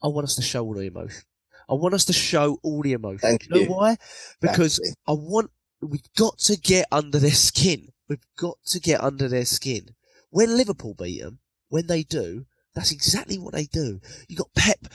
[0.03, 1.23] I want us to show all the emotion.
[1.71, 3.21] I want us to show all the emotion.
[3.21, 3.71] Thank you know you.
[3.71, 3.97] why?
[4.41, 4.81] Because.
[5.07, 5.51] I want,
[5.83, 7.89] we've got to get under their skin.
[8.09, 9.95] We've got to get under their skin.
[10.31, 11.39] When Liverpool beat them,
[11.69, 14.01] when they do, that's exactly what they do.
[14.29, 14.87] You got Pep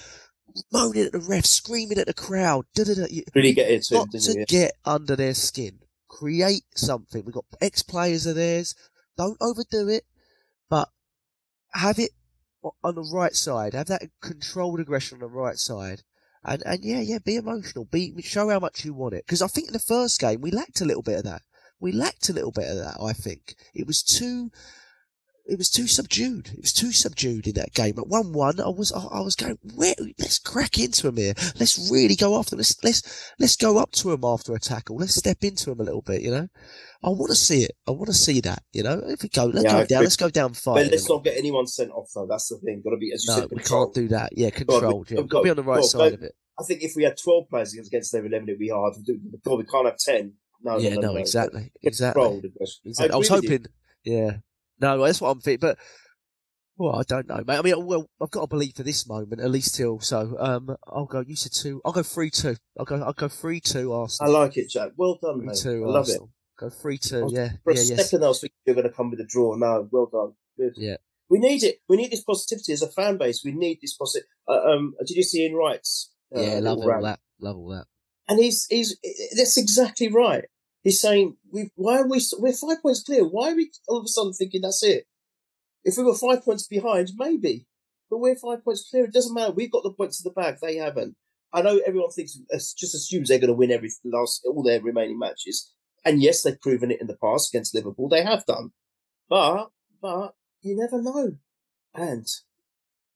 [0.72, 2.66] moaning at the ref, screaming at the crowd.
[2.76, 3.06] Da, da, da.
[3.10, 4.46] You, Really get into got to you?
[4.48, 5.80] get under their skin.
[6.08, 7.24] Create something.
[7.26, 8.74] We've got ex players of theirs.
[9.18, 10.06] Don't overdo it,
[10.70, 10.90] but
[11.74, 12.12] have it
[12.84, 13.74] on the right side.
[13.74, 16.04] Have that controlled aggression on the right side.
[16.48, 17.86] And, and yeah, yeah, be emotional.
[17.86, 19.26] Be, show how much you want it.
[19.26, 21.42] Because I think in the first game, we lacked a little bit of that.
[21.80, 23.56] We lacked a little bit of that, I think.
[23.74, 24.50] It was too,
[25.48, 26.50] it was too subdued.
[26.50, 27.98] It was too subdued in that game.
[27.98, 29.96] At one one, I was I, I was going, where?
[30.20, 31.34] Let's crack into him here.
[31.60, 32.52] Let's really go after.
[32.52, 32.60] Them.
[32.60, 34.98] Let's let's let's go up to him after a tackle.
[34.98, 36.22] Let's step into him a little bit.
[36.22, 36.48] You know,
[37.04, 37.72] I want to see it.
[37.88, 38.64] I want to see that.
[38.74, 39.84] You know, if we go, let's Yeah, go down.
[39.84, 39.98] agree.
[39.98, 40.76] Let's go down five.
[40.76, 42.28] But let's not get anyone sent off though.
[42.30, 42.82] That's the thing.
[42.84, 43.50] Got to be as you no, said.
[43.52, 43.94] we controlled.
[43.96, 44.38] can't do that.
[44.38, 45.12] Yeah, God, we- controlled.
[45.12, 46.36] yeah, we've got to be on the right side but- of it.
[46.60, 48.96] I think if we had twelve players against their eleven, it'd be hard.
[49.06, 50.34] We can't have ten.
[50.64, 52.42] No, yeah, no, no, no, exactly, exactly.
[52.84, 53.12] exactly.
[53.12, 53.50] I, was agree with you.
[53.52, 53.66] hoping.
[54.04, 54.38] Yeah,
[54.80, 55.60] no, that's what I'm thinking.
[55.68, 55.78] But
[56.78, 57.58] well, I don't know, mate.
[57.58, 60.36] I mean, well, I've got to believe for this moment, at least till so.
[60.40, 61.22] Um, I'll go.
[61.26, 61.82] You said two.
[61.84, 62.56] I'll go three two.
[62.78, 63.02] I'll go.
[63.02, 64.92] I'll go three two I like it, Jack.
[64.96, 65.58] Well done, Three mate.
[65.62, 66.12] two I love it.
[66.12, 66.32] Arsenal.
[66.60, 67.30] Go three two.
[67.32, 67.50] Yeah.
[67.64, 67.82] For yeah.
[67.82, 68.10] a Yes.
[68.10, 69.56] second, I was thinking you're going to come with a draw.
[69.56, 70.34] No, well done.
[70.58, 70.74] Good.
[70.78, 70.98] Yeah.
[71.30, 71.80] We need it.
[71.90, 73.42] We need this positivity as a fan base.
[73.44, 74.28] We need this positive.
[74.48, 76.12] Uh, um, did you see Ian Wright's?
[76.36, 76.60] Uh, Yeah.
[76.60, 77.04] Love all rant?
[77.04, 77.20] that.
[77.42, 77.86] Love all that.
[78.30, 78.98] And he's he's
[79.36, 80.46] that's exactly right.
[80.84, 83.24] He's saying we why are we we're five points clear?
[83.24, 85.06] Why are we all of a sudden thinking that's it?
[85.84, 87.66] If we were five points behind, maybe,
[88.10, 89.06] but we're five points clear.
[89.06, 89.52] It doesn't matter.
[89.52, 90.58] We've got the points in the bag.
[90.62, 91.16] They haven't.
[91.54, 92.38] I know everyone thinks
[92.78, 95.72] just assumes they're going to win every last all their remaining matches.
[96.06, 98.10] And yes, they've proven it in the past against Liverpool.
[98.10, 98.72] They have done,
[99.30, 99.70] but
[100.02, 101.38] but you never know,
[101.94, 102.28] and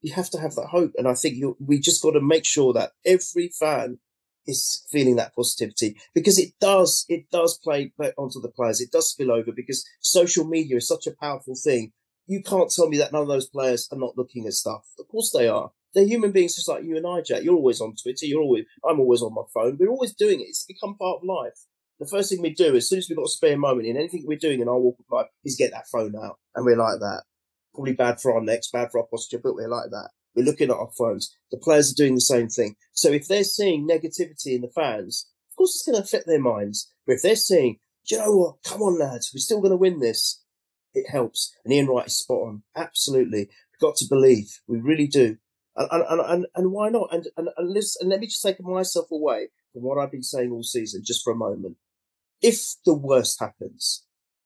[0.02, 0.94] you have to have that hope.
[0.98, 4.00] And I think we just got to make sure that every fan
[4.48, 8.82] is feeling that positivity because it does it does play onto the players.
[8.82, 11.92] It does spill over because social media is such a powerful thing.
[12.28, 14.86] You can't tell me that none of those players are not looking at stuff.
[15.00, 15.72] Of course they are.
[15.94, 17.44] They're human beings just like you and I, Jack.
[17.44, 18.26] You're always on Twitter.
[18.26, 19.78] You're always I'm always on my phone.
[19.80, 20.46] We're always doing it.
[20.46, 21.66] It's become part of life.
[22.00, 24.24] The first thing we do as soon as we've got a spare moment in anything
[24.26, 26.40] we're doing in our walk of life is get that phone out.
[26.56, 27.24] And we're like that.
[27.76, 30.10] Probably bad for our necks, bad for our posture, but we're like that.
[30.36, 31.36] We're looking at our phones.
[31.52, 32.76] The players are doing the same thing.
[32.94, 36.40] So if they're seeing negativity in the fans, of course it's going to affect their
[36.40, 36.92] minds.
[37.06, 38.64] But if they're seeing, you know what?
[38.64, 40.42] Come on, lads, we're still going to win this.
[40.94, 41.56] It helps.
[41.64, 42.64] And Ian Wright is spot on.
[42.76, 43.40] Absolutely.
[43.40, 44.62] We've got to believe.
[44.68, 45.38] We really do.
[45.76, 47.10] And, and, and, and why not?
[47.12, 50.24] And, and, and, listen, and let me just take myself away from what I've been
[50.24, 51.78] saying all season, just for a moment.
[52.42, 54.06] If the worst happens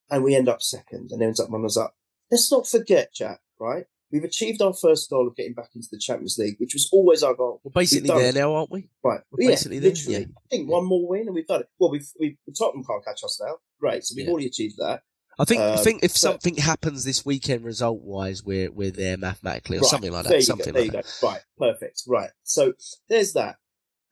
[0.10, 1.96] and we end up second and ends up runners up,
[2.30, 3.86] let's not forget, Jack, right?
[4.12, 7.24] We've achieved our first goal of getting back into the Champions League, which was always
[7.24, 7.60] our goal.
[7.64, 8.90] We're basically there now, aren't we?
[9.04, 9.22] Right.
[9.32, 10.20] We're yeah, basically there, yeah.
[10.20, 11.68] I think one more win and we've done it.
[11.80, 13.56] Well, we've, we've Tottenham can't catch us now.
[13.80, 14.04] Great.
[14.06, 14.32] So we've Yeah.
[14.32, 15.02] already achieved that.
[15.38, 15.60] I think.
[15.62, 19.78] I Um, think if but- something happens this weekend, result wise, we're we're there mathematically,
[19.78, 19.90] or Right.
[19.90, 20.44] something like that.
[20.44, 20.80] Something go.
[20.80, 21.18] Like that.
[21.22, 21.28] go.
[21.28, 21.42] Right.
[21.58, 22.04] Perfect.
[22.08, 22.30] Right.
[22.44, 22.74] So
[23.10, 23.58] there's that.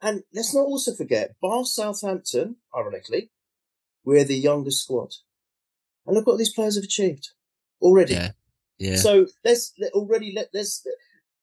[0.02, 3.32] And let's not also forget, bar Southampton, ironically,
[4.04, 5.14] we're the youngest squad.
[6.06, 7.30] And look what these players have achieved
[7.82, 8.16] already.
[8.16, 8.32] Yeah.
[8.80, 8.98] Yeah.
[8.98, 10.86] So let's already let let's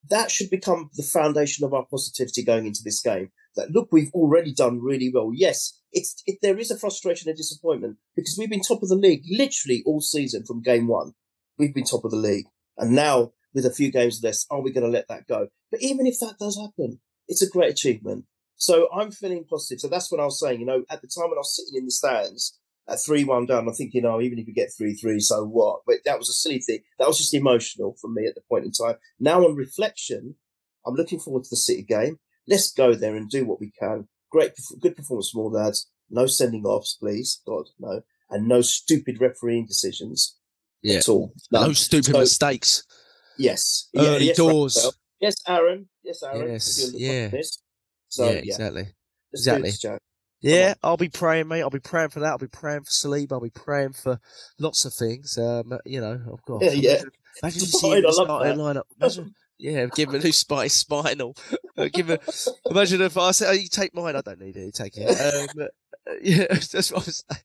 [0.09, 3.31] that should become the foundation of our positivity going into this game.
[3.57, 5.31] That look, we've already done really well.
[5.35, 8.94] Yes, it's it, there is a frustration and disappointment because we've been top of the
[8.94, 11.12] league literally all season from game one.
[11.59, 12.47] We've been top of the league,
[12.78, 15.48] and now with a few games less, are we going to let that go?
[15.70, 18.24] But even if that does happen, it's a great achievement.
[18.57, 19.81] So I'm feeling positive.
[19.81, 20.61] So that's what I was saying.
[20.61, 23.47] You know, at the time when I was sitting in the stands at three one
[23.47, 25.81] down, I'm thinking, oh, even if you get three three, so what?
[25.86, 26.81] But that was a silly thing.
[26.98, 28.97] That was just emotional for me at the point in time.
[29.19, 30.36] Now on reflection,
[30.86, 32.19] I'm looking forward to the City game.
[32.48, 34.09] Let's go there and do what we can.
[34.31, 35.89] Great, good performance from all lads.
[36.09, 40.36] No sending offs, please, God, no, and no stupid refereeing decisions
[40.82, 40.98] Yeah.
[40.98, 41.32] at all.
[41.52, 41.74] no None.
[41.74, 42.82] stupid So- mistakes.
[43.39, 44.77] Yes, Early yes, doors.
[44.77, 44.93] Raphael.
[45.20, 45.89] Yes, Aaron.
[46.02, 46.51] Yes, Aaron.
[46.52, 47.31] Yes, yeah.
[48.09, 48.82] So yeah, yeah, exactly.
[49.32, 50.01] let's exactly.
[50.40, 51.62] Yeah, I'll be praying, mate.
[51.62, 52.30] I'll be praying for that.
[52.30, 53.32] I'll be praying for Saliba.
[53.32, 54.18] I'll be praying for
[54.58, 55.36] lots of things.
[55.36, 56.64] Um, you know, of course.
[56.64, 56.90] Yeah, yeah.
[57.42, 58.82] Imagine, imagine you see him I the love starting lineup.
[59.00, 61.36] Imagine, yeah, give him a new spine, spinal.
[61.76, 62.18] Uh, give him.
[62.70, 64.16] Imagine if I said, "Oh, you take mine.
[64.16, 64.64] I don't need it.
[64.66, 65.08] You take it."
[65.60, 65.66] Um,
[66.08, 67.42] uh, yeah, that's what I was saying.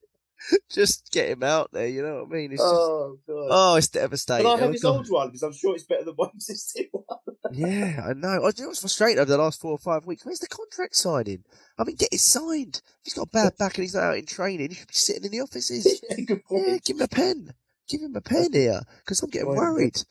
[0.70, 1.88] Just get him out there.
[1.88, 2.52] You know what I mean?
[2.52, 3.48] It's just, Oh god.
[3.50, 4.46] oh, it's devastating.
[4.46, 4.98] Can I have Oh, his God.
[4.98, 7.20] old one because I'm sure it's better than my existing one.
[7.52, 8.28] Yeah, I know.
[8.28, 10.26] I was frustrated over the last four or five weeks.
[10.26, 11.44] Where's the contract signing?
[11.78, 12.82] I mean, get it signed.
[12.84, 14.94] If he's got a bad back and he's not out in training, he should be
[14.94, 16.02] sitting in the offices.
[16.10, 17.54] yeah, Yeah, give him a pen.
[17.88, 20.02] Give him a pen here, because I'm getting worried.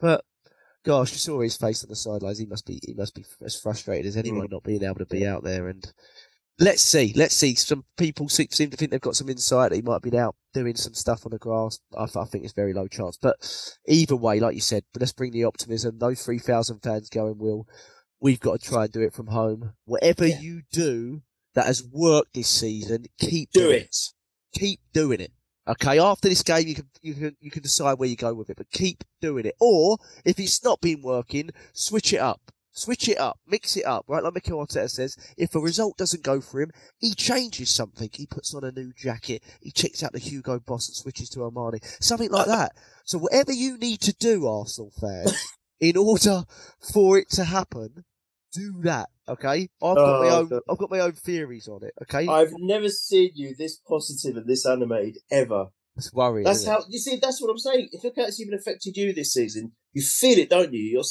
[0.00, 0.24] But
[0.84, 2.38] gosh, you saw his face on the sidelines.
[2.38, 2.78] He must be.
[2.82, 4.52] He must be as frustrated as anyone hmm.
[4.52, 5.68] not being able to be out there.
[5.68, 5.84] And
[6.58, 7.12] let's see.
[7.16, 7.54] Let's see.
[7.54, 9.72] Some people seem, to think they've got some insight.
[9.72, 11.80] He might be out doing some stuff on the grass.
[11.96, 13.18] I, I think it's very low chance.
[13.20, 13.36] But
[13.88, 15.98] either way, like you said, let's bring the optimism.
[15.98, 17.38] Those three thousand fans going.
[17.38, 17.66] Will
[18.20, 19.74] we've got to try and do it from home.
[19.84, 20.40] Whatever Yeah.
[20.40, 21.22] you do
[21.54, 23.96] that has worked this season, keep Do doing it.
[24.54, 25.32] keep doing it.
[25.66, 28.50] Okay, after this game, you can you can you can decide where you go with
[28.50, 29.54] it, but keep doing it.
[29.60, 34.04] Or if it's not been working, switch it up, switch it up, mix it up.
[34.08, 38.10] Right, like Mikel Arteta says, if a result doesn't go for him, he changes something.
[38.12, 39.42] He puts on a new jacket.
[39.62, 42.72] He checks out the Hugo Boss and switches to Armani, something like that.
[43.04, 45.32] So whatever you need to do, Arsenal fans,
[45.80, 46.42] in order
[46.92, 48.04] for it to happen,
[48.52, 49.08] do that.
[49.26, 50.62] Okay, I've got my Oh, own God.
[50.68, 51.94] I've got my own theories on it.
[52.02, 55.68] Okay, I've never seen you this positive and this animated ever.
[55.96, 56.44] it's worrying.
[56.44, 56.76] That's isn't it?
[56.76, 57.16] how you see.
[57.16, 57.88] That's what I'm saying.
[57.92, 60.82] If look how it's even affected you this season, you feel it, don't you?
[60.82, 61.02] You're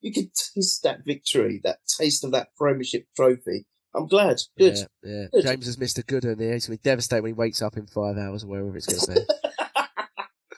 [0.00, 3.66] you can taste that victory, that taste of that Premiership trophy.
[3.94, 4.38] I'm glad.
[4.56, 4.76] Good.
[4.76, 5.26] Yeah, yeah.
[5.32, 5.44] Good.
[5.44, 6.52] James has missed a good one there.
[6.52, 8.86] He's going to be devastated when he wakes up in five hours or wherever it's
[8.86, 9.34] going to be.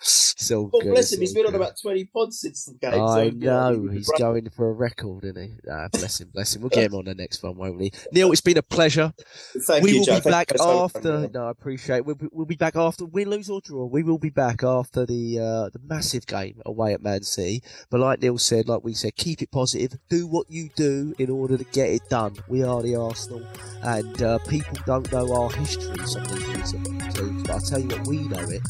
[0.02, 0.93] So well, good.
[0.93, 1.20] bless him.
[1.20, 2.94] He's been on about twenty pods since the game.
[2.94, 4.18] I so, know he's right.
[4.18, 5.70] going for a record, isn't he?
[5.70, 6.62] Ah, bless him, bless him.
[6.62, 7.93] We'll get him on the next one, won't we?
[8.12, 9.12] Neil, it's been a pleasure.
[9.66, 10.20] Thank we you, will Joe.
[10.20, 11.28] be back after.
[11.28, 12.05] No, I appreciate.
[12.05, 13.85] We'll be, we'll be back after win, lose or draw.
[13.85, 17.62] We will be back after the uh, the massive game away at Man City.
[17.90, 19.98] But like Neil said, like we said, keep it positive.
[20.09, 22.36] Do what you do in order to get it done.
[22.48, 23.43] We are the Arsenal,
[23.82, 26.06] and uh, people don't know our history.
[26.06, 28.62] Some of these teams, but I tell you what, we know it,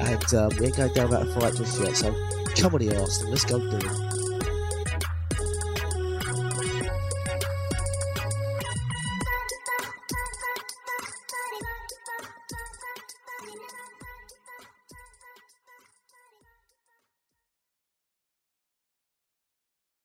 [0.00, 1.96] and um, we ain't going down that fight just yet.
[1.96, 2.12] So
[2.56, 4.25] come on, the Arsenal, let's go do it.